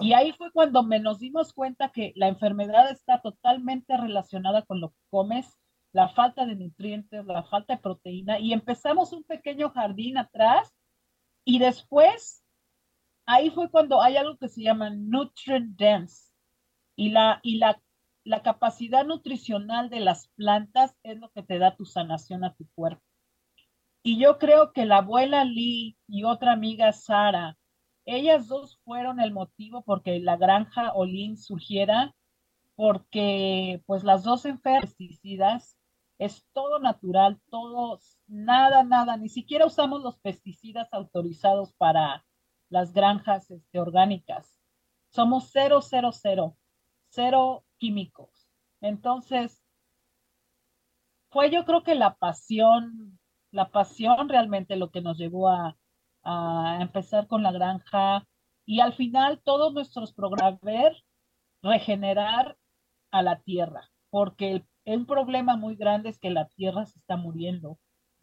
Y 0.00 0.12
ahí 0.12 0.32
fue 0.32 0.50
cuando 0.50 0.82
me 0.82 0.98
nos 0.98 1.20
dimos 1.20 1.52
cuenta 1.52 1.90
que 1.90 2.12
la 2.16 2.28
enfermedad 2.28 2.90
está 2.90 3.20
totalmente 3.20 3.96
relacionada 3.96 4.62
con 4.62 4.80
lo 4.80 4.90
que 4.90 5.00
comes, 5.10 5.56
la 5.92 6.08
falta 6.08 6.46
de 6.46 6.56
nutrientes, 6.56 7.24
la 7.24 7.44
falta 7.44 7.74
de 7.74 7.80
proteína, 7.80 8.38
y 8.38 8.52
empezamos 8.52 9.12
un 9.12 9.24
pequeño 9.24 9.70
jardín 9.70 10.18
atrás, 10.18 10.74
y 11.44 11.58
después, 11.58 12.44
ahí 13.26 13.50
fue 13.50 13.70
cuando 13.70 14.02
hay 14.02 14.16
algo 14.16 14.36
que 14.36 14.48
se 14.48 14.62
llama 14.62 14.90
nutrient 14.90 15.76
dense, 15.76 16.32
y 16.96 17.10
la, 17.10 17.40
y 17.42 17.58
la, 17.58 17.80
la 18.24 18.42
capacidad 18.42 19.04
nutricional 19.06 19.88
de 19.88 20.00
las 20.00 20.28
plantas 20.28 20.96
es 21.04 21.18
lo 21.18 21.30
que 21.30 21.42
te 21.42 21.58
da 21.58 21.76
tu 21.76 21.84
sanación 21.84 22.44
a 22.44 22.54
tu 22.54 22.66
cuerpo. 22.74 23.02
Y 24.02 24.18
yo 24.18 24.38
creo 24.38 24.72
que 24.72 24.86
la 24.86 24.98
abuela 24.98 25.44
Lee 25.44 25.96
y 26.06 26.24
otra 26.24 26.52
amiga 26.52 26.92
Sara, 26.92 27.56
ellas 28.08 28.48
dos 28.48 28.80
fueron 28.84 29.20
el 29.20 29.32
motivo 29.32 29.82
porque 29.82 30.18
la 30.18 30.36
granja 30.36 30.92
Olin 30.94 31.36
surgiera, 31.36 32.16
porque 32.74 33.82
pues 33.86 34.02
las 34.02 34.24
dos 34.24 34.44
pesticidas 34.62 35.76
es 36.18 36.46
todo 36.52 36.78
natural, 36.78 37.38
todo, 37.50 38.00
nada, 38.26 38.82
nada, 38.82 39.16
ni 39.18 39.28
siquiera 39.28 39.66
usamos 39.66 40.02
los 40.02 40.18
pesticidas 40.18 40.88
autorizados 40.92 41.74
para 41.74 42.24
las 42.70 42.92
granjas 42.92 43.50
este, 43.50 43.78
orgánicas. 43.78 44.58
Somos 45.10 45.50
cero, 45.52 45.80
cero, 45.82 46.10
cero, 46.12 46.56
cero 47.10 47.64
químicos. 47.76 48.48
Entonces, 48.80 49.62
fue 51.30 51.50
yo 51.50 51.66
creo 51.66 51.82
que 51.82 51.94
la 51.94 52.16
pasión, 52.16 53.18
la 53.50 53.70
pasión 53.70 54.30
realmente 54.30 54.76
lo 54.76 54.90
que 54.90 55.02
nos 55.02 55.18
llevó 55.18 55.50
a, 55.50 55.76
a 56.22 56.78
empezar 56.80 57.26
con 57.26 57.42
la 57.42 57.52
granja 57.52 58.26
y 58.66 58.80
al 58.80 58.92
final 58.94 59.40
todos 59.44 59.72
nuestros 59.72 60.12
programas 60.12 60.60
ver 60.60 60.94
regenerar 61.62 62.56
a 63.10 63.22
la 63.22 63.40
tierra, 63.40 63.90
porque 64.10 64.52
el, 64.52 64.66
un 64.84 65.06
problema 65.06 65.56
muy 65.56 65.76
grande 65.76 66.10
es 66.10 66.18
que 66.18 66.30
la 66.30 66.48
tierra 66.48 66.86
se 66.86 66.98
está 66.98 67.16
muriendo. 67.16 67.78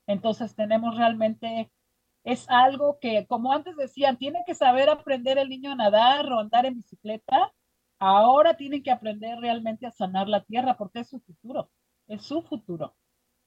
Entonces 0.08 0.56
tenemos 0.56 0.96
realmente, 0.96 1.72
es 2.24 2.50
algo 2.50 3.00
que, 3.00 3.26
como 3.28 3.54
antes 3.54 3.76
decían, 3.76 4.18
tiene 4.18 4.44
que 4.46 4.56
saber 4.56 4.90
aprender 4.90 5.38
el 5.38 5.50
niño 5.50 5.72
a 5.72 5.76
nadar 5.76 6.32
o 6.32 6.40
andar 6.40 6.66
en 6.66 6.76
bicicleta, 6.76 7.54
ahora 8.00 8.56
tienen 8.58 8.84
que 8.84 8.92
aprender 8.92 9.40
realmente 9.40 9.86
a 9.86 9.92
sanar 9.92 10.28
la 10.28 10.44
tierra 10.44 10.78
porque 10.78 11.00
es 11.00 11.10
su 11.10 11.20
futuro, 11.20 11.70
es 12.08 12.24
su 12.24 12.42
futuro. 12.42 12.96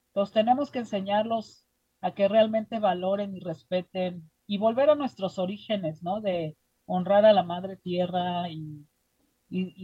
Entonces 0.09 0.34
tenemos 0.34 0.70
que 0.70 0.80
enseñarlos 0.80 1.66
a 2.01 2.12
que 2.12 2.28
realmente 2.28 2.78
valoren 2.78 3.34
y 3.34 3.40
respeten 3.40 4.30
y 4.49 4.57
volver 4.57 4.90
a 4.90 4.96
nuestros 4.96 5.38
orígenes, 5.38 6.03
¿no? 6.03 6.20
De 6.20 6.57
honrar 6.86 7.24
a 7.26 7.34
la 7.34 7.44
madre 7.44 7.76
tierra 7.76 8.49
y, 8.49 8.84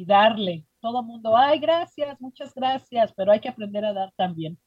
darle. 0.06 0.66
Todo 0.80 1.02
mundo, 1.02 1.36
ay, 1.36 1.58
gracias, 1.58 2.20
muchas 2.20 2.52
gracias, 2.54 3.12
pero 3.14 3.30
hay 3.30 3.40
que 3.40 3.48
aprender 3.48 3.84
a 3.84 3.92
dar 3.92 4.12
también. 4.16 4.58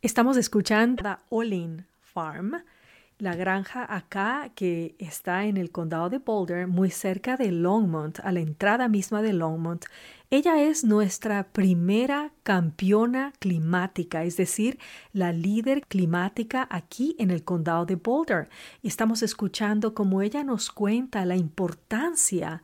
Estamos 0.00 0.36
escuchando 0.36 1.08
a 1.08 1.18
Olin 1.30 1.86
Farm, 2.00 2.62
la 3.18 3.34
granja 3.34 3.86
acá 3.88 4.50
que 4.54 4.94
está 4.98 5.46
en 5.46 5.56
el 5.56 5.70
condado 5.70 6.10
de 6.10 6.18
Boulder, 6.18 6.66
muy 6.66 6.90
cerca 6.90 7.36
de 7.36 7.50
Longmont, 7.50 8.18
a 8.20 8.30
la 8.30 8.40
entrada 8.40 8.88
misma 8.88 9.22
de 9.22 9.32
Longmont. 9.32 9.86
Ella 10.28 10.60
es 10.60 10.84
nuestra 10.84 11.44
primera 11.44 12.32
campeona 12.42 13.32
climática, 13.38 14.24
es 14.24 14.36
decir, 14.36 14.78
la 15.12 15.32
líder 15.32 15.86
climática 15.86 16.66
aquí 16.70 17.16
en 17.18 17.30
el 17.30 17.42
condado 17.42 17.86
de 17.86 17.96
Boulder. 17.96 18.48
Y 18.82 18.88
estamos 18.88 19.22
escuchando 19.22 19.94
cómo 19.94 20.20
ella 20.20 20.44
nos 20.44 20.70
cuenta 20.70 21.24
la 21.24 21.36
importancia 21.36 22.62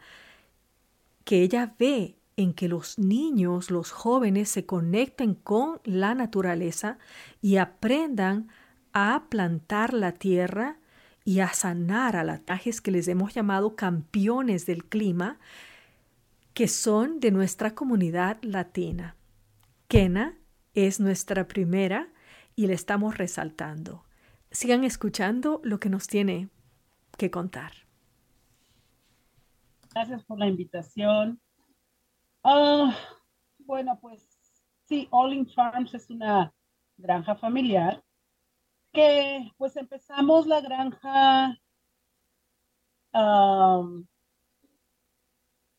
que 1.25 1.43
ella 1.43 1.75
ve 1.79 2.17
en 2.37 2.53
que 2.53 2.69
los 2.69 2.99
niños, 2.99 3.71
los 3.71 3.91
jóvenes 3.91 4.49
se 4.49 4.67
conecten 4.67 5.35
con 5.35 5.81
la 5.85 6.15
naturaleza 6.15 6.99
y 7.41 7.57
aprendan 7.57 8.49
a 8.49 8.62
plantar 9.29 9.95
la 9.95 10.13
tierra 10.13 10.77
y 11.25 11.41
a 11.41 11.49
sanar 11.49 12.17
a 12.17 12.25
latajes 12.25 12.81
que 12.81 12.91
les 12.91 13.09
hemos 13.09 13.35
llamado 13.35 13.77
campeones 13.77 14.67
del 14.67 14.85
clima, 14.85 15.39
que 16.55 16.69
son 16.69 17.21
de 17.21 17.31
nuestra 17.31 17.75
comunidad 17.75 18.39
latina. 18.43 19.17
Kena 19.89 20.37
es 20.75 21.01
nuestra 21.01 21.49
primera 21.49 22.09
y 22.57 22.67
le 22.67 22.75
estamos 22.75 23.17
resaltando. 23.17 24.05
Sigan 24.51 24.85
escuchando 24.85 25.61
lo 25.65 25.81
que 25.81 25.89
nos 25.89 26.07
tiene 26.07 26.49
que 27.17 27.31
contar. 27.31 27.73
Gracias 29.95 30.25
por 30.25 30.39
la 30.39 30.47
invitación. 30.47 31.41
Ah, 32.43 32.95
bueno, 33.61 33.99
pues 34.01 34.27
sí, 34.85 35.07
All 35.11 35.33
In 35.33 35.49
Farms 35.49 35.95
es 35.95 36.11
una 36.11 36.53
granja 36.99 37.37
familiar 37.37 38.03
que 38.93 39.51
pues 39.57 39.77
empezamos 39.77 40.47
la 40.47 40.61
granja 40.61 41.59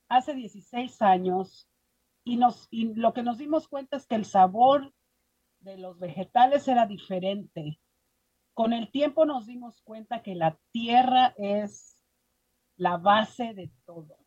hace 0.08 0.34
16 0.36 1.02
años 1.02 1.70
y, 2.24 2.38
nos, 2.38 2.68
lo 2.72 3.14
que 3.14 3.24
nos 3.24 3.38
dimos 3.38 3.68
cuenta 3.68 3.98
es 3.98 4.08
que 4.08 4.16
el 4.16 4.26
sabor 4.26 4.94
de 5.60 5.78
los 5.78 6.00
vegetales 6.00 6.68
era 6.68 6.86
diferente. 6.86 7.80
Con 8.54 8.74
el 8.74 8.92
tiempo 8.92 9.26
nos 9.26 9.46
dimos 9.46 9.82
cuenta 9.82 10.22
que 10.22 10.36
la 10.36 10.60
tierra 10.72 11.34
es 11.38 12.04
la 12.76 12.98
base 12.98 13.54
de 13.54 13.72
todo. 13.86 14.18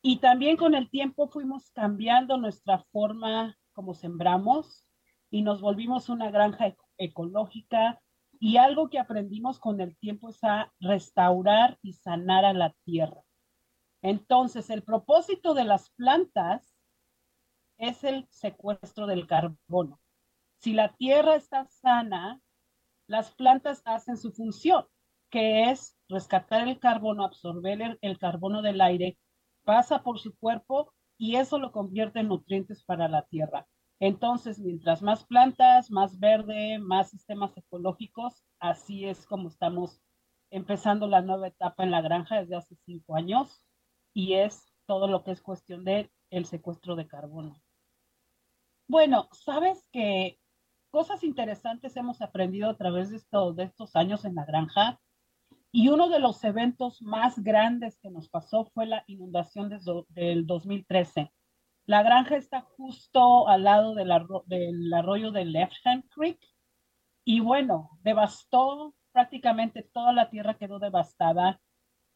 Y 0.00 0.18
también 0.18 0.56
con 0.56 0.74
el 0.74 0.90
tiempo 0.90 1.28
fuimos 1.28 1.70
cambiando 1.70 2.36
nuestra 2.36 2.78
forma 2.90 3.58
como 3.72 3.94
sembramos 3.94 4.86
y 5.30 5.42
nos 5.42 5.60
volvimos 5.60 6.08
una 6.08 6.30
granja 6.30 6.66
ecológica 6.98 8.00
y 8.40 8.56
algo 8.56 8.88
que 8.88 8.98
aprendimos 8.98 9.58
con 9.58 9.80
el 9.80 9.96
tiempo 9.96 10.28
es 10.28 10.42
a 10.44 10.72
restaurar 10.80 11.78
y 11.82 11.94
sanar 11.94 12.44
a 12.44 12.52
la 12.52 12.74
tierra. 12.84 13.22
Entonces, 14.02 14.68
el 14.70 14.82
propósito 14.82 15.54
de 15.54 15.64
las 15.64 15.90
plantas 15.90 16.76
es 17.78 18.04
el 18.04 18.26
secuestro 18.28 19.06
del 19.06 19.26
carbono. 19.26 20.00
Si 20.58 20.72
la 20.72 20.94
tierra 20.94 21.36
está 21.36 21.64
sana, 21.66 22.40
las 23.06 23.34
plantas 23.34 23.82
hacen 23.84 24.16
su 24.16 24.32
función, 24.32 24.86
que 25.30 25.70
es 25.70 25.96
rescatar 26.08 26.68
el 26.68 26.78
carbono, 26.78 27.24
absorber 27.24 27.82
el, 27.82 27.98
el 28.02 28.18
carbono 28.18 28.62
del 28.62 28.80
aire, 28.80 29.18
pasa 29.64 30.02
por 30.02 30.18
su 30.18 30.36
cuerpo 30.36 30.92
y 31.16 31.36
eso 31.36 31.58
lo 31.58 31.72
convierte 31.72 32.20
en 32.20 32.28
nutrientes 32.28 32.84
para 32.84 33.08
la 33.08 33.22
tierra. 33.22 33.66
Entonces, 34.00 34.58
mientras 34.58 35.02
más 35.02 35.24
plantas, 35.24 35.90
más 35.90 36.18
verde, 36.18 36.78
más 36.78 37.10
sistemas 37.10 37.56
ecológicos, 37.56 38.44
así 38.58 39.04
es 39.04 39.26
como 39.26 39.48
estamos 39.48 40.00
empezando 40.50 41.06
la 41.06 41.22
nueva 41.22 41.48
etapa 41.48 41.84
en 41.84 41.90
la 41.90 42.00
granja 42.00 42.40
desde 42.40 42.56
hace 42.56 42.76
cinco 42.84 43.16
años 43.16 43.64
y 44.12 44.34
es 44.34 44.72
todo 44.86 45.08
lo 45.08 45.24
que 45.24 45.32
es 45.32 45.42
cuestión 45.42 45.84
de 45.84 46.10
el 46.30 46.44
secuestro 46.46 46.96
de 46.96 47.06
carbono. 47.06 47.60
Bueno, 48.86 49.28
sabes 49.32 49.88
que 49.92 50.38
cosas 50.90 51.24
interesantes 51.24 51.96
hemos 51.96 52.20
aprendido 52.20 52.70
a 52.70 52.76
través 52.76 53.10
de, 53.10 53.16
esto, 53.16 53.52
de 53.54 53.64
estos 53.64 53.96
años 53.96 54.24
en 54.24 54.34
la 54.34 54.44
granja 54.44 55.00
y 55.72 55.88
uno 55.88 56.08
de 56.08 56.20
los 56.20 56.44
eventos 56.44 57.02
más 57.02 57.42
grandes 57.42 57.98
que 57.98 58.10
nos 58.10 58.28
pasó 58.28 58.66
fue 58.66 58.86
la 58.86 59.02
inundación 59.06 59.70
de, 59.70 59.80
del 60.10 60.46
2013. 60.46 61.32
La 61.86 62.02
granja 62.02 62.36
está 62.36 62.62
justo 62.62 63.46
al 63.46 63.64
lado 63.64 63.94
del, 63.94 64.10
arro 64.10 64.44
del 64.46 64.92
arroyo 64.94 65.32
de 65.32 65.44
Left 65.44 65.74
Hand 65.84 66.04
Creek 66.08 66.38
y 67.24 67.40
bueno, 67.40 67.90
devastó 68.02 68.94
prácticamente 69.12 69.82
toda 69.92 70.12
la 70.12 70.30
tierra 70.30 70.56
quedó 70.56 70.78
devastada. 70.78 71.60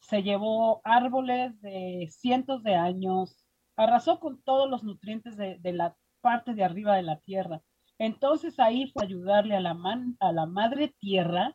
Se 0.00 0.22
llevó 0.22 0.80
árboles 0.84 1.60
de 1.60 2.08
cientos 2.10 2.62
de 2.62 2.76
años, 2.76 3.44
arrasó 3.76 4.20
con 4.20 4.42
todos 4.42 4.70
los 4.70 4.84
nutrientes 4.84 5.36
de, 5.36 5.60
la 5.72 5.96
parte 6.22 6.54
de 6.54 6.64
arriba 6.64 6.96
de 6.96 7.02
la 7.02 7.18
tierra. 7.20 7.60
Entonces 7.98 8.58
ahí 8.58 8.90
fue 8.90 9.04
ayudarle 9.04 9.54
a 9.54 9.60
la, 9.60 9.76
a 10.20 10.32
la 10.32 10.46
madre 10.46 10.94
tierra 10.98 11.54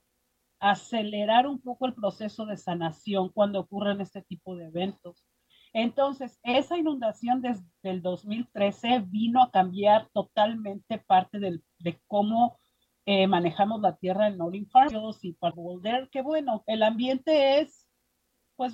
a 0.60 0.72
acelerar 0.72 1.48
un 1.48 1.60
poco 1.60 1.88
el 1.88 1.96
proceso 1.96 2.46
de 2.46 2.58
sanación 2.58 3.30
cuando 3.30 3.62
ocurren 3.62 4.02
este 4.02 4.22
tipo 4.22 4.56
de 4.56 4.68
eventos. 4.68 5.26
Entonces, 5.74 6.40
esa 6.44 6.78
inundación 6.78 7.42
desde 7.42 7.66
el 7.82 8.02
2013 8.04 9.00
vino 9.08 9.42
a 9.42 9.52
cambiar 9.52 10.08
totalmente 10.14 11.00
parte 11.00 11.40
del- 11.40 11.64
de 11.80 12.00
cómo 12.08 12.60
eh, 13.06 13.28
manejamos 13.28 13.82
la 13.82 13.98
tierra 13.98 14.28
en 14.28 14.38
Nolan 14.38 14.66
Farms 14.68 15.26
y 15.26 15.34
para 15.34 15.54
Boulder, 15.54 16.10
que 16.10 16.22
bueno, 16.22 16.64
el 16.68 16.84
ambiente 16.84 17.60
es, 17.60 17.90
pues, 18.56 18.74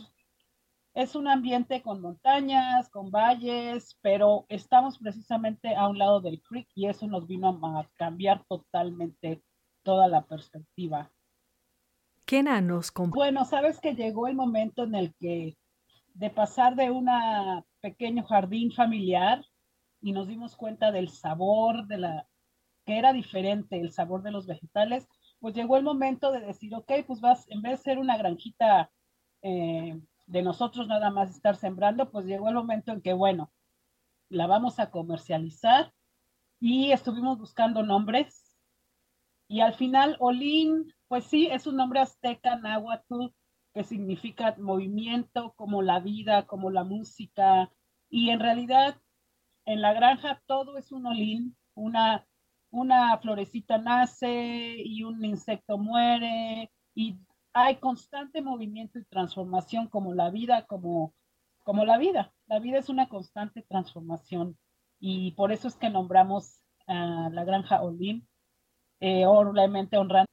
es 0.94 1.16
un 1.16 1.28
ambiente 1.28 1.82
con 1.82 2.02
montañas, 2.02 2.90
con 2.90 3.10
valles, 3.10 3.98
pero 4.02 4.46
estamos 4.50 5.00
precisamente 5.00 5.76
a 5.76 5.88
un 5.88 5.98
lado 5.98 6.22
del 6.22 6.44
creek 6.44 6.68
y 6.76 6.88
eso 6.88 7.08
nos 7.08 7.28
vino 7.28 7.50
a, 7.50 7.90
cambiar 7.96 8.44
totalmente 8.48 9.42
toda 9.84 10.08
la 10.08 10.26
perspectiva. 10.26 11.12
Kena 12.26 12.62
nos 12.62 12.92
Bueno, 12.94 13.46
sabes 13.46 13.80
que 13.80 13.96
llegó 13.96 14.28
el 14.28 14.36
momento 14.36 14.84
en 14.84 14.94
el 14.94 15.16
que 15.16 15.58
de 16.20 16.30
pasar 16.30 16.76
de 16.76 16.92
un 16.92 17.08
pequeño 17.80 18.26
jardín 18.26 18.74
familiar 18.74 19.46
y 20.02 20.12
nos 20.12 20.28
dimos 20.28 20.58
cuenta 20.58 20.92
del 20.92 21.08
sabor 21.08 21.88
de 21.88 21.98
la 21.98 22.28
que 22.86 22.98
era 22.98 23.14
diferente 23.14 23.80
el 23.80 23.94
sabor 23.94 24.22
de 24.22 24.32
los 24.32 24.46
vegetales, 24.46 25.08
pues 25.40 25.56
llegó 25.56 25.78
el 25.78 25.84
momento 25.84 26.34
de 26.34 26.42
decir, 26.42 26.76
ok, 26.76 26.92
pues 27.08 27.22
vas, 27.22 27.46
en 27.50 27.62
vez 27.62 27.80
de 27.80 27.84
ser 27.84 28.00
una 28.00 28.18
granjita 28.18 28.92
eh, 29.44 29.98
de 30.28 30.42
nosotros 30.42 30.88
nada 30.88 31.10
más 31.10 31.30
estar 31.30 31.56
sembrando, 31.56 32.12
pues 32.12 32.26
llegó 32.26 32.50
el 32.50 32.56
momento 32.56 32.92
en 32.92 33.02
que, 33.02 33.14
bueno, 33.14 33.54
la 34.28 34.46
vamos 34.46 34.78
a 34.80 34.92
comercializar 34.92 35.94
y 36.60 36.92
estuvimos 36.92 37.40
buscando 37.40 37.82
nombres 37.82 38.58
y 39.48 39.62
al 39.62 39.74
final 39.74 40.18
Olin, 40.20 40.94
pues 41.08 41.24
sí, 41.24 41.48
es 41.48 41.66
un 41.66 41.78
nombre 41.78 42.02
azteca, 42.02 42.58
náhuatl, 42.58 43.34
que 43.80 43.86
significa 43.86 44.54
movimiento, 44.58 45.54
como 45.56 45.82
la 45.82 46.02
vida, 46.02 46.46
como 46.46 46.70
la 46.70 46.84
música. 46.84 47.72
Y 48.10 48.30
en 48.30 48.42
realidad, 48.42 48.98
en 49.64 49.82
la 49.82 49.94
granja 49.94 50.44
todo 50.48 50.78
es 50.78 50.92
un 50.92 51.06
olín, 51.06 51.56
una, 51.76 52.28
una 52.72 53.18
florecita 53.20 53.78
nace 53.78 54.76
y 54.84 55.04
un 55.04 55.24
insecto 55.24 55.78
muere 55.78 56.70
y 56.94 57.20
hay 57.54 57.78
constante 57.78 58.42
movimiento 58.42 59.00
y 59.00 59.06
transformación 59.06 59.88
como 59.88 60.14
la 60.14 60.30
vida, 60.30 60.66
como, 60.66 61.14
como 61.64 61.86
la 61.86 61.98
vida. 61.98 62.34
La 62.48 62.60
vida 62.60 62.80
es 62.80 62.90
una 62.90 63.08
constante 63.08 63.62
transformación 63.62 64.58
y 65.00 65.32
por 65.36 65.54
eso 65.54 65.70
es 65.70 65.78
que 65.78 65.90
nombramos 65.90 66.66
a 66.86 67.30
la 67.32 67.46
granja 67.46 67.82
Olin, 67.82 68.28
eh, 69.00 69.26
obviamente 69.26 69.96
honrando, 69.96 70.30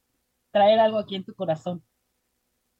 traer 0.51 0.79
algo 0.79 0.99
aquí 0.99 1.15
en 1.15 1.23
tu 1.23 1.33
corazón. 1.33 1.81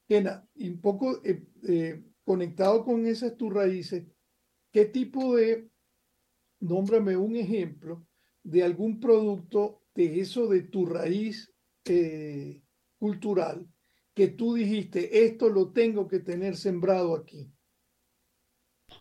Kena, 0.08 0.48
un 0.56 0.82
poco 0.82 1.22
eh, 1.24 1.44
eh, 1.68 2.04
conectado 2.24 2.84
con 2.86 3.06
esas 3.06 3.36
tus 3.36 3.54
raíces, 3.54 4.06
¿qué 4.72 4.86
tipo 4.86 5.36
de, 5.36 5.70
nómbrame 6.60 7.18
un 7.18 7.36
ejemplo 7.36 8.08
de 8.44 8.64
algún 8.64 9.00
producto 9.00 9.84
de 9.94 10.22
eso 10.22 10.48
de 10.48 10.62
tu 10.62 10.86
raíz 10.86 11.54
eh, 11.86 12.62
cultural 12.98 13.68
que 14.14 14.30
tú 14.30 14.56
dijiste, 14.56 15.26
esto 15.26 15.50
lo 15.50 15.72
tengo 15.72 16.08
que 16.08 16.20
tener 16.20 16.56
sembrado 16.56 17.16
aquí? 17.16 17.52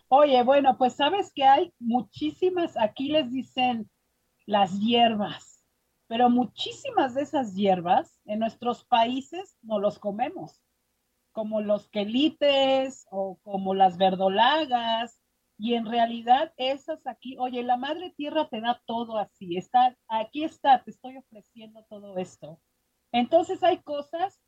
Oye, 0.09 0.43
bueno, 0.43 0.77
pues 0.77 0.95
sabes 0.95 1.31
que 1.33 1.43
hay 1.43 1.73
muchísimas, 1.79 2.77
aquí 2.77 3.09
les 3.09 3.31
dicen 3.31 3.89
las 4.45 4.79
hierbas, 4.79 5.63
pero 6.07 6.29
muchísimas 6.29 7.15
de 7.15 7.23
esas 7.23 7.55
hierbas 7.55 8.19
en 8.25 8.39
nuestros 8.39 8.85
países 8.85 9.57
no 9.61 9.79
los 9.79 9.99
comemos, 9.99 10.61
como 11.37 11.61
los 11.61 11.87
quelites 11.89 13.05
o 13.11 13.37
como 13.43 13.75
las 13.75 13.99
verdolagas, 13.99 15.19
y 15.55 15.75
en 15.75 15.85
realidad 15.85 16.51
esas 16.57 17.05
aquí, 17.05 17.37
oye, 17.37 17.61
la 17.61 17.77
madre 17.77 18.11
tierra 18.17 18.49
te 18.49 18.59
da 18.59 18.81
todo 18.87 19.19
así, 19.19 19.55
está, 19.55 19.95
aquí 20.07 20.43
está, 20.43 20.83
te 20.83 20.89
estoy 20.89 21.15
ofreciendo 21.15 21.85
todo 21.91 22.17
esto. 22.17 22.59
Entonces 23.11 23.61
hay 23.61 23.77
cosas 23.83 24.41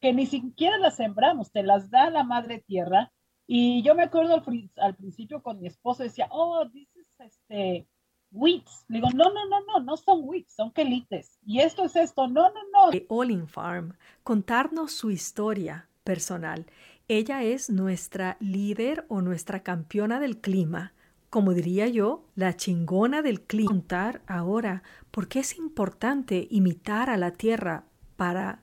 que 0.00 0.12
ni 0.12 0.26
siquiera 0.26 0.76
las 0.76 0.96
sembramos, 0.96 1.52
te 1.52 1.62
las 1.62 1.88
da 1.88 2.10
la 2.10 2.24
madre 2.24 2.64
tierra. 2.66 3.12
Y 3.46 3.84
yo 3.84 3.94
me 3.94 4.02
acuerdo 4.02 4.34
al, 4.34 4.70
al 4.78 4.96
principio 4.96 5.40
con 5.40 5.60
mi 5.60 5.68
esposo 5.68 6.02
decía, 6.02 6.26
oh, 6.32 6.68
is 6.74 6.88
este 7.20 7.86
wheats. 8.32 8.84
Le 8.88 8.96
digo, 8.96 9.10
no, 9.14 9.26
no, 9.32 9.46
no, 9.46 9.60
no, 9.60 9.84
no 9.84 9.96
son 9.96 10.22
wheats, 10.24 10.56
son 10.56 10.72
quelites. 10.72 11.38
Y 11.46 11.60
esto 11.60 11.84
es 11.84 11.94
esto, 11.94 12.26
no, 12.26 12.50
no, 12.50 12.60
no. 12.72 12.90
Olin 13.08 13.46
Farm, 13.46 13.96
contarnos 14.24 14.90
su 14.90 15.12
historia 15.12 15.88
personal. 16.04 16.66
Ella 17.08 17.42
es 17.42 17.70
nuestra 17.70 18.36
líder 18.40 19.04
o 19.08 19.20
nuestra 19.20 19.62
campeona 19.62 20.20
del 20.20 20.38
clima. 20.38 20.92
Como 21.30 21.52
diría 21.52 21.88
yo, 21.88 22.24
la 22.36 22.56
chingona 22.56 23.22
del 23.22 23.40
clima. 23.40 23.70
Contar 23.70 24.22
ahora 24.26 24.82
por 25.10 25.26
qué 25.26 25.40
es 25.40 25.58
importante 25.58 26.46
imitar 26.50 27.10
a 27.10 27.16
la 27.16 27.32
Tierra 27.32 27.84
para 28.16 28.60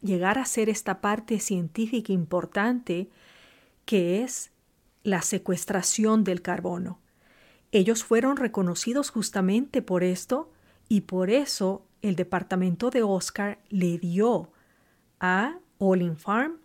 llegar 0.00 0.38
a 0.38 0.46
ser 0.46 0.70
esta 0.70 1.00
parte 1.00 1.38
científica 1.40 2.12
importante 2.12 3.10
que 3.84 4.22
es 4.22 4.50
la 5.02 5.20
secuestración 5.20 6.24
del 6.24 6.40
carbono. 6.40 7.00
Ellos 7.72 8.02
fueron 8.02 8.36
reconocidos 8.36 9.10
justamente 9.10 9.82
por 9.82 10.02
esto 10.02 10.50
y 10.88 11.02
por 11.02 11.30
eso 11.30 11.86
el 12.02 12.16
departamento 12.16 12.90
de 12.90 13.02
Oscar 13.02 13.58
le 13.68 13.98
dio 13.98 14.50
a 15.20 15.58
Olin 15.78 16.16
Farm 16.16 16.59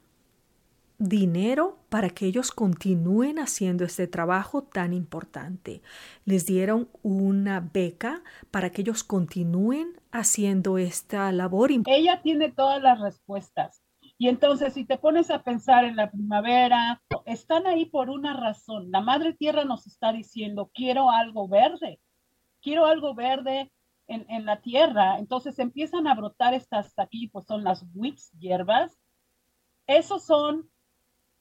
dinero 0.97 1.77
para 1.89 2.09
que 2.09 2.25
ellos 2.25 2.51
continúen 2.51 3.39
haciendo 3.39 3.83
este 3.83 4.07
trabajo 4.07 4.63
tan 4.63 4.93
importante. 4.93 5.81
Les 6.25 6.45
dieron 6.45 6.89
una 7.03 7.59
beca 7.59 8.23
para 8.51 8.69
que 8.71 8.81
ellos 8.81 9.03
continúen 9.03 9.99
haciendo 10.11 10.77
esta 10.77 11.31
labor. 11.31 11.71
Ella 11.85 12.21
tiene 12.21 12.51
todas 12.51 12.81
las 12.81 12.99
respuestas. 12.99 13.81
Y 14.17 14.29
entonces, 14.29 14.73
si 14.73 14.85
te 14.85 14.97
pones 14.97 15.29
a 15.29 15.43
pensar 15.43 15.83
en 15.83 15.97
la 15.97 16.09
primavera, 16.09 17.01
están 17.25 17.67
ahí 17.67 17.85
por 17.85 18.09
una 18.09 18.33
razón. 18.33 18.89
La 18.91 19.01
madre 19.01 19.33
tierra 19.33 19.65
nos 19.65 19.87
está 19.87 20.13
diciendo, 20.13 20.71
quiero 20.73 21.09
algo 21.11 21.49
verde, 21.49 21.99
quiero 22.61 22.85
algo 22.85 23.13
verde 23.13 23.71
en, 24.07 24.25
en 24.29 24.45
la 24.45 24.61
tierra. 24.61 25.19
Entonces 25.19 25.59
empiezan 25.59 26.07
a 26.07 26.15
brotar 26.15 26.53
estas 26.53 26.97
aquí, 26.97 27.27
pues 27.27 27.45
son 27.45 27.65
las 27.65 27.85
wicks, 27.93 28.31
hierbas. 28.39 28.97
Esos 29.87 30.23
son 30.23 30.69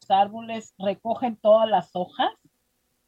los 0.05 0.11
árboles, 0.11 0.75
recogen 0.79 1.37
todas 1.37 1.69
las 1.69 1.91
hojas. 1.95 2.33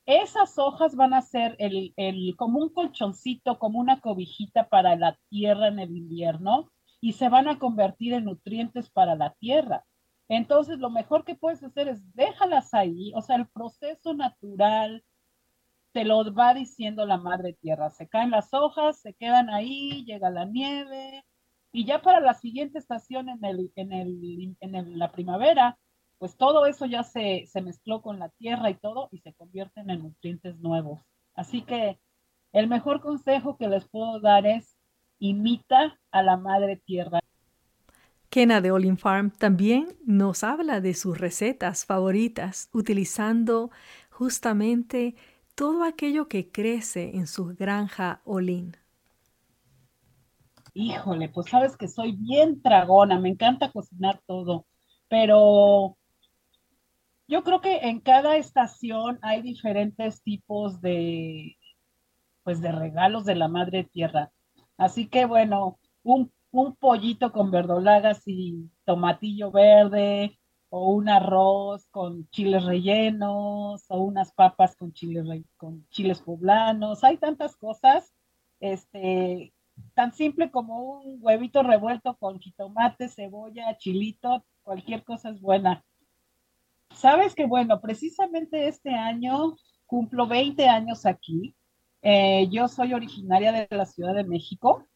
Esas 0.06 0.58
hojas 0.58 0.94
van 0.94 1.14
a 1.14 1.20
ser 1.20 1.56
el, 1.58 1.92
el, 1.96 2.34
como 2.36 2.60
un 2.60 2.68
colchoncito, 2.68 3.58
como 3.58 3.80
una 3.80 4.00
cobijita 4.00 4.68
para 4.68 4.96
la 4.96 5.18
tierra 5.28 5.68
en 5.68 5.78
el 5.80 5.96
invierno 5.96 6.70
y 7.00 7.12
se 7.14 7.28
van 7.28 7.48
a 7.48 7.58
convertir 7.58 8.14
en 8.14 8.24
nutrientes 8.24 8.88
para 8.88 9.14
la 9.14 9.34
tierra. 9.34 9.84
Entonces, 10.28 10.78
lo 10.78 10.90
mejor 10.90 11.24
que 11.24 11.34
puedes 11.34 11.62
hacer 11.62 11.88
es 11.88 12.14
déjalas 12.14 12.72
ahí, 12.72 13.12
o 13.14 13.20
sea, 13.20 13.36
el 13.36 13.46
proceso 13.48 14.14
natural 14.14 15.04
te 15.92 16.04
lo 16.04 16.32
va 16.34 16.54
diciendo 16.54 17.04
la 17.06 17.16
madre 17.16 17.54
tierra. 17.54 17.90
Se 17.90 18.08
caen 18.08 18.30
las 18.30 18.52
hojas, 18.54 19.00
se 19.00 19.14
quedan 19.14 19.50
ahí, 19.50 20.04
llega 20.04 20.30
la 20.30 20.44
nieve 20.44 21.24
y 21.72 21.84
ya 21.84 22.00
para 22.00 22.20
la 22.20 22.34
siguiente 22.34 22.78
estación 22.78 23.28
en, 23.28 23.44
el, 23.44 23.72
en, 23.76 23.92
el, 23.92 24.56
en 24.60 24.98
la 24.98 25.10
primavera, 25.12 25.78
pues 26.18 26.36
todo 26.36 26.66
eso 26.66 26.86
ya 26.86 27.02
se, 27.02 27.44
se 27.46 27.60
mezcló 27.60 28.02
con 28.02 28.18
la 28.18 28.28
tierra 28.30 28.70
y 28.70 28.74
todo 28.74 29.08
y 29.12 29.18
se 29.18 29.34
convierten 29.34 29.90
en 29.90 30.02
nutrientes 30.02 30.58
nuevos. 30.58 31.02
Así 31.34 31.62
que 31.62 31.98
el 32.52 32.68
mejor 32.68 33.00
consejo 33.00 33.56
que 33.58 33.68
les 33.68 33.86
puedo 33.88 34.20
dar 34.20 34.46
es 34.46 34.76
imita 35.18 35.98
a 36.10 36.22
la 36.22 36.36
madre 36.36 36.76
tierra. 36.76 37.20
Kena 38.30 38.60
de 38.60 38.70
Olin 38.70 38.98
Farm 38.98 39.30
también 39.30 39.96
nos 40.04 40.44
habla 40.44 40.80
de 40.80 40.94
sus 40.94 41.18
recetas 41.18 41.86
favoritas, 41.86 42.68
utilizando 42.72 43.70
justamente 44.10 45.14
todo 45.54 45.84
aquello 45.84 46.28
que 46.28 46.50
crece 46.50 47.16
en 47.16 47.26
su 47.26 47.54
granja 47.56 48.20
Olin. 48.24 48.76
Híjole, 50.74 51.30
pues 51.30 51.48
sabes 51.48 51.76
que 51.78 51.88
soy 51.88 52.12
bien 52.12 52.60
tragona, 52.60 53.18
me 53.18 53.30
encanta 53.30 53.72
cocinar 53.72 54.20
todo, 54.26 54.66
pero 55.08 55.96
yo 57.28 57.42
creo 57.42 57.60
que 57.60 57.78
en 57.88 58.00
cada 58.00 58.36
estación 58.36 59.18
hay 59.22 59.42
diferentes 59.42 60.22
tipos 60.22 60.80
de, 60.80 61.56
pues 62.42 62.60
de 62.60 62.72
regalos 62.72 63.24
de 63.24 63.34
la 63.34 63.48
madre 63.48 63.84
tierra. 63.84 64.30
Así 64.76 65.08
que 65.08 65.26
bueno, 65.26 65.78
un, 66.02 66.32
un 66.50 66.76
pollito 66.76 67.32
con 67.32 67.50
verdolagas 67.50 68.22
y 68.26 68.70
tomatillo 68.84 69.50
verde, 69.50 70.38
o 70.68 70.90
un 70.92 71.08
arroz 71.08 71.88
con 71.90 72.28
chiles 72.30 72.64
rellenos, 72.64 73.84
o 73.88 73.98
unas 74.00 74.32
papas 74.32 74.76
con 74.76 74.92
chiles, 74.92 75.24
con 75.56 75.86
chiles 75.88 76.20
poblanos. 76.20 77.04
Hay 77.04 77.18
tantas 77.18 77.56
cosas 77.56 78.14
este, 78.60 79.52
tan 79.94 80.12
simple 80.12 80.50
como 80.50 81.00
un 81.00 81.18
huevito 81.20 81.62
revuelto 81.62 82.16
con 82.16 82.38
jitomate, 82.40 83.08
cebolla, 83.08 83.76
chilito, 83.78 84.44
cualquier 84.62 85.04
cosa 85.04 85.30
es 85.30 85.40
buena. 85.40 85.84
Sabes 86.96 87.34
que, 87.34 87.44
bueno, 87.44 87.78
precisamente 87.82 88.68
este 88.68 88.94
año 88.94 89.56
cumplo 89.84 90.26
20 90.26 90.66
años 90.66 91.04
aquí. 91.04 91.54
Eh, 92.00 92.48
yo 92.50 92.68
soy 92.68 92.94
originaria 92.94 93.52
de 93.52 93.68
la 93.70 93.84
Ciudad 93.84 94.14
de 94.14 94.24
México 94.24 94.86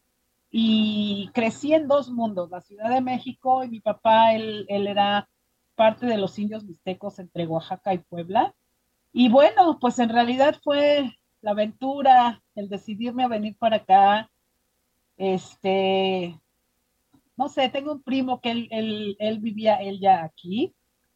y 0.49 1.29
crecí 1.33 1.73
en 1.73 1.87
dos 1.87 2.09
mundos, 2.09 2.49
la 2.49 2.61
Ciudad 2.61 2.89
de 2.89 3.01
México 3.01 3.63
y 3.63 3.69
mi 3.69 3.81
papá, 3.81 4.33
él, 4.33 4.65
él 4.67 4.87
era 4.87 5.29
parte 5.75 6.07
de 6.07 6.17
los 6.17 6.39
indios 6.39 6.63
mixtecos 6.63 7.19
entre 7.19 7.45
Oaxaca 7.45 7.93
y 7.93 7.99
Puebla. 7.99 8.55
Y 9.13 9.29
bueno, 9.29 9.77
pues 9.79 9.99
en 9.99 10.09
realidad 10.09 10.59
fue 10.63 11.11
la 11.41 11.51
aventura, 11.51 12.41
el 12.55 12.67
decidirme 12.67 13.23
a 13.23 13.27
venir 13.27 13.55
para 13.59 13.75
acá. 13.75 14.31
Este, 15.17 16.35
no 17.37 17.47
sé, 17.47 17.69
tengo 17.69 17.91
un 17.91 18.01
primo 18.01 18.41
que 18.41 18.49
él, 18.49 18.67
él, 18.71 19.15
él 19.19 19.39
vivía 19.39 19.75
él 19.75 19.99
ya 19.99 20.23
aquí 20.23 20.73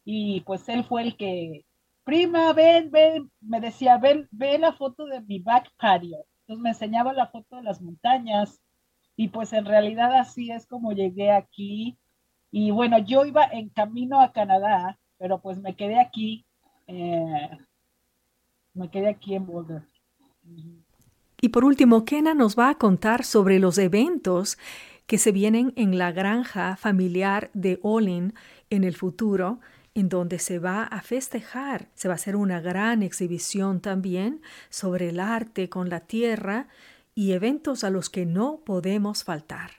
y 0.08 0.40
pues 0.42 0.68
él 0.68 0.84
fue 0.84 1.02
el 1.02 1.16
que, 1.16 1.66
prima, 2.04 2.52
ven, 2.52 2.92
ven, 2.92 3.28
me 3.40 3.60
decía, 3.60 3.98
ven, 3.98 4.28
ve 4.30 4.56
la 4.56 4.72
foto 4.72 5.04
de 5.04 5.20
mi 5.20 5.40
back 5.40 5.68
patio. 5.76 6.24
Entonces 6.42 6.62
me 6.62 6.70
enseñaba 6.70 7.12
la 7.12 7.26
foto 7.26 7.56
de 7.56 7.64
las 7.64 7.82
montañas 7.82 8.60
y 9.16 9.28
pues 9.28 9.52
en 9.52 9.64
realidad 9.64 10.14
así 10.14 10.52
es 10.52 10.64
como 10.68 10.92
llegué 10.92 11.32
aquí. 11.32 11.98
Y 12.52 12.70
bueno, 12.70 12.98
yo 12.98 13.24
iba 13.24 13.46
en 13.46 13.68
camino 13.68 14.20
a 14.20 14.32
Canadá, 14.32 14.96
pero 15.18 15.40
pues 15.40 15.58
me 15.58 15.74
quedé 15.74 15.98
aquí, 15.98 16.46
eh, 16.86 17.50
me 18.74 18.88
quedé 18.88 19.08
aquí 19.08 19.34
en 19.34 19.44
Boulder. 19.44 19.82
Y 21.40 21.48
por 21.48 21.64
último, 21.64 22.04
Kena 22.04 22.32
nos 22.32 22.56
va 22.56 22.70
a 22.70 22.74
contar 22.76 23.24
sobre 23.24 23.58
los 23.58 23.76
eventos 23.76 24.56
que 25.06 25.18
se 25.18 25.32
vienen 25.32 25.72
en 25.74 25.98
la 25.98 26.12
granja 26.12 26.76
familiar 26.76 27.50
de 27.54 27.80
Olin 27.82 28.34
en 28.70 28.84
el 28.84 28.94
futuro, 28.94 29.58
en 29.96 30.10
donde 30.10 30.38
se 30.38 30.58
va 30.58 30.84
a 30.84 31.00
festejar, 31.00 31.88
se 31.94 32.06
va 32.06 32.12
a 32.12 32.16
hacer 32.16 32.36
una 32.36 32.60
gran 32.60 33.02
exhibición 33.02 33.80
también 33.80 34.42
sobre 34.68 35.08
el 35.08 35.18
arte 35.18 35.70
con 35.70 35.88
la 35.88 36.00
tierra 36.00 36.68
y 37.14 37.32
eventos 37.32 37.82
a 37.82 37.88
los 37.88 38.10
que 38.10 38.26
no 38.26 38.60
podemos 38.62 39.24
faltar. 39.24 39.70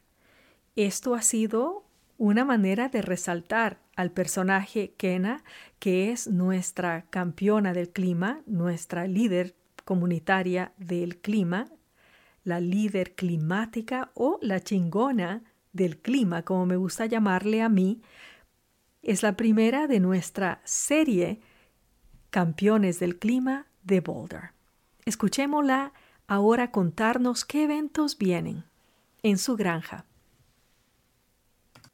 Esto 0.75 1.13
ha 1.13 1.21
sido 1.21 1.85
una 2.17 2.45
manera 2.45 2.89
de 2.89 3.03
resaltar 3.03 3.77
al 3.95 4.09
personaje 4.09 4.95
Kena, 4.97 5.43
que 5.77 6.11
es 6.11 6.27
nuestra 6.27 7.05
campeona 7.11 7.73
del 7.73 7.89
clima, 7.89 8.41
nuestra 8.47 9.05
líder 9.05 9.53
comunitaria 9.85 10.71
del 10.79 11.17
clima, 11.17 11.67
la 12.43 12.59
líder 12.59 13.13
climática 13.13 14.09
o 14.15 14.39
la 14.41 14.61
chingona 14.61 15.43
del 15.73 15.99
clima, 15.99 16.41
como 16.41 16.65
me 16.65 16.75
gusta 16.75 17.05
llamarle 17.05 17.61
a 17.61 17.69
mí, 17.69 18.01
es 19.07 19.23
la 19.23 19.37
primera 19.37 19.87
de 19.87 20.01
nuestra 20.01 20.61
serie 20.65 21.39
Campeones 22.29 22.99
del 22.99 23.17
Clima 23.17 23.65
de 23.83 24.01
Boulder. 24.01 24.51
Escuchémosla 25.05 25.93
ahora 26.27 26.71
contarnos 26.71 27.45
qué 27.45 27.63
eventos 27.63 28.17
vienen 28.17 28.65
en 29.23 29.37
su 29.37 29.55
granja. 29.55 30.05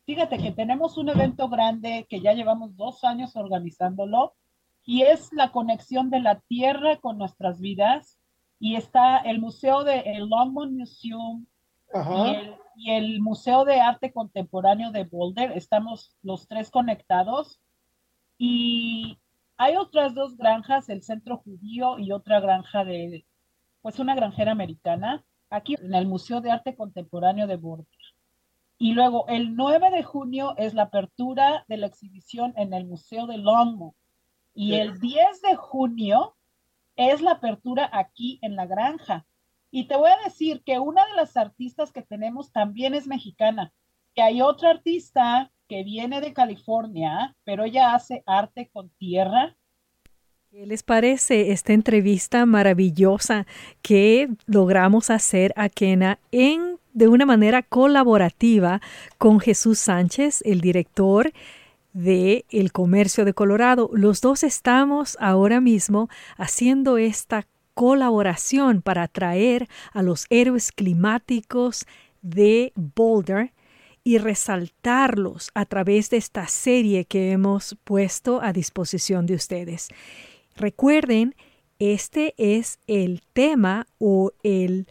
Fíjate 0.05 0.37
que 0.37 0.51
tenemos 0.51 0.97
un 0.97 1.09
evento 1.09 1.49
grande 1.49 2.05
que 2.09 2.21
ya 2.21 2.33
llevamos 2.33 2.75
dos 2.75 3.03
años 3.03 3.35
organizándolo 3.35 4.35
y 4.85 5.01
es 5.01 5.33
la 5.33 5.51
conexión 5.51 6.09
de 6.11 6.19
la 6.19 6.39
tierra 6.41 6.97
con 6.97 7.17
nuestras 7.17 7.59
vidas. 7.59 8.19
Y 8.59 8.75
está 8.75 9.17
el 9.17 9.39
Museo 9.39 9.83
de 9.83 9.99
el 9.99 10.29
Longmont 10.29 10.71
Museum 10.71 11.45
y 11.93 12.35
el, 12.35 12.55
y 12.75 12.91
el 12.91 13.19
Museo 13.19 13.65
de 13.65 13.81
Arte 13.81 14.13
Contemporáneo 14.13 14.91
de 14.91 15.03
Boulder. 15.03 15.51
Estamos 15.53 16.15
los 16.21 16.47
tres 16.47 16.69
conectados. 16.69 17.59
Y 18.37 19.17
hay 19.57 19.75
otras 19.77 20.13
dos 20.13 20.37
granjas, 20.37 20.89
el 20.89 21.01
Centro 21.01 21.37
Judío 21.37 21.97
y 21.97 22.11
otra 22.11 22.39
granja 22.39 22.83
de, 22.83 23.25
pues 23.81 23.99
una 23.99 24.15
granjera 24.15 24.51
americana, 24.51 25.23
aquí 25.49 25.75
en 25.81 25.93
el 25.93 26.07
Museo 26.07 26.41
de 26.41 26.51
Arte 26.51 26.75
Contemporáneo 26.75 27.47
de 27.47 27.55
Boulder. 27.55 27.87
Y 28.77 28.93
luego 28.93 29.25
el 29.27 29.55
9 29.55 29.89
de 29.91 30.03
junio 30.03 30.53
es 30.57 30.73
la 30.73 30.83
apertura 30.83 31.65
de 31.67 31.77
la 31.77 31.87
exhibición 31.87 32.53
en 32.57 32.73
el 32.73 32.85
Museo 32.85 33.25
de 33.25 33.37
Longmont. 33.37 33.95
Y 34.53 34.75
el 34.75 34.99
10 34.99 35.41
de 35.41 35.55
junio 35.55 36.35
es 36.95 37.21
la 37.21 37.31
apertura 37.31 37.89
aquí 37.91 38.39
en 38.41 38.55
la 38.55 38.65
granja. 38.65 39.25
Y 39.71 39.87
te 39.87 39.97
voy 39.97 40.09
a 40.09 40.23
decir 40.23 40.63
que 40.63 40.79
una 40.79 41.05
de 41.05 41.13
las 41.15 41.35
artistas 41.35 41.91
que 41.91 42.01
tenemos 42.01 42.51
también 42.51 42.93
es 42.93 43.07
mexicana. 43.07 43.73
Que 44.13 44.21
hay 44.21 44.41
otra 44.41 44.69
artista 44.69 45.51
que 45.67 45.83
viene 45.83 46.21
de 46.21 46.33
California, 46.33 47.35
pero 47.43 47.63
ella 47.63 47.93
hace 47.93 48.23
arte 48.25 48.69
con 48.69 48.89
tierra. 48.91 49.55
¿Qué 50.55 50.65
les 50.65 50.83
parece 50.83 51.51
esta 51.51 51.73
entrevista 51.73 52.45
maravillosa 52.45 53.45
que 53.81 54.29
logramos 54.45 55.09
hacer 55.09 55.51
a 55.57 55.67
Kena 55.67 56.17
en 56.31 56.79
de 56.93 57.09
una 57.09 57.25
manera 57.25 57.61
colaborativa 57.61 58.79
con 59.17 59.41
Jesús 59.41 59.79
Sánchez, 59.79 60.41
el 60.45 60.61
director 60.61 61.33
de 61.91 62.45
El 62.49 62.71
Comercio 62.71 63.25
de 63.25 63.33
Colorado. 63.33 63.89
Los 63.91 64.21
dos 64.21 64.43
estamos 64.43 65.17
ahora 65.19 65.59
mismo 65.59 66.07
haciendo 66.37 66.97
esta 66.97 67.45
colaboración 67.73 68.81
para 68.81 69.03
atraer 69.03 69.67
a 69.91 70.03
los 70.03 70.25
héroes 70.29 70.71
climáticos 70.71 71.85
de 72.21 72.71
Boulder 72.75 73.51
y 74.05 74.19
resaltarlos 74.19 75.51
a 75.53 75.65
través 75.65 76.09
de 76.11 76.15
esta 76.15 76.47
serie 76.47 77.03
que 77.03 77.33
hemos 77.33 77.75
puesto 77.83 78.41
a 78.41 78.53
disposición 78.53 79.25
de 79.25 79.33
ustedes. 79.33 79.89
Recuerden, 80.55 81.35
este 81.79 82.33
es 82.37 82.79
el 82.87 83.21
tema 83.33 83.87
o 83.99 84.31
el 84.41 84.87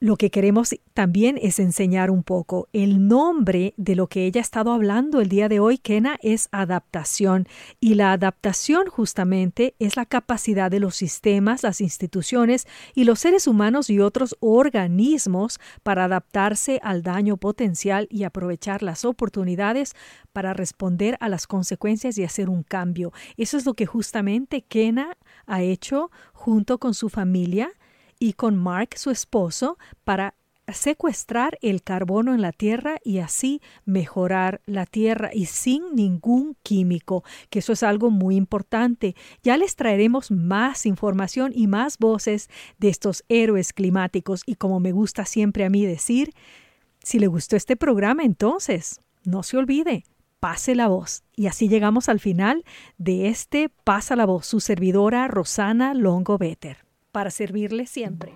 lo 0.00 0.16
que 0.16 0.30
queremos 0.30 0.74
también 0.94 1.38
es 1.40 1.58
enseñar 1.58 2.10
un 2.10 2.22
poco. 2.22 2.68
El 2.72 3.06
nombre 3.06 3.74
de 3.76 3.94
lo 3.94 4.06
que 4.06 4.24
ella 4.24 4.40
ha 4.40 4.42
estado 4.42 4.72
hablando 4.72 5.20
el 5.20 5.28
día 5.28 5.50
de 5.50 5.60
hoy, 5.60 5.76
Kena, 5.76 6.18
es 6.22 6.48
adaptación. 6.52 7.46
Y 7.80 7.94
la 7.94 8.12
adaptación 8.12 8.86
justamente 8.86 9.74
es 9.78 9.96
la 9.96 10.06
capacidad 10.06 10.70
de 10.70 10.80
los 10.80 10.96
sistemas, 10.96 11.62
las 11.62 11.82
instituciones 11.82 12.66
y 12.94 13.04
los 13.04 13.20
seres 13.20 13.46
humanos 13.46 13.90
y 13.90 14.00
otros 14.00 14.36
organismos 14.40 15.60
para 15.82 16.04
adaptarse 16.04 16.80
al 16.82 17.02
daño 17.02 17.36
potencial 17.36 18.08
y 18.10 18.24
aprovechar 18.24 18.82
las 18.82 19.04
oportunidades 19.04 19.94
para 20.32 20.54
responder 20.54 21.18
a 21.20 21.28
las 21.28 21.46
consecuencias 21.46 22.16
y 22.16 22.24
hacer 22.24 22.48
un 22.48 22.62
cambio. 22.62 23.12
Eso 23.36 23.58
es 23.58 23.66
lo 23.66 23.74
que 23.74 23.84
justamente 23.84 24.62
Kena 24.62 25.18
ha 25.46 25.60
hecho 25.60 26.10
junto 26.32 26.78
con 26.78 26.94
su 26.94 27.10
familia 27.10 27.70
y 28.20 28.34
con 28.34 28.56
Mark, 28.56 28.90
su 28.96 29.10
esposo, 29.10 29.78
para 30.04 30.34
secuestrar 30.72 31.58
el 31.62 31.82
carbono 31.82 32.34
en 32.34 32.42
la 32.42 32.52
tierra 32.52 32.98
y 33.02 33.18
así 33.18 33.60
mejorar 33.84 34.60
la 34.66 34.86
tierra 34.86 35.30
y 35.32 35.46
sin 35.46 35.94
ningún 35.94 36.56
químico, 36.62 37.24
que 37.48 37.58
eso 37.58 37.72
es 37.72 37.82
algo 37.82 38.10
muy 38.10 38.36
importante. 38.36 39.16
Ya 39.42 39.56
les 39.56 39.74
traeremos 39.74 40.30
más 40.30 40.86
información 40.86 41.52
y 41.54 41.66
más 41.66 41.98
voces 41.98 42.48
de 42.78 42.88
estos 42.88 43.24
héroes 43.28 43.72
climáticos 43.72 44.42
y 44.46 44.54
como 44.54 44.80
me 44.80 44.92
gusta 44.92 45.24
siempre 45.24 45.64
a 45.64 45.70
mí 45.70 45.84
decir, 45.84 46.32
si 47.02 47.18
le 47.18 47.26
gustó 47.26 47.56
este 47.56 47.76
programa, 47.76 48.22
entonces 48.22 49.00
no 49.24 49.42
se 49.42 49.56
olvide, 49.56 50.04
pase 50.38 50.74
la 50.74 50.88
voz. 50.88 51.24
Y 51.34 51.46
así 51.46 51.68
llegamos 51.68 52.08
al 52.08 52.20
final 52.20 52.64
de 52.98 53.28
este 53.28 53.70
Pasa 53.84 54.14
la 54.14 54.26
voz, 54.26 54.46
su 54.46 54.60
servidora 54.60 55.26
Rosana 55.26 55.94
Longo 55.94 56.38
Better. 56.38 56.89
Para 57.12 57.30
servirle 57.30 57.86
siempre. 57.86 58.32